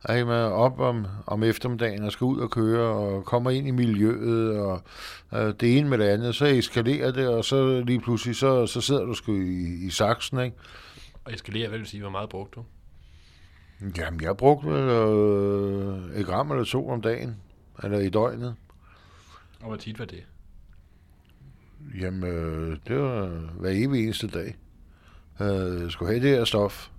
er 0.03 0.25
man 0.25 0.51
op 0.51 0.79
om, 0.79 1.07
om 1.25 1.43
eftermiddagen 1.43 2.03
og 2.03 2.11
skal 2.11 2.25
ud 2.25 2.39
og 2.39 2.51
køre 2.51 2.87
og 2.87 3.25
kommer 3.25 3.51
ind 3.51 3.67
i 3.67 3.71
miljøet 3.71 4.59
og 4.59 4.81
øh, 5.33 5.53
det 5.59 5.77
ene 5.77 5.89
med 5.89 5.97
det 5.97 6.03
andet, 6.03 6.35
så 6.35 6.45
eskalerer 6.45 7.11
det, 7.11 7.27
og 7.27 7.45
så 7.45 7.81
lige 7.81 7.99
pludselig, 7.99 8.35
så, 8.35 8.67
så 8.67 8.81
sidder 8.81 9.05
du 9.05 9.13
sgu 9.13 9.33
i, 9.33 9.85
i 9.85 9.89
saksen, 9.89 10.39
ikke? 10.39 10.57
Og 11.25 11.33
eskalerer, 11.33 11.69
hvad 11.69 11.77
vil 11.79 11.87
sige, 11.87 12.01
hvor 12.01 12.09
meget 12.09 12.29
brugte 12.29 12.55
du? 12.55 12.65
Jamen, 13.97 14.21
jeg 14.21 14.37
brugte 14.37 14.69
øh, 14.69 16.19
et 16.19 16.25
gram 16.25 16.51
eller 16.51 16.63
to 16.63 16.89
om 16.89 17.01
dagen, 17.01 17.35
eller 17.83 17.99
i 17.99 18.09
døgnet. 18.09 18.55
Og 19.59 19.67
hvor 19.67 19.75
tit 19.75 19.99
var 19.99 20.05
det? 20.05 20.23
Jamen, 22.01 22.23
øh, 22.23 22.77
det 22.87 22.99
var 22.99 23.25
hver 23.59 23.69
evig 23.69 24.03
eneste 24.03 24.27
dag. 24.27 24.55
Øh, 25.41 25.81
jeg 25.81 25.91
skulle 25.91 26.11
have 26.11 26.27
det 26.27 26.37
her 26.37 26.45
stof. 26.45 26.89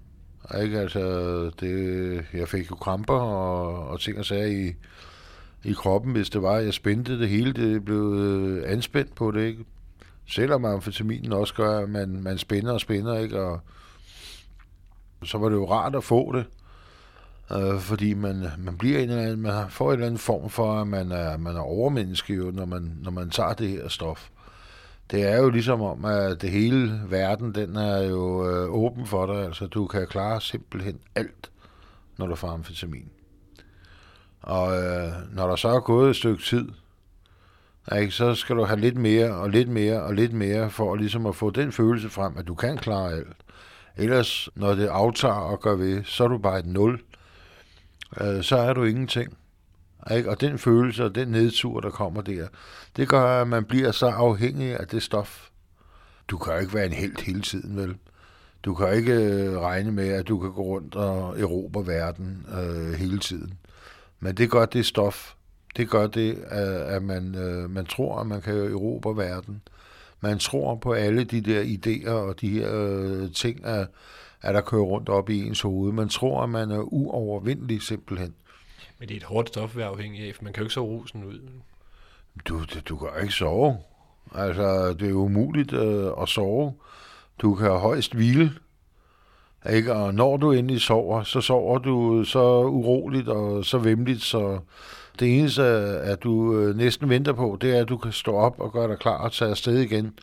Ikke? 0.63 0.81
Altså, 0.81 1.01
det, 1.61 2.25
jeg 2.33 2.49
fik 2.49 2.71
jo 2.71 2.75
kramper 2.75 3.15
og, 3.15 3.89
og 3.89 4.01
ting 4.01 4.19
og 4.19 4.25
sager 4.25 4.47
i, 4.47 4.75
i 5.65 5.73
kroppen, 5.73 6.13
hvis 6.13 6.31
det 6.31 6.43
var. 6.43 6.57
Jeg 6.57 6.75
spændte 6.75 7.19
det 7.19 7.29
hele, 7.29 7.53
det 7.53 7.85
blev 7.85 8.15
øh, 8.15 8.73
anspændt 8.73 9.15
på 9.15 9.31
det, 9.31 9.47
ikke? 9.47 9.65
Selvom 10.27 10.65
amfetaminen 10.65 11.33
også 11.33 11.55
gør, 11.55 11.79
at 11.79 11.89
man, 11.89 12.23
man 12.23 12.39
spænder 12.39 12.73
og 12.73 12.81
spænder, 12.81 13.19
ikke? 13.19 13.41
Og 13.41 13.61
så 15.25 15.39
var 15.39 15.49
det 15.49 15.57
jo 15.57 15.71
rart 15.71 15.95
at 15.95 16.05
få 16.05 16.33
det, 16.37 16.47
øh, 17.53 17.81
fordi 17.81 18.15
man, 18.15 18.47
man 18.59 18.79
bliver 18.79 18.99
en 18.99 19.11
eller 19.11 19.23
anden, 19.23 19.41
man 19.41 19.71
får 19.71 19.89
en 19.89 19.93
eller 19.93 20.07
anden 20.07 20.19
form 20.19 20.51
for, 20.51 20.73
at 20.81 20.87
man 20.87 21.13
er, 21.13 21.37
man 21.37 21.57
er 21.57 21.61
overmenneske 21.61 22.35
jo, 22.35 22.51
når 22.51 22.65
man, 22.65 22.99
når 23.03 23.11
man 23.11 23.31
tager 23.31 23.53
det 23.53 23.69
her 23.69 23.89
stof 23.89 24.29
det 25.11 25.23
er 25.23 25.37
jo 25.37 25.51
ligesom 25.51 25.83
om, 25.83 26.05
at 26.05 26.43
det 26.43 26.51
hele 26.51 27.01
verden, 27.09 27.55
den 27.55 27.77
er 27.77 28.03
jo 28.03 28.51
øh, 28.51 28.75
åben 28.75 29.07
for 29.07 29.27
dig. 29.27 29.45
Altså, 29.45 29.67
du 29.67 29.87
kan 29.87 30.07
klare 30.07 30.41
simpelthen 30.41 30.99
alt, 31.15 31.51
når 32.17 32.27
du 32.27 32.35
får 32.35 32.49
amfetamin. 32.49 33.09
Og 34.43 34.83
øh, 34.83 35.13
når 35.33 35.49
der 35.49 35.57
så 35.57 35.69
er 35.69 35.81
gået 35.81 36.11
et 36.11 36.17
stykke 36.17 36.43
tid, 36.43 36.69
ikke, 37.97 38.13
så 38.13 38.35
skal 38.35 38.57
du 38.57 38.65
have 38.65 38.81
lidt 38.81 38.97
mere 38.97 39.35
og 39.35 39.51
lidt 39.51 39.69
mere 39.69 40.03
og 40.03 40.15
lidt 40.15 40.33
mere, 40.33 40.71
for 40.71 40.95
ligesom 40.95 41.27
at 41.27 41.37
få 41.37 41.51
den 41.51 41.73
følelse 41.73 42.11
frem, 42.11 42.39
at 42.39 42.47
du 42.47 42.55
kan 42.55 42.77
klare 42.77 43.13
alt. 43.13 43.37
Ellers, 43.97 44.49
når 44.55 44.75
det 44.75 44.87
aftager 44.87 45.35
og 45.35 45.61
gør 45.61 45.75
ved, 45.75 46.05
så 46.05 46.25
er 46.25 46.29
du 46.29 46.39
bare 46.39 46.59
et 46.59 46.67
nul. 46.67 47.01
Øh, 48.21 48.43
så 48.43 48.57
er 48.57 48.73
du 48.73 48.85
ingenting. 48.85 49.37
Ikke? 50.17 50.31
Og 50.31 50.41
den 50.41 50.59
følelse 50.59 51.05
og 51.05 51.15
den 51.15 51.29
nedtur, 51.29 51.81
der 51.81 51.91
kommer 51.91 52.21
der, 52.21 52.49
det 52.97 53.09
gør, 53.09 53.41
at 53.41 53.49
man 53.49 53.65
bliver 53.65 53.93
så 53.93 54.07
afhængig 54.07 54.81
af 54.81 54.87
det 54.87 55.03
stof. 55.03 55.49
Du 56.29 56.39
kan 56.39 56.61
ikke 56.61 56.75
være 56.75 56.87
en 56.87 56.93
helt 56.93 57.21
hele 57.21 57.41
tiden, 57.41 57.77
vel? 57.77 57.97
Du 58.65 58.75
kan 58.75 58.93
ikke 58.93 59.13
øh, 59.13 59.59
regne 59.59 59.93
med, 59.93 60.09
at 60.09 60.29
du 60.29 60.39
kan 60.39 60.53
gå 60.53 60.63
rundt 60.63 60.95
og 60.95 61.41
erobre 61.41 61.87
verden 61.87 62.47
øh, 62.59 62.93
hele 62.93 63.19
tiden. 63.19 63.59
Men 64.21 64.35
det 64.35 64.51
gør 64.51 64.67
det 64.67 64.87
stof. 64.87 65.35
Det 65.77 65.91
gør 65.91 66.07
det, 66.07 66.31
øh, 66.31 66.95
at 66.95 67.03
man, 67.03 67.35
øh, 67.35 67.71
man 67.71 67.87
tror, 67.87 68.21
at 68.21 68.27
man 68.27 68.41
kan 68.41 68.55
erobre 68.55 69.17
verden. 69.17 69.63
Man 70.21 70.39
tror 70.39 70.75
på 70.75 70.93
alle 70.93 71.25
de 71.25 71.41
der 71.41 71.63
idéer 71.63 72.11
og 72.11 72.41
de 72.41 72.49
her 72.49 72.69
øh, 72.75 73.33
ting, 73.33 73.65
at, 73.65 73.87
at 74.43 74.55
der 74.55 74.61
kører 74.61 74.83
rundt 74.83 75.09
op 75.09 75.31
i 75.31 75.47
ens 75.47 75.61
hoved. 75.61 75.93
Man 75.93 76.09
tror, 76.09 76.43
at 76.43 76.49
man 76.51 76.71
er 76.71 76.81
uovervindelig 76.81 77.83
simpelthen. 77.83 78.35
Men 78.99 79.09
det 79.09 79.15
er 79.15 79.19
et 79.19 79.25
hårdt 79.25 79.49
stof 79.49 79.71
at 79.71 79.77
være 79.77 79.87
afhængig 79.87 80.29
af, 80.29 80.35
for 80.35 80.45
man 80.45 80.53
kan 80.53 80.61
jo 80.61 80.65
ikke 80.65 80.75
sove 80.75 80.99
rosen 80.99 81.25
ud. 81.25 81.41
Du, 82.45 82.61
du, 82.61 82.81
du 82.89 82.97
kan 82.97 83.09
ikke 83.23 83.35
sove. 83.35 83.77
Altså, 84.35 84.93
det 84.93 85.09
er 85.09 85.13
umuligt 85.13 85.73
øh, 85.73 86.11
at 86.23 86.29
sove. 86.29 86.75
Du 87.39 87.55
kan 87.55 87.71
højst 87.71 88.15
hvile. 88.15 88.53
Ikke? 89.71 89.95
Og 89.95 90.15
når 90.15 90.37
du 90.37 90.53
endelig 90.53 90.81
sover, 90.81 91.23
så 91.23 91.41
sover 91.41 91.79
du 91.79 92.25
så 92.25 92.63
uroligt 92.63 93.29
og 93.29 93.65
så 93.65 93.79
vemmeligt, 93.79 94.23
så 94.23 94.59
det 95.21 95.39
eneste, 95.39 95.63
at 95.63 96.23
du 96.23 96.59
øh, 96.59 96.77
næsten 96.77 97.09
venter 97.09 97.33
på, 97.33 97.59
det 97.61 97.77
er, 97.77 97.81
at 97.81 97.89
du 97.89 97.97
kan 97.97 98.13
stå 98.13 98.35
op 98.35 98.61
og 98.61 98.73
gøre 98.73 98.89
dig 98.89 98.99
klar 98.99 99.19
og 99.19 99.33
tage 99.33 99.51
afsted 99.51 99.79
igen 99.79 100.19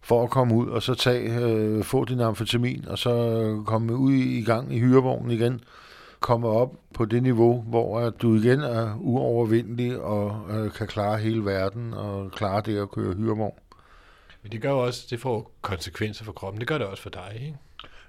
for 0.00 0.24
at 0.24 0.30
komme 0.30 0.54
ud 0.54 0.68
og 0.68 0.82
så 0.82 0.94
tage, 0.94 1.40
øh, 1.40 1.84
få 1.84 2.04
din 2.04 2.20
amfetamin 2.20 2.84
og 2.88 2.98
så 2.98 3.62
komme 3.66 3.96
ud 3.96 4.12
i 4.12 4.42
gang 4.42 4.74
i 4.74 4.78
hyrevognen 4.78 5.30
igen 5.30 5.60
komme 6.20 6.48
op 6.48 6.74
på 6.94 7.04
det 7.04 7.22
niveau, 7.22 7.60
hvor 7.60 8.00
at 8.00 8.12
du 8.22 8.34
igen 8.34 8.60
er 8.60 8.96
uovervindelig 9.00 10.00
og 10.00 10.46
øh, 10.50 10.72
kan 10.72 10.86
klare 10.86 11.18
hele 11.18 11.44
verden 11.44 11.94
og 11.94 12.32
klare 12.32 12.60
det 12.60 12.82
at 12.82 12.90
køre 12.90 13.14
hyrevogn. 13.14 13.58
Men 14.42 14.52
det 14.52 14.62
gør 14.62 14.70
jo 14.70 14.78
også, 14.78 15.06
det 15.10 15.20
får 15.20 15.52
konsekvenser 15.62 16.24
for 16.24 16.32
kroppen. 16.32 16.60
Det 16.60 16.68
gør 16.68 16.78
det 16.78 16.86
også 16.86 17.02
for 17.02 17.10
dig, 17.10 17.32
ikke? 17.34 17.56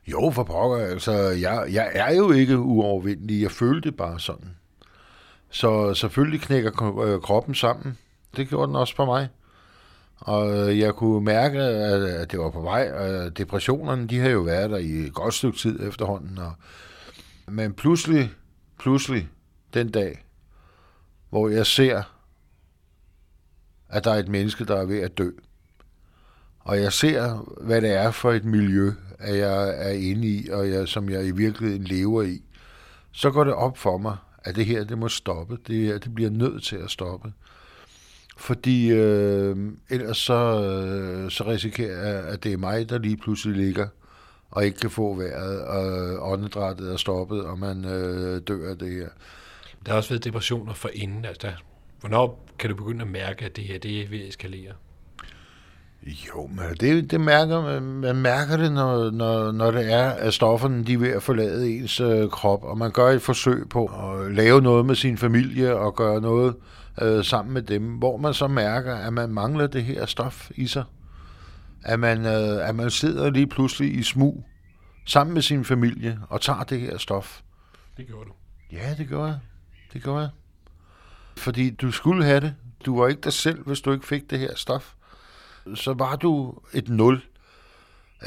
Jo, 0.07 0.31
for 0.31 0.43
pokker. 0.43 0.77
Altså, 0.77 1.11
jeg, 1.11 1.67
jeg 1.71 1.91
er 1.93 2.15
jo 2.15 2.31
ikke 2.31 2.57
uovervindelig. 2.57 3.41
Jeg 3.41 3.51
følte 3.51 3.89
det 3.89 3.97
bare 3.97 4.19
sådan. 4.19 4.55
Så 5.49 5.93
selvfølgelig 5.93 6.41
knækker 6.41 6.99
øh, 7.01 7.21
kroppen 7.21 7.55
sammen. 7.55 7.97
Det 8.37 8.49
gjorde 8.49 8.67
den 8.67 8.75
også 8.75 8.95
for 8.95 9.05
mig. 9.05 9.27
Og 10.19 10.77
jeg 10.79 10.93
kunne 10.93 11.25
mærke, 11.25 11.59
at 11.59 12.31
det 12.31 12.39
var 12.39 12.49
på 12.49 12.61
vej. 12.61 12.89
Depressionerne, 13.29 14.07
de 14.07 14.19
har 14.19 14.29
jo 14.29 14.39
været 14.39 14.69
der 14.69 14.77
i 14.77 14.91
et 14.91 15.13
godt 15.13 15.33
stykke 15.33 15.57
tid 15.57 15.87
efterhånden. 15.87 16.37
Og 16.37 16.53
men 17.51 17.73
pludselig, 17.73 18.31
pludselig 18.79 19.29
den 19.73 19.91
dag, 19.91 20.25
hvor 21.29 21.49
jeg 21.49 21.65
ser, 21.65 22.03
at 23.89 24.03
der 24.03 24.11
er 24.11 24.19
et 24.19 24.27
menneske, 24.27 24.65
der 24.65 24.75
er 24.75 24.85
ved 24.85 24.99
at 24.99 25.17
dø, 25.17 25.29
og 26.59 26.81
jeg 26.81 26.93
ser, 26.93 27.47
hvad 27.61 27.81
det 27.81 27.91
er 27.91 28.11
for 28.11 28.31
et 28.31 28.45
miljø, 28.45 28.91
at 29.19 29.37
jeg 29.37 29.87
er 29.87 29.91
inde 29.91 30.27
i, 30.27 30.49
og 30.49 30.69
jeg, 30.69 30.87
som 30.87 31.09
jeg 31.09 31.27
i 31.27 31.31
virkeligheden 31.31 31.83
lever 31.83 32.23
i, 32.23 32.41
så 33.11 33.31
går 33.31 33.43
det 33.43 33.53
op 33.53 33.77
for 33.77 33.97
mig, 33.97 34.17
at 34.43 34.55
det 34.55 34.65
her, 34.65 34.83
det 34.83 34.97
må 34.97 35.07
stoppe. 35.07 35.57
Det, 35.67 35.75
her, 35.75 35.97
det 35.97 36.15
bliver 36.15 36.29
nødt 36.29 36.63
til 36.63 36.75
at 36.75 36.89
stoppe. 36.89 37.33
Fordi 38.37 38.91
øh, 38.91 39.57
ellers 39.89 40.17
så, 40.17 40.63
øh, 40.63 41.31
så 41.31 41.47
risikerer 41.47 42.07
jeg, 42.07 42.25
at 42.25 42.43
det 42.43 42.53
er 42.53 42.57
mig, 42.57 42.89
der 42.89 42.97
lige 42.97 43.17
pludselig 43.17 43.55
ligger 43.57 43.87
og 44.51 44.65
ikke 44.65 44.79
kan 44.79 44.89
få 44.89 45.15
vejret, 45.15 45.61
og 45.61 46.31
åndedrættet 46.31 46.93
er 46.93 46.97
stoppet, 46.97 47.45
og 47.45 47.59
man 47.59 47.85
øh, 47.85 48.41
dør 48.47 48.69
af 48.69 48.77
det 48.77 48.91
her. 48.91 49.07
Der 49.85 49.91
har 49.91 49.97
også 49.97 50.09
været 50.09 50.23
depressioner 50.23 50.73
for 50.73 50.89
inden. 50.93 51.25
Altså, 51.25 51.47
der, 51.47 51.53
hvornår 51.99 52.45
kan 52.59 52.69
du 52.69 52.75
begynde 52.75 53.01
at 53.01 53.07
mærke, 53.07 53.45
at 53.45 53.55
det 53.55 53.63
her 53.63 53.79
det 53.79 54.01
er 54.01 54.09
ved 54.09 54.19
at 54.19 54.27
eskalere? 54.27 54.73
Jo, 56.05 56.47
men 56.47 56.65
det, 56.79 57.11
det 57.11 57.21
mærker 57.21 57.61
man, 57.61 57.83
man 57.83 58.15
mærker 58.15 58.57
det, 58.57 58.71
når, 58.71 59.11
når, 59.11 59.51
når 59.51 59.71
det 59.71 59.93
er, 59.93 60.09
at 60.09 60.33
stofferne 60.33 60.85
de 60.85 60.93
er 60.93 60.97
ved 60.97 61.09
at 61.09 61.23
forlade 61.23 61.69
ens 61.69 61.99
øh, 61.99 62.29
krop, 62.29 62.63
og 62.63 62.77
man 62.77 62.91
gør 62.91 63.09
et 63.09 63.21
forsøg 63.21 63.69
på 63.69 63.85
at 63.85 64.31
lave 64.31 64.61
noget 64.61 64.85
med 64.85 64.95
sin 64.95 65.17
familie 65.17 65.75
og 65.75 65.95
gøre 65.95 66.21
noget 66.21 66.55
øh, 67.01 67.23
sammen 67.23 67.53
med 67.53 67.61
dem, 67.61 67.83
hvor 67.83 68.17
man 68.17 68.33
så 68.33 68.47
mærker, 68.47 68.95
at 68.95 69.13
man 69.13 69.29
mangler 69.29 69.67
det 69.67 69.83
her 69.83 70.05
stof 70.05 70.51
i 70.55 70.67
sig. 70.67 70.83
At 71.83 71.99
man, 71.99 72.25
øh, 72.25 72.69
at 72.69 72.75
man 72.75 72.89
sidder 72.89 73.29
lige 73.29 73.47
pludselig 73.47 73.97
i 73.97 74.03
smug 74.03 74.45
sammen 75.05 75.33
med 75.33 75.41
sin 75.41 75.65
familie 75.65 76.19
og 76.29 76.41
tager 76.41 76.63
det 76.63 76.81
her 76.81 76.97
stof. 76.97 77.41
Det 77.97 78.07
gjorde 78.07 78.25
du. 78.25 78.33
Ja, 78.71 78.95
det 78.97 79.07
gør 79.07 79.25
jeg. 79.25 79.39
Det 79.93 80.03
gør 80.03 80.19
jeg. 80.19 80.29
Fordi 81.37 81.69
du 81.69 81.91
skulle 81.91 82.25
have 82.25 82.39
det. 82.39 82.55
Du 82.85 82.99
var 82.99 83.07
ikke 83.07 83.21
dig 83.21 83.33
selv, 83.33 83.63
hvis 83.63 83.81
du 83.81 83.91
ikke 83.91 84.07
fik 84.07 84.29
det 84.29 84.39
her 84.39 84.55
stof. 84.55 84.93
Så 85.75 85.93
var 85.93 86.15
du 86.15 86.59
et 86.73 86.89
nul. 86.89 87.21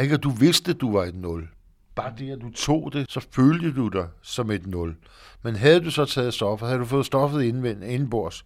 Ikke, 0.00 0.16
du 0.16 0.30
vidste, 0.30 0.72
du 0.72 0.92
var 0.92 1.04
et 1.04 1.14
nul. 1.14 1.48
Bare 1.94 2.12
det, 2.18 2.30
at 2.30 2.40
du 2.40 2.50
tog 2.50 2.92
det, 2.92 3.12
så 3.12 3.26
følte 3.30 3.72
du 3.72 3.88
dig 3.88 4.08
som 4.22 4.50
et 4.50 4.66
nul. 4.66 4.96
Men 5.42 5.56
havde 5.56 5.84
du 5.84 5.90
så 5.90 6.04
taget 6.04 6.34
stoffet, 6.34 6.68
havde 6.68 6.80
du 6.80 6.84
fået 6.86 7.06
stoffet 7.06 7.42
indvendt, 7.42 7.84
indenbords, 7.84 8.44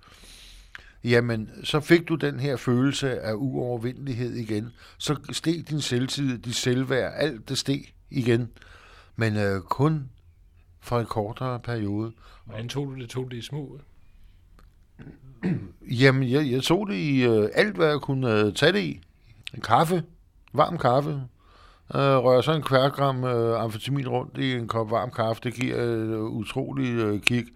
jamen, 1.04 1.50
så 1.64 1.80
fik 1.80 2.08
du 2.08 2.14
den 2.14 2.40
her 2.40 2.56
følelse 2.56 3.20
af 3.20 3.32
uovervindelighed 3.34 4.34
igen. 4.34 4.72
Så 4.98 5.16
steg 5.32 5.64
din 5.70 5.80
selvtid, 5.80 6.38
dit 6.38 6.54
selvværd, 6.54 7.12
alt 7.16 7.48
det 7.48 7.58
steg 7.58 7.94
igen. 8.10 8.48
Men 9.16 9.36
øh, 9.36 9.60
kun 9.60 10.10
for 10.80 11.00
en 11.00 11.06
kortere 11.06 11.60
periode. 11.60 12.12
Hvordan 12.44 12.68
tog 12.68 12.86
du 12.86 13.00
det? 13.00 13.08
Tog 13.08 13.30
det 13.30 13.36
i 13.36 13.42
smug? 13.42 13.80
Jamen, 16.00 16.30
jeg, 16.30 16.50
jeg 16.50 16.62
tog 16.62 16.88
det 16.88 16.94
i 16.94 17.22
øh, 17.24 17.48
alt, 17.54 17.76
hvad 17.76 17.88
jeg 17.88 18.00
kunne 18.00 18.32
øh, 18.32 18.52
tage 18.52 18.72
det 18.72 18.80
i. 18.80 19.00
En 19.54 19.60
kaffe, 19.60 20.02
varm 20.52 20.78
kaffe. 20.78 21.10
Øh, 21.94 22.00
rører 22.00 22.40
så 22.40 22.52
en 22.52 22.62
kværgram 22.62 23.24
øh, 23.24 23.62
amfetamin 23.62 24.08
rundt 24.08 24.38
i 24.38 24.52
en 24.52 24.68
kop 24.68 24.90
varm 24.90 25.10
kaffe. 25.10 25.40
Det 25.44 25.54
giver 25.54 25.76
et 25.76 25.98
øh, 25.98 26.22
utroligt 26.22 27.00
øh, 27.00 27.20
kick. 27.20 27.48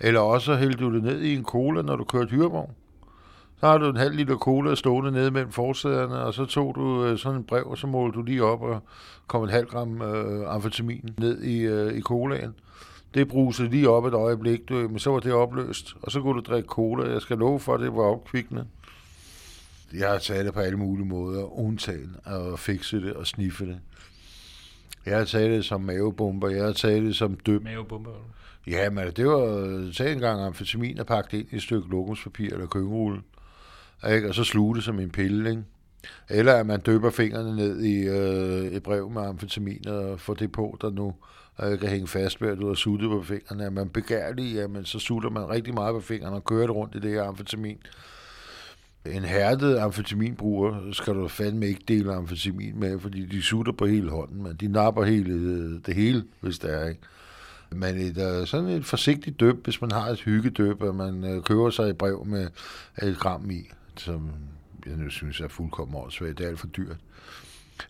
Eller 0.00 0.20
også 0.20 0.56
hældte 0.56 0.84
du 0.84 0.94
det 0.94 1.02
ned 1.02 1.20
i 1.20 1.34
en 1.34 1.44
cola, 1.44 1.82
når 1.82 1.96
du 1.96 2.04
kørte 2.04 2.30
hyrevogn. 2.30 2.74
Så 3.60 3.66
har 3.66 3.78
du 3.78 3.90
en 3.90 3.96
halv 3.96 4.14
liter 4.14 4.36
cola 4.36 4.74
stående 4.74 5.12
nede 5.12 5.30
mellem 5.30 5.52
forsæderne, 5.52 6.14
og 6.14 6.34
så 6.34 6.44
tog 6.44 6.74
du 6.74 7.04
øh, 7.04 7.18
sådan 7.18 7.38
en 7.38 7.44
brev, 7.44 7.66
og 7.66 7.78
så 7.78 7.86
målte 7.86 8.18
du 8.18 8.22
lige 8.22 8.44
op 8.44 8.62
og 8.62 8.80
kom 9.26 9.42
en 9.42 9.48
halv 9.48 9.66
gram 9.66 10.02
øh, 10.02 10.54
amfetamin 10.54 11.14
ned 11.18 11.42
i, 11.42 11.60
øh, 11.60 11.98
i 11.98 12.00
colaen. 12.00 12.54
Det 13.14 13.28
brusede 13.28 13.68
lige 13.68 13.90
op 13.90 14.04
et 14.04 14.14
øjeblik, 14.14 14.68
du, 14.68 14.74
men 14.74 14.98
så 14.98 15.10
var 15.10 15.20
det 15.20 15.32
opløst, 15.32 15.96
og 16.02 16.12
så 16.12 16.20
kunne 16.20 16.42
du 16.42 16.50
drikke 16.50 16.66
cola. 16.66 17.12
Jeg 17.12 17.22
skal 17.22 17.38
love 17.38 17.60
for, 17.60 17.74
at 17.74 17.80
det 17.80 17.92
var 17.94 18.02
opkvikkende. 18.02 18.66
Jeg 19.94 20.10
har 20.10 20.18
taget 20.18 20.46
det 20.46 20.54
på 20.54 20.60
alle 20.60 20.78
mulige 20.78 21.06
måder, 21.06 21.58
undtagen 21.58 22.16
at 22.24 22.58
fikse 22.58 23.00
det 23.00 23.12
og 23.12 23.26
sniffe 23.26 23.66
det. 23.66 23.78
Jeg 25.06 25.18
har 25.18 25.24
taget 25.24 25.50
det 25.50 25.64
som 25.64 25.80
mavebomber, 25.80 26.48
jeg 26.48 26.64
har 26.64 26.72
taget 26.72 27.02
det 27.02 27.16
som 27.16 27.34
døb. 27.34 27.64
Mavebomber? 27.64 28.10
Ja, 28.66 28.90
men 28.90 29.10
det 29.16 29.26
var 29.26 29.90
tag 29.96 30.12
en 30.12 30.18
gang 30.18 30.40
amfetamin 30.40 31.00
og 31.00 31.06
pakke 31.06 31.28
det 31.30 31.38
ind 31.38 31.52
i 31.52 31.56
et 31.56 31.62
stykke 31.62 31.88
lokumspapir 31.88 32.52
eller 32.52 32.66
køkkenrulle. 32.66 33.20
Ikke? 34.10 34.28
Og 34.28 34.34
så 34.34 34.44
sluge 34.44 34.74
det 34.74 34.84
som 34.84 35.00
en 35.00 35.10
pille, 35.10 35.50
ikke? 35.50 35.62
Eller 36.28 36.52
at 36.52 36.66
man 36.66 36.80
døber 36.80 37.10
fingrene 37.10 37.56
ned 37.56 37.80
i 37.80 38.06
øh, 38.08 38.72
et 38.72 38.82
brev 38.82 39.10
med 39.10 39.22
amfetamin 39.22 39.88
og 39.88 40.20
får 40.20 40.34
det 40.34 40.52
på, 40.52 40.78
der 40.80 40.90
nu 40.90 41.14
øh, 41.62 41.78
kan 41.78 41.88
hænge 41.88 42.06
fast 42.06 42.42
ved, 42.42 42.48
at 42.48 42.58
du 42.58 42.66
har 42.66 42.74
suttet 42.74 43.08
på 43.10 43.22
fingrene. 43.22 43.64
Er 43.64 43.70
man 43.70 43.88
begærlig, 43.88 44.54
jamen, 44.54 44.84
så 44.84 44.98
sutter 44.98 45.30
man 45.30 45.48
rigtig 45.48 45.74
meget 45.74 45.94
på 45.94 46.00
fingrene 46.00 46.36
og 46.36 46.44
kører 46.44 46.66
det 46.66 46.76
rundt 46.76 46.94
i 46.94 46.98
det 46.98 47.10
her 47.10 47.22
amfetamin. 47.22 47.78
En 49.06 49.24
hærdet 49.24 49.76
amfetaminbruger 49.76 50.92
skal 50.92 51.14
du 51.14 51.28
fandme 51.28 51.66
ikke 51.66 51.84
dele 51.88 52.14
amfetamin 52.14 52.80
med, 52.80 52.98
fordi 52.98 53.26
de 53.26 53.42
sutter 53.42 53.72
på 53.72 53.86
hele 53.86 54.10
hånden, 54.10 54.42
men 54.42 54.56
de 54.60 54.68
napper 54.68 55.04
hele, 55.04 55.32
øh, 55.32 55.80
det 55.86 55.94
hele, 55.94 56.24
hvis 56.40 56.58
det 56.58 56.74
er, 56.74 56.88
ikke? 56.88 57.00
Men 57.70 57.96
et, 57.96 58.18
øh, 58.18 58.46
sådan 58.46 58.68
et 58.68 58.84
forsigtigt 58.84 59.40
døb, 59.40 59.64
hvis 59.64 59.80
man 59.80 59.92
har 59.92 60.06
et 60.06 60.20
hyggedøb, 60.20 60.82
og 60.82 60.94
man 60.94 61.24
øh, 61.24 61.42
køber 61.42 61.70
sig 61.70 61.90
et 61.90 61.98
brev 61.98 62.24
med 62.26 62.48
et 63.02 63.18
gram 63.18 63.50
i, 63.50 63.70
som 63.96 64.30
jeg 64.86 64.96
nu 64.96 65.10
synes 65.10 65.40
er 65.40 65.48
fuldkommen 65.48 65.96
åndssvagt, 65.96 66.38
det 66.38 66.44
er 66.44 66.48
alt 66.48 66.60
for 66.60 66.66
dyrt. 66.66 66.96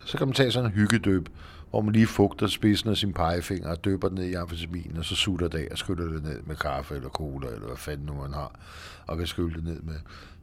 Så 0.05 0.17
kan 0.17 0.27
man 0.27 0.33
tage 0.33 0.51
sådan 0.51 0.69
en 0.69 0.75
hyggedøb, 0.75 1.29
hvor 1.69 1.81
man 1.81 1.93
lige 1.93 2.07
fugter 2.07 2.47
spidsen 2.47 2.89
af 2.89 2.97
sin 2.97 3.13
pegefinger 3.13 3.69
og 3.69 3.85
døber 3.85 4.07
den 4.07 4.17
ned 4.17 4.25
i 4.25 4.33
amfetamin, 4.33 4.95
og 4.97 5.05
så 5.05 5.15
sutter 5.15 5.47
det 5.47 5.57
af 5.57 5.67
og 5.71 5.77
skyller 5.77 6.05
det 6.05 6.23
ned 6.23 6.41
med 6.45 6.55
kaffe 6.55 6.95
eller 6.95 7.09
cola, 7.09 7.47
eller 7.47 7.67
hvad 7.67 7.77
fanden 7.77 8.05
nu 8.05 8.13
man 8.13 8.33
har, 8.33 8.59
og 9.07 9.17
kan 9.17 9.27
skylle 9.27 9.55
det 9.55 9.63
ned 9.63 9.81
med. 9.81 9.95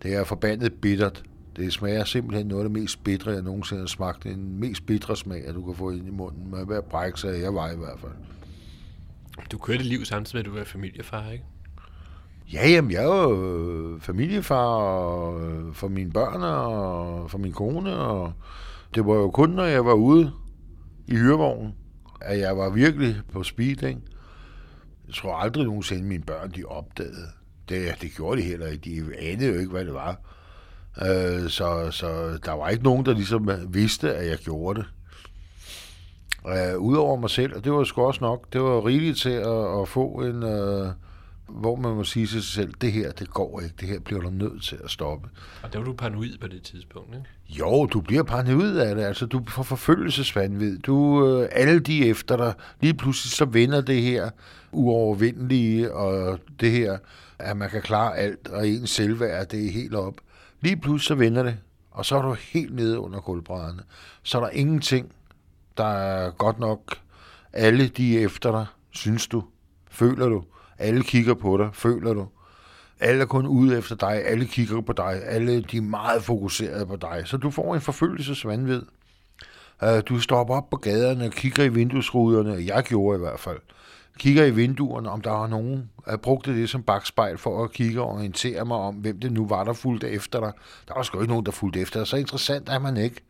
Det 0.03 0.14
er 0.14 0.24
forbandet 0.24 0.72
bittert. 0.72 1.22
Det 1.57 1.72
smager 1.72 2.05
simpelthen 2.05 2.47
noget 2.47 2.64
af 2.64 2.70
det 2.70 2.80
mest 2.80 3.05
bitre, 3.05 3.30
jeg 3.30 3.43
nogensinde 3.43 3.82
har 3.82 3.87
smagt. 3.87 4.24
Den 4.24 4.61
mest 4.61 4.87
bitre 4.87 5.16
smag, 5.16 5.47
at 5.47 5.55
du 5.55 5.64
kan 5.64 5.74
få 5.74 5.91
ind 5.91 6.07
i 6.07 6.11
munden. 6.11 6.51
Man 6.51 6.61
er 6.61 6.64
ved 6.64 6.76
at 6.76 6.85
brække 6.85 7.20
sig, 7.20 7.41
jeg 7.41 7.55
var 7.55 7.70
i 7.70 7.76
hvert 7.76 8.01
fald. 8.01 8.12
Du 9.53 9.59
kørte 9.59 9.80
et 9.80 9.87
liv 9.87 10.05
samtidig 10.05 10.37
med, 10.37 10.41
at 10.41 10.53
du 10.53 10.59
var 10.59 10.64
familiefar, 10.64 11.30
ikke? 11.30 11.45
Ja, 12.53 12.68
jamen, 12.68 12.91
jeg 12.91 13.05
er 13.05 13.22
jo 13.22 13.95
øh, 13.95 14.01
familiefar 14.01 14.66
og, 14.66 15.51
øh, 15.51 15.74
for 15.74 15.89
mine 15.89 16.12
børn 16.12 16.43
og 16.43 17.30
for 17.30 17.39
min 17.39 17.53
kone, 17.53 17.97
og 17.97 18.32
det 18.95 19.07
var 19.07 19.14
jo 19.14 19.30
kun, 19.30 19.51
når 19.51 19.64
jeg 19.64 19.85
var 19.85 19.93
ude 19.93 20.32
i 21.07 21.14
hyrevognen, 21.14 21.74
at 22.20 22.39
jeg 22.39 22.57
var 22.57 22.70
virkelig 22.70 23.16
på 23.32 23.43
speed, 23.43 23.82
ikke? 23.82 24.01
Jeg 25.07 25.14
tror 25.14 25.37
aldrig 25.37 25.64
nogensinde, 25.64 26.05
mine 26.05 26.22
børn 26.22 26.51
de 26.51 26.64
opdagede. 26.64 27.28
Det, 27.68 28.03
det 28.03 28.11
gjorde 28.16 28.41
de 28.41 28.47
heller 28.47 28.66
ikke. 28.66 28.91
De 28.91 29.18
anede 29.18 29.53
jo 29.53 29.59
ikke, 29.59 29.70
hvad 29.70 29.85
det 29.85 29.95
var. 29.95 30.20
Øh, 31.03 31.49
så, 31.49 31.89
så 31.91 32.39
der 32.45 32.53
var 32.53 32.68
ikke 32.68 32.85
nogen, 32.85 33.07
der 33.07 33.12
ligesom 33.14 33.51
vidste, 33.68 34.14
at 34.14 34.30
jeg 34.30 34.39
gjorde 34.39 34.80
det. 34.80 34.89
Øh, 36.49 36.78
Udover 36.78 37.16
mig 37.16 37.30
selv, 37.30 37.57
og 37.57 37.64
det 37.64 37.72
var 37.72 37.84
sgu 37.84 38.03
også 38.03 38.20
nok, 38.20 38.53
det 38.53 38.61
var 38.61 38.86
rigeligt 38.86 39.18
til 39.18 39.30
at, 39.30 39.80
at 39.80 39.88
få 39.88 40.07
en... 40.09 40.42
Øh, 40.42 40.88
hvor 41.49 41.76
man 41.76 41.95
må 41.95 42.05
sige 42.05 42.26
til 42.26 42.42
sig 42.42 42.53
selv, 42.53 42.74
det 42.80 42.92
her, 42.92 43.12
det 43.12 43.30
går 43.30 43.61
ikke, 43.61 43.74
det 43.80 43.88
her 43.88 44.01
bliver 44.01 44.20
du 44.20 44.30
nødt 44.30 44.62
til 44.62 44.78
at 44.84 44.90
stoppe. 44.90 45.28
Og 45.62 45.72
der 45.72 45.78
var 45.78 45.84
du 45.84 45.92
paranoid 45.92 46.38
på 46.40 46.47
det 46.47 46.62
tidspunkt, 46.62 47.14
ikke? 47.14 47.26
Jo, 47.49 47.86
du 47.86 48.01
bliver 48.01 48.22
paranoid 48.22 48.76
af 48.76 48.95
det, 48.95 49.03
altså 49.03 49.26
du 49.26 49.42
får 49.49 49.62
forfølgelsesvandvid. 49.62 50.78
Du, 50.78 51.26
øh, 51.28 51.49
alle 51.53 51.78
de 51.80 52.09
efter 52.09 52.36
dig, 52.36 52.55
lige 52.80 52.95
pludselig 52.95 53.32
så 53.32 53.45
vinder 53.45 53.80
det 53.80 54.03
her 54.03 54.30
uovervindelige, 54.72 55.95
og 55.95 56.38
det 56.61 56.70
her, 56.70 56.99
at 57.38 57.57
man 57.57 57.70
kan 57.70 57.82
klare 57.82 58.16
alt, 58.16 58.49
og 58.49 58.68
ens 58.68 58.90
selvværd, 58.90 59.49
det 59.49 59.66
er 59.66 59.70
helt 59.72 59.95
op. 59.95 60.14
Lige 60.61 60.76
pludselig 60.76 61.07
så 61.07 61.14
vinder 61.14 61.42
det, 61.42 61.57
og 61.90 62.07
så 62.07 62.16
er 62.16 62.22
du 62.22 62.36
helt 62.53 62.74
nede 62.74 62.99
under 62.99 63.20
gulvbrædderne. 63.20 63.82
Så 64.22 64.38
er 64.38 64.42
der 64.42 64.51
ingenting, 64.51 65.12
der 65.77 65.85
er 65.85 66.31
godt 66.31 66.59
nok. 66.59 66.99
Alle 67.53 67.89
de 67.89 68.20
efter 68.20 68.51
dig, 68.51 68.66
synes 68.91 69.27
du, 69.27 69.45
føler 69.91 70.29
du. 70.29 70.45
Alle 70.79 71.03
kigger 71.03 71.35
på 71.35 71.57
dig, 71.57 71.70
føler 71.72 72.14
du. 72.14 72.27
Alle 73.01 73.22
er 73.22 73.27
kun 73.27 73.47
ude 73.47 73.79
efter 73.79 73.97
dig, 73.97 74.27
alle 74.27 74.47
kigger 74.47 74.81
på 74.81 74.93
dig, 74.93 75.20
alle 75.25 75.62
de 75.62 75.77
er 75.77 75.83
meget 75.83 76.22
fokuseret 76.22 76.89
på 76.89 76.97
dig. 76.97 77.22
Så 77.25 77.37
du 77.37 77.51
får 77.51 77.75
en 77.75 77.81
forfølgelsesvandvid. 77.81 78.83
Øh, 79.83 80.03
du 80.09 80.20
stopper 80.20 80.55
op 80.55 80.70
på 80.70 80.77
gaderne 80.77 81.25
og 81.25 81.33
kigger 81.33 81.64
i 81.64 81.68
vinduesruderne, 81.68 82.64
jeg 82.66 82.83
gjorde 82.85 83.16
i 83.16 83.18
hvert 83.18 83.41
fald. 83.41 83.59
Kigger 84.18 84.45
i 84.45 84.51
vinduerne, 84.51 85.11
om 85.11 85.20
der 85.20 85.31
var 85.31 85.47
nogen, 85.47 85.91
jeg 86.07 86.20
brugte 86.20 86.55
det 86.55 86.70
som 86.70 86.83
bagspejl 86.83 87.39
for 87.39 87.64
at 87.64 87.72
kigge 87.72 88.03
og 88.03 88.09
orientere 88.09 88.64
mig 88.64 88.77
om, 88.77 88.95
hvem 88.95 89.20
det 89.20 89.33
nu 89.33 89.47
var, 89.47 89.64
der 89.64 89.72
fulgte 89.72 90.11
efter 90.11 90.41
dig. 90.41 90.53
Der 90.89 90.95
var 90.95 91.03
sgu 91.03 91.20
ikke 91.20 91.31
nogen, 91.33 91.47
der 91.47 91.53
fulgte 91.53 91.81
efter 91.81 92.01
dig. 92.01 92.07
Så 92.07 92.16
interessant 92.16 92.68
er 92.68 92.79
man 92.79 92.97
ikke. 92.97 93.20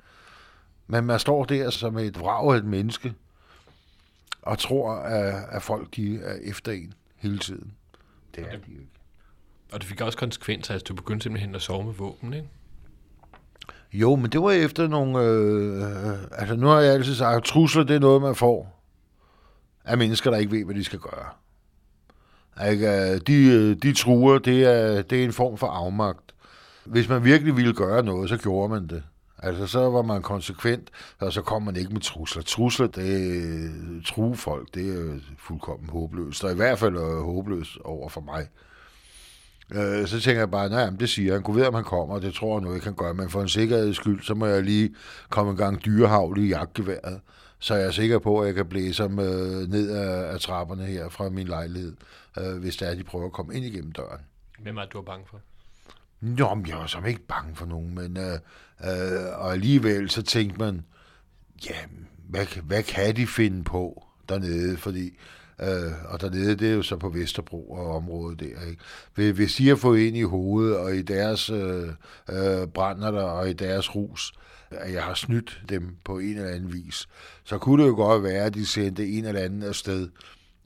Men 0.86 1.04
man 1.04 1.18
står 1.18 1.44
der 1.44 1.70
som 1.70 1.98
et 1.98 2.20
vrag 2.20 2.54
af 2.54 2.56
et 2.56 2.64
menneske, 2.64 3.14
og 4.42 4.58
tror, 4.58 4.92
at, 4.92 5.44
at 5.50 5.62
folk 5.62 5.96
de 5.96 6.18
er 6.18 6.36
efter 6.42 6.72
en 6.72 6.94
hele 7.16 7.38
tiden. 7.38 7.72
Det 8.34 8.44
er 8.44 8.50
de 8.50 8.72
ikke. 8.72 8.88
Og 9.72 9.80
det 9.80 9.88
fik 9.88 10.00
også 10.00 10.18
konsekvenser, 10.18 10.74
at 10.74 10.88
du 10.88 10.94
begyndte 10.94 11.22
simpelthen 11.22 11.54
at 11.54 11.62
sove 11.62 11.84
med 11.84 11.94
våben, 11.94 12.34
ikke? 12.34 12.48
Jo, 13.92 14.16
men 14.16 14.32
det 14.32 14.42
var 14.42 14.50
efter 14.50 14.88
nogle... 14.88 15.18
Øh, 15.18 16.18
altså, 16.32 16.56
nu 16.56 16.66
har 16.66 16.80
jeg 16.80 16.94
altid 16.94 17.14
sagt, 17.14 17.36
at 17.36 17.44
trusler, 17.44 17.84
det 17.84 17.96
er 17.96 18.00
noget, 18.00 18.22
man 18.22 18.34
får 18.34 18.82
af 19.84 19.98
mennesker, 19.98 20.30
der 20.30 20.38
ikke 20.38 20.52
ved, 20.52 20.64
hvad 20.64 20.74
de 20.74 20.84
skal 20.84 20.98
gøre. 20.98 21.28
Ikke? 22.70 23.18
De, 23.18 23.74
de 23.74 23.92
truer, 23.92 24.38
det 24.38 24.64
er, 24.64 25.02
det 25.02 25.20
er 25.20 25.24
en 25.24 25.32
form 25.32 25.58
for 25.58 25.66
afmagt. 25.66 26.34
Hvis 26.84 27.08
man 27.08 27.24
virkelig 27.24 27.56
ville 27.56 27.74
gøre 27.74 28.02
noget, 28.02 28.28
så 28.28 28.36
gjorde 28.36 28.68
man 28.68 28.86
det. 28.86 29.02
Altså, 29.44 29.66
så 29.66 29.90
var 29.90 30.02
man 30.02 30.22
konsekvent, 30.22 30.90
og 31.18 31.32
så 31.32 31.42
kom 31.42 31.62
man 31.62 31.76
ikke 31.76 31.92
med 31.92 32.00
trusler. 32.00 32.42
Trusler, 32.42 32.86
det 32.86 34.02
true 34.06 34.36
folk, 34.36 34.74
det 34.74 34.88
er 34.98 35.18
fuldkommen 35.38 35.88
håbløst, 35.90 36.44
og 36.44 36.52
i 36.52 36.54
hvert 36.54 36.78
fald 36.78 36.96
er 36.96 37.22
håbløst 37.22 37.78
over 37.84 38.08
for 38.08 38.20
mig. 38.20 38.48
Øh, 39.74 40.06
så 40.06 40.20
tænker 40.20 40.40
jeg 40.40 40.50
bare, 40.50 40.68
nej, 40.68 40.90
det 40.90 41.08
siger 41.08 41.32
han. 41.32 41.42
Kunne 41.42 41.56
ved, 41.56 41.66
om 41.66 41.74
han 41.74 41.84
kommer, 41.84 42.18
det 42.18 42.34
tror 42.34 42.58
jeg 42.58 42.68
nu 42.68 42.74
ikke, 42.74 42.86
han 42.86 42.94
gør. 42.94 43.12
Men 43.12 43.30
for 43.30 43.42
en 43.42 43.48
sikkerheds 43.48 43.96
skyld, 43.96 44.22
så 44.22 44.34
må 44.34 44.46
jeg 44.46 44.62
lige 44.62 44.94
komme 45.30 45.50
en 45.50 45.56
gang 45.56 45.84
dyrehavl 45.84 46.38
i 46.38 46.48
jagtgeværet. 46.48 47.20
Så 47.58 47.74
jeg 47.74 47.86
er 47.86 47.90
sikker 47.90 48.18
på, 48.18 48.40
at 48.40 48.46
jeg 48.46 48.54
kan 48.54 48.66
blæse 48.66 49.02
ham 49.02 49.18
øh, 49.18 49.68
ned 49.68 49.90
af, 49.90 50.32
af 50.32 50.40
trapperne 50.40 50.84
her 50.84 51.08
fra 51.08 51.28
min 51.28 51.48
lejlighed, 51.48 51.96
øh, 52.38 52.58
hvis 52.58 52.76
det 52.76 52.88
er, 52.88 52.92
at 52.92 52.98
de 52.98 53.04
prøver 53.04 53.26
at 53.26 53.32
komme 53.32 53.54
ind 53.54 53.64
igennem 53.64 53.92
døren. 53.92 54.20
Hvem 54.58 54.76
er 54.76 54.82
det, 54.82 54.92
du 54.92 54.98
er 54.98 55.02
bange 55.02 55.26
for? 55.30 55.40
Nå, 56.24 56.54
men 56.54 56.66
jeg 56.66 56.76
var 56.76 56.86
som 56.86 57.06
ikke 57.06 57.26
bange 57.26 57.56
for 57.56 57.66
nogen, 57.66 57.94
men 57.94 58.16
øh, 58.16 58.38
øh, 58.84 59.38
og 59.38 59.52
alligevel 59.52 60.10
så 60.10 60.22
tænkte 60.22 60.58
man, 60.58 60.82
ja, 61.66 61.74
hvad, 62.28 62.46
hvad 62.62 62.82
kan 62.82 63.16
de 63.16 63.26
finde 63.26 63.64
på 63.64 64.06
dernede, 64.28 64.76
fordi 64.76 65.18
Øh, 65.60 65.92
og 66.04 66.20
dernede, 66.20 66.56
det 66.56 66.70
er 66.70 66.74
jo 66.74 66.82
så 66.82 66.96
på 66.96 67.08
Vesterbro 67.08 67.70
og 67.70 67.96
området 67.96 68.40
der. 68.40 68.66
Ikke? 69.16 69.32
Hvis 69.32 69.54
de 69.54 69.68
har 69.68 69.76
fået 69.76 70.00
ind 70.00 70.16
i 70.16 70.22
hovedet, 70.22 70.76
og 70.76 70.96
i 70.96 71.02
deres 71.02 71.50
øh, 71.50 71.88
øh, 72.30 72.66
brænder 72.66 73.10
der, 73.10 73.22
og 73.22 73.50
i 73.50 73.52
deres 73.52 73.94
rus, 73.94 74.32
at 74.70 74.92
jeg 74.92 75.02
har 75.02 75.14
snydt 75.14 75.62
dem 75.68 75.96
på 76.04 76.18
en 76.18 76.36
eller 76.36 76.50
anden 76.50 76.72
vis, 76.72 77.08
så 77.44 77.58
kunne 77.58 77.82
det 77.82 77.88
jo 77.88 77.94
godt 77.94 78.22
være, 78.22 78.44
at 78.44 78.54
de 78.54 78.66
sendte 78.66 79.08
en 79.08 79.24
eller 79.24 79.40
anden 79.40 79.62
afsted 79.62 80.08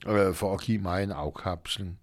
øh, 0.07 0.33
for 0.33 0.53
at 0.53 0.61
give 0.61 0.81
mig 0.81 1.03
en 1.03 1.11
afkapsling. 1.11 1.99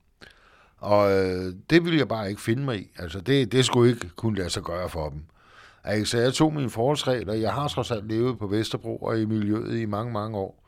Og 0.77 1.12
øh, 1.12 1.55
det 1.70 1.85
ville 1.85 1.99
jeg 1.99 2.09
bare 2.09 2.29
ikke 2.31 2.41
finde 2.41 2.62
mig 2.62 2.81
i. 2.81 2.91
Altså, 2.99 3.20
det, 3.20 3.53
det 3.53 3.64
skulle 3.64 3.91
ikke 3.91 4.09
kunne 4.16 4.39
lade 4.39 4.51
sig 4.51 4.62
gøre 4.62 4.89
for 4.89 5.09
dem. 5.09 5.22
Altså, 5.85 6.18
jeg 6.18 6.35
tog 6.35 6.55
mine 6.55 6.70
forholdsregler. 6.70 7.35
Jeg 7.35 7.53
har 7.53 7.68
trods 7.68 7.91
alt 7.91 8.09
levet 8.09 8.39
på 8.39 8.47
Vesterbro 8.47 8.97
og 8.97 9.20
i 9.20 9.24
miljøet 9.24 9.79
i 9.81 9.85
mange, 9.85 10.12
mange 10.12 10.39
år. 10.39 10.62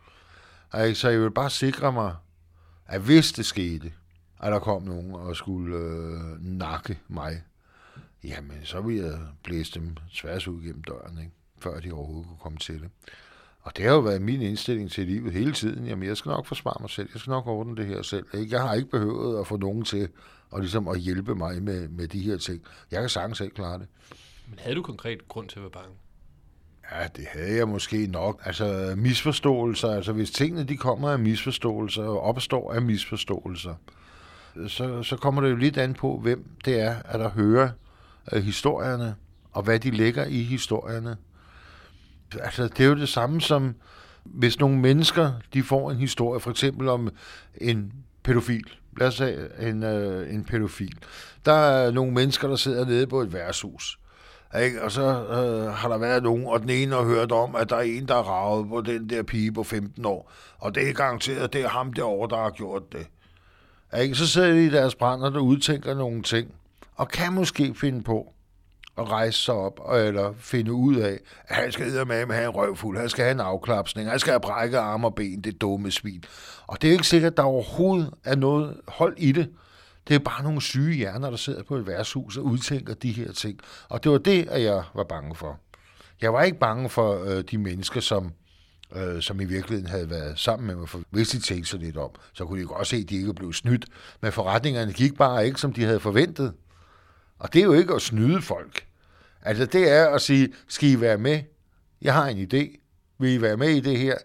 Altså, 0.73 1.09
jeg 1.09 1.21
vil 1.21 1.31
bare 1.31 1.51
sikre 1.51 1.93
mig, 1.93 2.15
at 2.87 3.01
hvis 3.01 3.33
det 3.33 3.47
skete, 3.47 3.93
at 4.41 4.53
der 4.53 4.59
kom 4.59 4.83
nogen 4.83 5.15
og 5.15 5.37
skulle 5.37 5.77
øh, 5.77 6.45
nakke 6.45 6.99
mig, 7.09 7.43
jamen, 8.25 8.59
så 8.65 8.81
ville 8.81 9.07
jeg 9.07 9.19
blæse 9.45 9.75
dem 9.75 9.97
tværs 10.15 10.49
ud 10.49 10.63
gennem 10.63 10.83
døren, 10.83 11.19
ikke? 11.19 11.33
før 11.59 11.81
de 11.81 11.93
overhovedet 11.93 12.29
kunne 12.29 12.39
komme 12.39 12.59
til 12.59 12.81
det. 12.81 12.91
Og 13.69 13.77
det 13.77 13.85
har 13.85 13.93
jo 13.93 14.01
været 14.01 14.23
min 14.23 14.43
indstilling 14.43 14.91
til 14.91 15.07
livet 15.07 15.33
hele 15.33 15.53
tiden. 15.53 15.87
Jamen, 15.87 16.09
jeg 16.09 16.17
skal 16.17 16.29
nok 16.29 16.47
forsvare 16.47 16.77
mig 16.81 16.91
selv. 16.91 17.09
Jeg 17.15 17.21
skal 17.21 17.31
nok 17.31 17.47
ordne 17.47 17.77
det 17.77 17.87
her 17.87 18.03
selv. 18.03 18.27
Ikke? 18.35 18.55
Jeg 18.55 18.63
har 18.63 18.75
ikke 18.75 18.91
behøvet 18.91 19.41
at 19.41 19.47
få 19.47 19.57
nogen 19.57 19.85
til 19.85 20.09
at, 20.55 20.61
ligesom 20.61 20.89
at 20.89 21.01
hjælpe 21.01 21.35
mig 21.35 21.63
med, 21.63 21.89
med 21.89 22.09
de 22.09 22.21
her 22.21 22.37
ting. 22.37 22.63
Jeg 22.91 23.01
kan 23.01 23.09
sagtens 23.09 23.39
selv 23.39 23.51
klare 23.51 23.79
det. 23.79 23.87
Men 24.49 24.59
havde 24.59 24.77
du 24.77 24.83
konkret 24.83 25.29
grund 25.29 25.49
til 25.49 25.57
at 25.57 25.63
være 25.63 25.71
bange? 25.71 25.91
Ja, 26.93 27.07
det 27.17 27.27
havde 27.33 27.57
jeg 27.57 27.69
måske 27.69 28.07
nok. 28.07 28.41
Altså 28.45 28.95
misforståelser, 28.97 29.89
altså 29.89 30.13
hvis 30.13 30.31
tingene 30.31 30.65
de 30.65 30.77
kommer 30.77 31.11
af 31.11 31.19
misforståelser 31.19 32.05
og 32.05 32.21
opstår 32.21 32.73
af 32.73 32.83
misforståelser, 32.83 33.75
så, 34.69 35.03
så 35.03 35.17
kommer 35.17 35.41
det 35.41 35.51
jo 35.51 35.57
lidt 35.57 35.79
an 35.79 35.95
på, 35.95 36.19
hvem 36.19 36.51
det 36.65 36.81
er, 36.81 36.97
at 37.05 37.21
der 37.21 37.31
hører 37.31 37.71
uh, 38.33 38.39
historierne, 38.39 39.15
og 39.53 39.63
hvad 39.63 39.81
de 39.81 39.91
lægger 39.91 40.25
i 40.25 40.43
historierne. 40.43 41.17
Altså 42.41 42.69
det 42.69 42.81
er 42.81 42.89
jo 42.89 42.95
det 42.95 43.09
samme 43.09 43.41
som, 43.41 43.75
hvis 44.25 44.59
nogle 44.59 44.79
mennesker, 44.79 45.33
de 45.55 45.63
får 45.63 45.91
en 45.91 45.97
historie, 45.97 46.41
for 46.41 46.51
eksempel 46.51 46.89
om 46.89 47.11
en 47.55 47.93
pædofil, 48.23 48.65
lad 48.97 49.09
os 49.09 49.15
sige 49.15 49.69
en, 49.69 49.83
øh, 49.83 50.35
en 50.35 50.45
pædofil. 50.45 50.99
Der 51.45 51.53
er 51.53 51.91
nogle 51.91 52.13
mennesker, 52.13 52.49
der 52.49 52.57
sidder 52.57 52.85
nede 52.85 53.07
på 53.07 53.21
et 53.21 53.33
værtshus, 53.33 53.99
ikke? 54.63 54.83
Og 54.83 54.93
så 54.93 55.03
øh, 55.03 55.73
har 55.73 55.89
der 55.89 55.99
været 55.99 56.23
nogen, 56.23 56.47
og 56.47 56.61
den 56.61 56.71
ene 56.71 56.95
har 56.95 57.05
hørt 57.05 57.33
om, 57.33 57.57
at 57.57 57.71
der 57.71 57.77
er 57.77 57.81
en, 57.81 58.09
der 58.09 58.15
er 58.15 58.23
ravet 58.23 58.69
på 58.69 58.81
den 58.81 59.11
der 59.11 59.23
pige 59.23 59.53
på 59.53 59.63
15 59.63 60.05
år. 60.05 60.33
Og 60.59 60.75
det 60.75 60.89
er 60.89 60.93
garanteret, 60.93 61.53
det 61.53 61.61
er 61.65 61.69
ham 61.69 61.93
derovre, 61.93 62.37
der 62.37 62.43
har 62.43 62.51
gjort 62.51 62.93
det. 62.93 63.07
Ikke? 64.01 64.15
Så 64.15 64.27
sidder 64.27 64.53
de 64.53 64.65
i 64.65 64.71
deres 64.71 64.95
brænder, 64.95 65.31
der 65.31 65.41
udtænker 65.41 65.95
nogle 65.95 66.23
ting, 66.23 66.55
og 66.95 67.09
kan 67.09 67.33
måske 67.33 67.75
finde 67.75 68.03
på 68.03 68.33
at 68.99 69.11
rejse 69.11 69.39
sig 69.39 69.55
op, 69.55 69.81
eller 69.95 70.35
finde 70.39 70.73
ud 70.73 70.97
af, 70.97 71.21
at 71.47 71.57
han 71.57 71.73
skal 71.73 72.07
med 72.07 72.27
med 72.27 72.35
have 72.35 72.45
en 72.45 72.55
røvfuld, 72.55 72.99
han 72.99 73.09
skal 73.09 73.25
have 73.25 73.33
en 73.33 73.41
afklapsning, 73.41 74.11
han 74.11 74.19
skal 74.19 74.31
have 74.31 74.41
brækket 74.41 74.79
arme 74.79 75.07
og 75.07 75.15
ben, 75.15 75.41
det 75.41 75.61
dumme 75.61 75.91
svin. 75.91 76.25
Og 76.67 76.83
det 76.83 76.89
er 76.89 76.93
ikke 76.93 77.07
sikkert, 77.07 77.33
at 77.33 77.37
der 77.37 77.43
overhovedet 77.43 78.15
er 78.25 78.37
noget 78.37 78.81
hold 78.89 79.15
i 79.19 79.33
det. 79.33 79.49
Det 80.09 80.15
er 80.15 80.19
bare 80.19 80.43
nogle 80.43 80.63
syge 80.63 80.95
hjerner, 80.95 81.31
der 81.31 81.37
sidder 81.37 81.63
på 81.63 81.77
et 81.77 81.87
værtshus 81.87 82.37
og 82.37 82.45
udtænker 82.45 82.95
de 82.95 83.13
her 83.13 83.33
ting. 83.33 83.61
Og 83.89 84.05
det 84.05 84.13
var 84.13 84.19
det, 84.19 84.49
at 84.49 84.63
jeg 84.63 84.83
var 84.95 85.05
bange 85.05 85.35
for. 85.35 85.61
Jeg 86.21 86.33
var 86.33 86.43
ikke 86.43 86.59
bange 86.59 86.89
for 86.89 87.25
øh, 87.25 87.45
de 87.51 87.59
mennesker, 87.59 88.01
som, 88.01 88.33
øh, 88.97 89.23
som 89.23 89.41
i 89.41 89.45
virkeligheden 89.45 89.91
havde 89.91 90.11
været 90.11 90.39
sammen 90.39 90.67
med 90.67 90.77
mig. 90.77 90.89
For 90.89 91.01
hvis 91.11 91.29
de 91.29 91.41
tænkte 91.41 91.71
sig 91.71 91.81
lidt 91.81 91.97
om, 91.97 92.11
så 92.33 92.45
kunne 92.45 92.63
de 92.63 92.67
godt 92.67 92.87
se, 92.87 92.97
at 92.97 93.11
de 93.11 93.17
ikke 93.17 93.35
blev 93.35 93.53
snydt. 93.53 93.87
Men 94.21 94.33
forretningerne 94.33 94.93
gik 94.93 95.17
bare 95.17 95.47
ikke, 95.47 95.61
som 95.61 95.73
de 95.73 95.85
havde 95.85 96.01
forventet. 96.01 96.55
Og 97.39 97.53
det 97.53 97.61
er 97.61 97.65
jo 97.65 97.73
ikke 97.73 97.95
at 97.95 98.03
snyde 98.03 98.43
folk. 98.43 98.88
Altså 99.49 99.67
det 99.67 99.91
er 99.93 100.09
at 100.09 100.21
sige, 100.21 100.53
skal 100.69 100.89
I 100.89 101.01
være 101.01 101.19
med? 101.19 101.41
Jeg 102.03 102.15
har 102.15 102.27
en 102.27 102.39
idé. 102.39 102.79
Vil 103.19 103.33
I 103.33 103.43
være 103.43 103.57
med 103.57 103.69
i 103.69 103.81
det 103.81 103.99
her? 103.99 104.17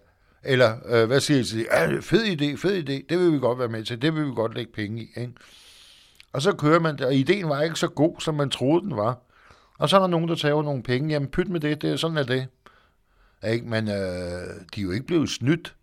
Eller 0.42 0.76
øh, 0.86 1.06
hvad 1.06 1.20
siger 1.20 1.40
I 1.40 1.44
til 1.44 1.58
det? 1.58 1.66
Ja, 1.72 1.98
fed 2.00 2.24
idé, 2.24 2.56
fed 2.56 2.88
idé. 2.88 3.06
Det 3.08 3.18
vil 3.18 3.32
vi 3.32 3.38
godt 3.38 3.58
være 3.58 3.68
med 3.68 3.84
til. 3.84 4.02
Det 4.02 4.14
vil 4.14 4.26
vi 4.26 4.30
godt 4.34 4.54
lægge 4.54 4.72
penge 4.72 5.02
i. 5.02 5.20
Ikke? 5.20 5.32
Og 6.32 6.42
så 6.42 6.52
kører 6.52 6.80
man 6.80 6.98
det, 6.98 7.06
og 7.06 7.14
ideen 7.14 7.48
var 7.48 7.62
ikke 7.62 7.78
så 7.78 7.88
god, 7.88 8.20
som 8.20 8.34
man 8.34 8.50
troede, 8.50 8.84
den 8.84 8.96
var. 8.96 9.18
Og 9.78 9.88
så 9.88 9.96
er 9.96 10.00
der 10.00 10.06
nogen, 10.06 10.28
der 10.28 10.34
tager 10.34 10.62
nogle 10.62 10.82
penge. 10.82 11.08
Jamen, 11.08 11.28
pyt 11.28 11.48
med 11.48 11.60
det, 11.60 11.82
det 11.82 11.90
er 11.90 11.96
sådan 11.96 12.16
er 12.16 12.22
det. 12.22 12.46
Ikke? 13.46 13.66
Men 13.66 13.88
øh, 13.88 13.94
de 14.74 14.80
er 14.80 14.82
jo 14.82 14.90
ikke 14.90 15.06
blevet 15.06 15.28
snydt. 15.28 15.74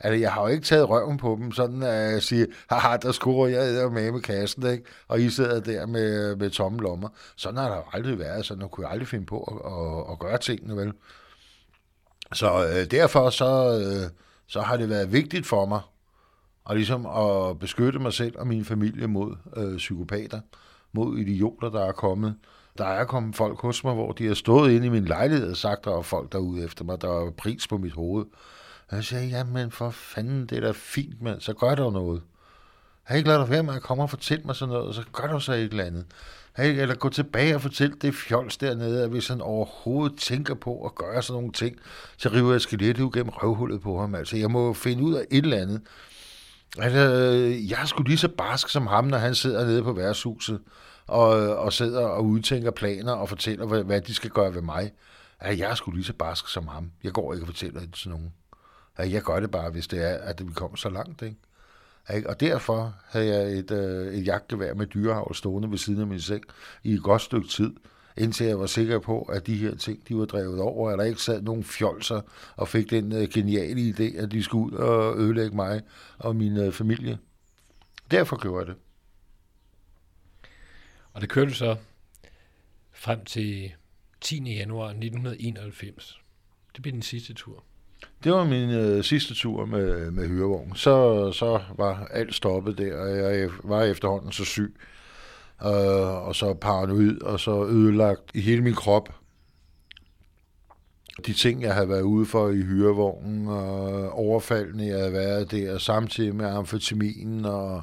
Altså, 0.00 0.20
jeg 0.20 0.32
har 0.32 0.42
jo 0.42 0.46
ikke 0.46 0.64
taget 0.64 0.88
røven 0.88 1.16
på 1.16 1.38
dem, 1.40 1.52
sådan 1.52 1.82
øh, 1.82 1.88
at 1.88 2.12
jeg 2.12 2.22
siger, 2.22 2.46
haha, 2.70 2.96
der 2.96 3.12
skruer 3.12 3.48
jeg 3.48 3.74
der 3.74 3.90
med 3.90 4.12
med 4.12 4.20
kassen, 4.20 4.66
ikke? 4.66 4.84
og 5.08 5.20
I 5.20 5.30
sidder 5.30 5.60
der 5.60 5.86
med, 5.86 6.36
med 6.36 6.50
tomme 6.50 6.80
lommer. 6.80 7.08
Sådan 7.36 7.58
har 7.58 7.68
der 7.68 7.76
jo 7.76 7.82
aldrig 7.92 8.18
været, 8.18 8.46
så 8.46 8.54
nu 8.54 8.68
kunne 8.68 8.86
jeg 8.86 8.92
aldrig 8.92 9.08
finde 9.08 9.26
på 9.26 9.40
at, 9.40 9.72
at, 9.72 10.12
at 10.12 10.18
gøre 10.18 10.38
tingene, 10.38 10.76
vel? 10.76 10.92
Så 12.32 12.66
øh, 12.66 12.90
derfor 12.90 13.30
så, 13.30 13.80
øh, 13.80 14.10
så 14.46 14.60
har 14.60 14.76
det 14.76 14.88
været 14.88 15.12
vigtigt 15.12 15.46
for 15.46 15.66
mig, 15.66 15.80
og 16.64 16.76
ligesom 16.76 17.06
at 17.06 17.58
beskytte 17.58 17.98
mig 17.98 18.12
selv 18.12 18.38
og 18.38 18.46
min 18.46 18.64
familie 18.64 19.06
mod 19.06 19.36
øh, 19.56 19.76
psykopater, 19.76 20.40
mod 20.92 21.18
idioter, 21.18 21.70
der 21.70 21.84
er 21.84 21.92
kommet. 21.92 22.34
Der 22.78 22.86
er 22.86 23.04
kommet 23.04 23.36
folk 23.36 23.60
hos 23.60 23.84
mig, 23.84 23.94
hvor 23.94 24.12
de 24.12 24.26
har 24.26 24.34
stået 24.34 24.72
inde 24.72 24.86
i 24.86 24.90
min 24.90 25.04
lejlighed 25.04 25.50
og 25.50 25.56
sagt, 25.56 25.84
der 25.84 25.98
er 25.98 26.02
folk 26.02 26.32
derude 26.32 26.64
efter 26.64 26.84
mig, 26.84 27.00
der 27.00 27.26
er 27.26 27.30
pris 27.30 27.68
på 27.68 27.78
mit 27.78 27.92
hoved. 27.92 28.24
Og 28.88 28.96
jeg 28.96 29.04
sagde, 29.04 29.26
jamen 29.26 29.70
for 29.70 29.90
fanden, 29.90 30.46
det 30.46 30.58
er 30.58 30.60
da 30.60 30.72
fint, 30.74 31.22
mand, 31.22 31.40
så 31.40 31.52
gør 31.52 31.74
der 31.74 31.90
noget. 31.90 32.22
Jeg 33.08 33.12
har 33.12 33.16
ikke 33.16 33.28
lavet 33.28 33.40
dig 33.40 33.50
være 33.50 33.62
med 33.62 33.74
at 33.74 33.82
komme 33.82 34.02
og 34.02 34.10
fortælle 34.10 34.44
mig 34.44 34.56
sådan 34.56 34.72
noget, 34.72 34.88
og 34.88 34.94
så 34.94 35.02
gør 35.12 35.26
du 35.26 35.40
så 35.40 35.52
et 35.52 35.62
eller 35.62 35.84
andet. 35.84 36.06
Hey, 36.56 36.80
eller 36.80 36.94
gå 36.94 37.08
tilbage 37.08 37.54
og 37.54 37.62
fortælle 37.62 37.96
det 38.02 38.14
fjols 38.14 38.56
dernede, 38.56 39.02
at 39.02 39.10
hvis 39.10 39.28
han 39.28 39.40
overhovedet 39.40 40.18
tænker 40.18 40.54
på 40.54 40.84
at 40.84 40.94
gøre 40.94 41.22
sådan 41.22 41.36
nogle 41.40 41.52
ting, 41.52 41.76
så 42.16 42.28
river 42.28 42.52
jeg 42.52 42.60
skelettet 42.60 43.04
ud 43.04 43.10
gennem 43.12 43.28
røvhullet 43.28 43.80
på 43.80 44.00
ham. 44.00 44.14
Altså, 44.14 44.36
jeg 44.36 44.50
må 44.50 44.72
finde 44.72 45.02
ud 45.02 45.14
af 45.14 45.24
et 45.30 45.44
eller 45.44 45.56
andet. 45.56 45.80
Altså, 46.78 46.98
jeg 47.68 47.82
er 47.82 47.86
sgu 47.86 48.02
lige 48.02 48.18
så 48.18 48.28
barsk 48.28 48.68
som 48.68 48.86
ham, 48.86 49.04
når 49.04 49.18
han 49.18 49.34
sidder 49.34 49.64
nede 49.66 49.82
på 49.82 49.92
værtshuset 49.92 50.60
og, 51.06 51.56
og 51.56 51.72
sidder 51.72 52.06
og 52.06 52.24
udtænker 52.24 52.70
planer 52.70 53.12
og 53.12 53.28
fortæller, 53.28 53.66
hvad, 53.66 53.84
hvad 53.84 54.00
de 54.00 54.14
skal 54.14 54.30
gøre 54.30 54.54
ved 54.54 54.62
mig. 54.62 54.92
Altså, 55.40 55.64
jeg 55.64 55.70
er 55.70 55.74
sgu 55.74 55.90
lige 55.90 56.04
så 56.04 56.12
barsk 56.12 56.48
som 56.48 56.68
ham. 56.68 56.90
Jeg 57.04 57.12
går 57.12 57.32
ikke 57.32 57.44
og 57.44 57.48
fortæller 57.48 57.80
det 57.80 57.94
til 57.94 58.10
nogen. 58.10 58.32
Jeg 58.98 59.22
gør 59.22 59.40
det 59.40 59.50
bare, 59.50 59.70
hvis 59.70 59.86
det 59.86 60.10
er, 60.10 60.14
at 60.18 60.48
vi 60.48 60.52
kommer 60.52 60.76
så 60.76 60.88
langt, 60.88 61.22
ikke? 61.22 61.36
Og 62.26 62.40
derfor 62.40 62.94
havde 63.06 63.26
jeg 63.26 63.58
et, 63.58 63.70
øh, 63.70 64.14
et 64.14 64.26
jagtgevær 64.26 64.74
med 64.74 64.86
dyrehavl 64.86 65.34
stående 65.34 65.70
ved 65.70 65.78
siden 65.78 66.00
af 66.00 66.06
min 66.06 66.20
seng 66.20 66.44
i 66.82 66.92
et 66.92 67.02
godt 67.02 67.22
stykke 67.22 67.48
tid, 67.48 67.70
indtil 68.16 68.46
jeg 68.46 68.58
var 68.58 68.66
sikker 68.66 68.98
på, 68.98 69.22
at 69.22 69.46
de 69.46 69.56
her 69.56 69.74
ting, 69.74 70.08
de 70.08 70.16
var 70.16 70.24
drevet 70.24 70.60
over, 70.60 70.90
at 70.90 70.98
der 70.98 71.04
ikke 71.04 71.22
sad 71.22 71.42
nogen 71.42 71.64
fjolser 71.64 72.20
og 72.56 72.68
fik 72.68 72.90
den 72.90 73.12
øh, 73.12 73.28
geniale 73.28 73.90
idé, 73.90 74.22
at 74.22 74.32
de 74.32 74.42
skulle 74.42 74.72
ud 74.72 74.78
og 74.78 75.18
ødelægge 75.18 75.56
mig 75.56 75.82
og 76.18 76.36
min 76.36 76.56
øh, 76.56 76.72
familie. 76.72 77.18
Derfor 78.10 78.40
gjorde 78.40 78.58
jeg 78.58 78.66
det. 78.66 78.76
Og 81.12 81.20
det 81.20 81.28
kørte 81.28 81.54
så 81.54 81.76
frem 82.92 83.24
til 83.24 83.72
10. 84.20 84.54
januar 84.54 84.88
1991. 84.88 86.20
Det 86.74 86.82
blev 86.82 86.92
den 86.92 87.02
sidste 87.02 87.34
tur. 87.34 87.64
Det 88.24 88.32
var 88.32 88.44
min 88.44 88.70
øh, 88.70 89.04
sidste 89.04 89.34
tur 89.34 89.66
med, 89.66 90.10
med 90.10 90.28
hyrevogn. 90.28 90.72
Så, 90.74 91.32
så 91.32 91.60
var 91.76 92.06
alt 92.10 92.34
stoppet 92.34 92.78
der, 92.78 92.96
og 92.96 93.16
jeg 93.16 93.50
var 93.64 93.82
efterhånden 93.82 94.32
så 94.32 94.44
syg, 94.44 94.74
øh, 95.62 96.26
og 96.26 96.34
så 96.34 96.54
paranoid, 96.54 97.22
og 97.22 97.40
så 97.40 97.66
ødelagt 97.66 98.22
i 98.34 98.40
hele 98.40 98.62
min 98.62 98.74
krop. 98.74 99.08
De 101.26 101.32
ting, 101.32 101.62
jeg 101.62 101.74
havde 101.74 101.88
været 101.88 102.02
ude 102.02 102.26
for 102.26 102.48
i 102.48 102.62
hyrevognen, 102.62 103.48
og 103.48 104.10
overfaldene, 104.12 104.84
jeg 104.84 104.98
havde 104.98 105.12
været 105.12 105.50
der, 105.50 105.78
samtidig 105.78 106.34
med 106.34 106.46
amfetaminen, 106.46 107.44
og 107.44 107.82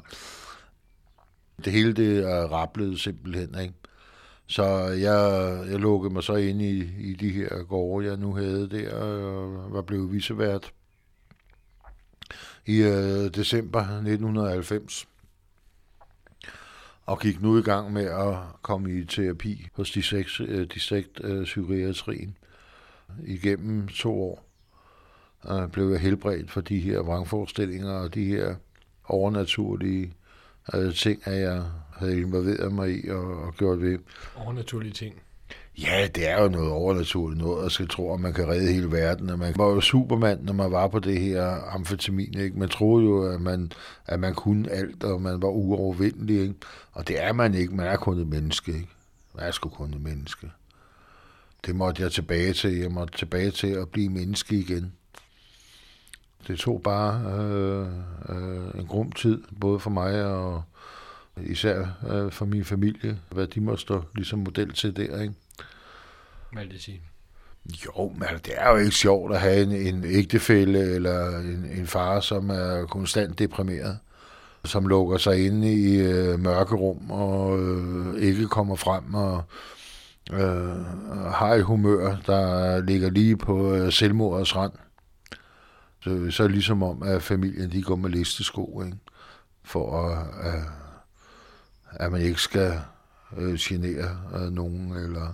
det 1.65 1.73
hele 1.73 1.93
det 1.93 2.23
øh, 2.23 2.23
er 2.23 2.95
simpelthen, 2.97 3.59
ikke? 3.61 3.73
Så 4.47 4.63
jeg, 4.87 5.59
jeg 5.71 5.79
lukkede 5.79 6.13
mig 6.13 6.23
så 6.23 6.35
ind 6.35 6.61
i, 6.61 6.83
i 6.99 7.13
de 7.13 7.29
her 7.29 7.63
gårde, 7.63 8.07
jeg 8.07 8.17
nu 8.17 8.33
havde 8.33 8.69
der, 8.69 8.95
og 8.95 9.73
var 9.73 9.81
blevet 9.81 10.11
visevært 10.11 10.73
i 12.65 12.81
øh, 12.81 13.29
december 13.35 13.81
1990 13.81 15.07
og 17.05 17.19
gik 17.19 17.41
nu 17.41 17.57
i 17.57 17.61
gang 17.61 17.93
med 17.93 18.05
at 18.05 18.35
komme 18.61 18.99
i 18.99 19.05
terapi 19.05 19.67
hos 19.73 19.91
distrikt, 19.91 20.39
øh, 20.39 20.67
distrikt 20.67 21.21
øh, 21.23 21.43
psykiatrien. 21.43 22.37
Igennem 23.25 23.87
to 23.87 24.23
år 24.23 24.45
øh, 25.51 25.69
blev 25.69 25.89
jeg 25.89 25.99
helbredt 25.99 26.51
for 26.51 26.61
de 26.61 26.79
her 26.79 26.99
vrangforestillinger 26.99 27.91
og 27.91 28.13
de 28.13 28.25
her 28.25 28.55
overnaturlige 29.03 30.13
øh, 30.73 30.93
ting, 30.93 31.21
at 31.23 31.41
jeg 31.41 31.63
havde 31.97 32.21
involveret 32.21 32.71
mig 32.73 33.05
i 33.05 33.09
og, 33.09 33.43
og 33.43 33.55
gjort 33.55 33.81
ved. 33.81 33.99
Overnaturlige 34.35 34.93
ting. 34.93 35.15
Ja, 35.77 36.07
det 36.15 36.29
er 36.29 36.41
jo 36.41 36.49
noget 36.49 36.71
overnaturligt 36.71 37.41
noget, 37.41 37.65
at 37.65 37.71
skal 37.71 37.87
tro, 37.87 38.13
at 38.13 38.19
man 38.19 38.33
kan 38.33 38.47
redde 38.47 38.73
hele 38.73 38.91
verden. 38.91 39.29
Og 39.29 39.39
man 39.39 39.53
var 39.57 39.65
jo 39.65 39.81
supermand, 39.81 40.43
når 40.43 40.53
man 40.53 40.71
var 40.71 40.87
på 40.87 40.99
det 40.99 41.19
her 41.19 41.73
amfetamin. 41.75 42.37
Ikke? 42.37 42.59
Man 42.59 42.69
troede 42.69 43.05
jo, 43.05 43.23
at 43.33 43.41
man, 43.41 43.71
at 44.05 44.19
man 44.19 44.35
kunne 44.35 44.71
alt, 44.71 45.03
og 45.03 45.21
man 45.21 45.41
var 45.41 45.47
uovervindelig. 45.47 46.41
Ikke? 46.41 46.55
Og 46.91 47.07
det 47.07 47.23
er 47.23 47.33
man 47.33 47.53
ikke. 47.53 47.75
Man 47.75 47.87
er 47.87 47.95
kun 47.95 48.19
et 48.19 48.27
menneske. 48.27 48.71
Ikke? 48.71 48.89
Man 49.35 49.45
er 49.45 49.51
sgu 49.51 49.69
kun 49.69 49.93
et 49.93 50.01
menneske. 50.01 50.47
Det 51.65 51.75
måtte 51.75 52.03
jeg 52.03 52.11
tilbage 52.11 52.53
til. 52.53 52.77
Jeg 52.77 52.91
måtte 52.91 53.17
tilbage 53.17 53.51
til 53.51 53.67
at 53.67 53.89
blive 53.89 54.09
menneske 54.09 54.55
igen. 54.55 54.93
Det 56.47 56.59
tog 56.59 56.81
bare 56.83 57.33
øh, 57.33 57.87
øh, 58.29 58.79
en 58.79 58.87
grum 58.87 59.11
tid, 59.11 59.43
både 59.59 59.79
for 59.79 59.89
mig 59.89 60.25
og 60.25 60.63
især 61.37 61.85
øh, 62.09 62.31
for 62.31 62.45
min 62.45 62.65
familie, 62.65 63.19
hvad 63.29 63.47
de 63.47 63.61
må 63.61 63.77
stå 63.77 64.03
ligesom 64.15 64.39
model 64.39 64.73
til 64.73 64.95
der. 64.95 65.21
Ikke? 65.21 65.33
Hvad 66.51 66.63
vil 66.63 66.73
det 66.73 66.81
sige? 66.81 67.01
Jo, 67.85 68.09
men 68.09 68.23
altså, 68.23 68.41
det 68.45 68.53
er 68.57 68.69
jo 68.69 68.77
ikke 68.77 68.95
sjovt 68.95 69.33
at 69.33 69.41
have 69.41 69.63
en, 69.63 69.71
en 69.71 70.03
ægtefælle 70.05 70.79
eller 70.79 71.39
en, 71.39 71.65
en 71.77 71.87
far, 71.87 72.19
som 72.19 72.49
er 72.49 72.85
konstant 72.85 73.39
deprimeret, 73.39 73.99
som 74.65 74.87
lukker 74.87 75.17
sig 75.17 75.45
inde 75.45 75.73
i 75.73 75.97
øh, 75.97 76.39
mørke 76.39 76.75
rum 76.75 77.11
og 77.11 77.59
øh, 77.59 78.21
ikke 78.21 78.47
kommer 78.47 78.75
frem 78.75 79.13
og 79.13 79.43
øh, 80.33 80.85
har 81.31 81.53
et 81.53 81.63
humør, 81.63 82.17
der 82.27 82.81
ligger 82.81 83.09
lige 83.09 83.37
på 83.37 83.73
øh, 83.73 83.91
selvmordets 83.91 84.55
rand. 84.55 84.71
Så, 86.05 86.31
så 86.31 86.43
er 86.43 86.47
det 86.47 86.55
ligesom 86.55 86.83
om, 86.83 87.03
at 87.03 87.23
familien 87.23 87.71
de 87.71 87.83
går 87.83 87.95
med 87.95 88.09
listesko, 88.09 88.81
ikke? 88.85 88.97
for 89.63 90.01
at, 90.01 90.27
at, 90.53 90.63
at 91.89 92.11
man 92.11 92.21
ikke 92.21 92.41
skal 92.41 92.79
øh, 93.37 93.55
genere 93.59 94.17
øh, 94.35 94.51
nogen, 94.51 94.91
eller 94.91 95.33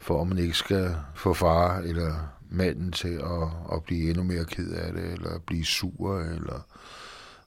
for 0.00 0.20
at 0.20 0.28
man 0.28 0.38
ikke 0.38 0.54
skal 0.54 0.96
få 1.14 1.34
far 1.34 1.78
eller 1.78 2.14
manden 2.50 2.92
til 2.92 3.14
at, 3.14 3.48
at 3.72 3.82
blive 3.84 4.10
endnu 4.10 4.22
mere 4.22 4.44
ked 4.44 4.70
af 4.70 4.92
det, 4.92 5.12
eller 5.12 5.38
blive 5.38 5.64
sur, 5.64 6.18
eller... 6.20 6.66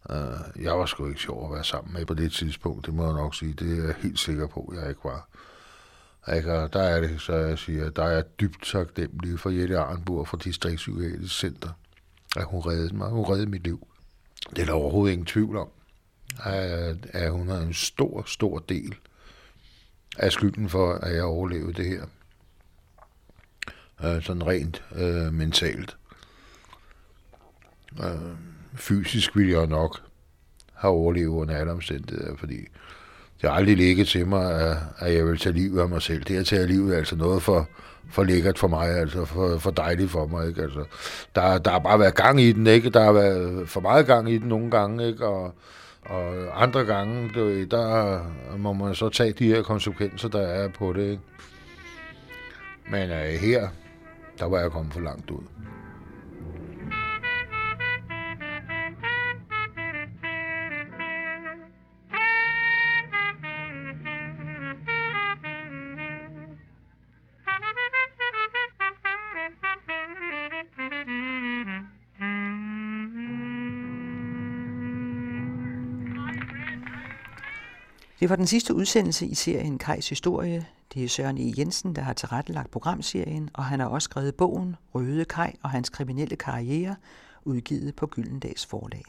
Øh, 0.09 0.63
jeg 0.63 0.79
var 0.79 0.85
sgu 0.85 1.07
ikke 1.07 1.21
sjov 1.21 1.45
at 1.45 1.55
være 1.55 1.63
sammen 1.63 1.93
med 1.93 2.05
på 2.05 2.13
det 2.13 2.31
tidspunkt, 2.31 2.85
det 2.85 2.93
må 2.93 3.05
jeg 3.05 3.13
nok 3.13 3.35
sige. 3.35 3.53
Det 3.53 3.79
er 3.79 3.85
jeg 3.85 3.95
helt 3.97 4.19
sikker 4.19 4.47
på, 4.47 4.73
at 4.73 4.81
jeg 4.81 4.89
ikke 4.89 5.01
var. 5.03 5.27
Ikke? 6.35 6.53
Og 6.53 6.73
der 6.73 6.81
er 6.81 7.01
det, 7.01 7.21
så 7.21 7.33
jeg 7.33 7.59
siger, 7.59 7.89
der 7.89 8.03
er 8.03 8.11
jeg 8.11 8.39
dybt 8.39 8.63
taknemmelig 8.63 9.39
for 9.39 9.49
Jette 9.49 9.77
Arnburg 9.77 10.27
fra 10.27 10.37
Distriktspsykiatrisk 10.43 11.39
Center, 11.39 11.69
at 12.37 12.45
hun 12.45 12.59
reddede 12.59 12.95
mig. 12.95 13.09
Hun 13.09 13.25
reddede 13.25 13.49
mit 13.49 13.63
liv. 13.63 13.87
Det 14.49 14.59
er 14.59 14.65
der 14.65 14.73
overhovedet 14.73 15.13
ingen 15.13 15.25
tvivl 15.25 15.57
om, 15.57 15.69
at, 16.43 16.97
at 17.09 17.31
hun 17.31 17.47
har 17.47 17.57
en 17.57 17.73
stor, 17.73 18.23
stor 18.27 18.59
del 18.59 18.95
af 20.17 20.31
skylden 20.31 20.69
for, 20.69 20.93
at 20.93 21.15
jeg 21.15 21.23
overlevede 21.23 21.73
det 21.73 21.85
her 21.85 22.05
øh, 24.03 24.23
sådan 24.23 24.47
rent 24.47 24.83
øh, 24.95 25.33
mentalt. 25.33 25.97
Øh, 28.03 28.35
fysisk 28.75 29.35
ville 29.35 29.59
jeg 29.59 29.67
nok 29.67 30.01
have 30.73 30.93
overlevet 30.93 31.27
under 31.27 31.57
alle 31.57 31.71
omstændigheder, 31.71 32.35
fordi 32.35 32.57
det 33.41 33.49
har 33.49 33.51
aldrig 33.51 33.77
ligget 33.77 34.07
til 34.07 34.27
mig, 34.27 34.61
at, 34.61 34.77
at 34.97 35.13
jeg 35.13 35.25
vil 35.25 35.37
tage 35.37 35.53
livet 35.53 35.81
af 35.81 35.89
mig 35.89 36.01
selv. 36.01 36.23
Det 36.23 36.37
at 36.37 36.45
tage 36.45 36.67
livet 36.67 36.93
er 36.93 36.97
altså 36.97 37.15
noget 37.15 37.43
for, 37.43 37.69
for 38.09 38.23
lækkert 38.23 38.59
for 38.59 38.67
mig, 38.67 38.89
altså 38.89 39.25
for, 39.25 39.57
for 39.57 39.71
dejligt 39.71 40.11
for 40.11 40.27
mig. 40.27 40.47
Ikke? 40.47 40.61
Altså, 40.61 40.83
der, 41.35 41.57
der 41.57 41.71
har 41.71 41.79
bare 41.79 41.99
været 41.99 42.15
gang 42.15 42.41
i 42.41 42.51
den, 42.51 42.67
ikke? 42.67 42.89
Der 42.89 43.03
har 43.03 43.11
været 43.11 43.69
for 43.69 43.81
meget 43.81 44.05
gang 44.05 44.31
i 44.31 44.37
den 44.37 44.47
nogle 44.47 44.71
gange, 44.71 45.07
ikke? 45.07 45.25
Og, 45.25 45.53
og 46.05 46.63
andre 46.63 46.85
gange, 46.85 47.29
der 47.65 48.19
må 48.57 48.73
man 48.73 48.95
så 48.95 49.09
tage 49.09 49.31
de 49.31 49.47
her 49.47 49.61
konsekvenser, 49.61 50.29
der 50.29 50.41
er 50.41 50.67
på 50.67 50.93
det. 50.93 51.11
Ikke? 51.11 51.21
Men 52.91 53.09
øh, 53.09 53.33
her, 53.41 53.67
der 54.39 54.45
var 54.45 54.59
jeg 54.59 54.71
kommet 54.71 54.93
for 54.93 55.01
langt 55.01 55.31
ud. 55.31 55.43
Det 78.19 78.29
var 78.29 78.35
den 78.35 78.47
sidste 78.47 78.73
udsendelse 78.73 79.25
i 79.25 79.35
serien 79.35 79.79
Kejs 79.79 80.09
Historie. 80.09 80.65
Det 80.93 81.03
er 81.03 81.09
Søren 81.09 81.37
E. 81.37 81.53
Jensen, 81.57 81.95
der 81.95 82.01
har 82.01 82.13
tilrettelagt 82.13 82.71
programserien, 82.71 83.49
og 83.53 83.65
han 83.65 83.79
har 83.79 83.87
også 83.87 84.05
skrevet 84.05 84.35
bogen 84.35 84.75
Røde 84.93 85.25
Kaj 85.25 85.53
og 85.63 85.69
hans 85.69 85.89
kriminelle 85.89 86.35
karriere, 86.35 86.95
udgivet 87.43 87.95
på 87.95 88.07
Gyldendags 88.07 88.65
forlag. 88.65 89.03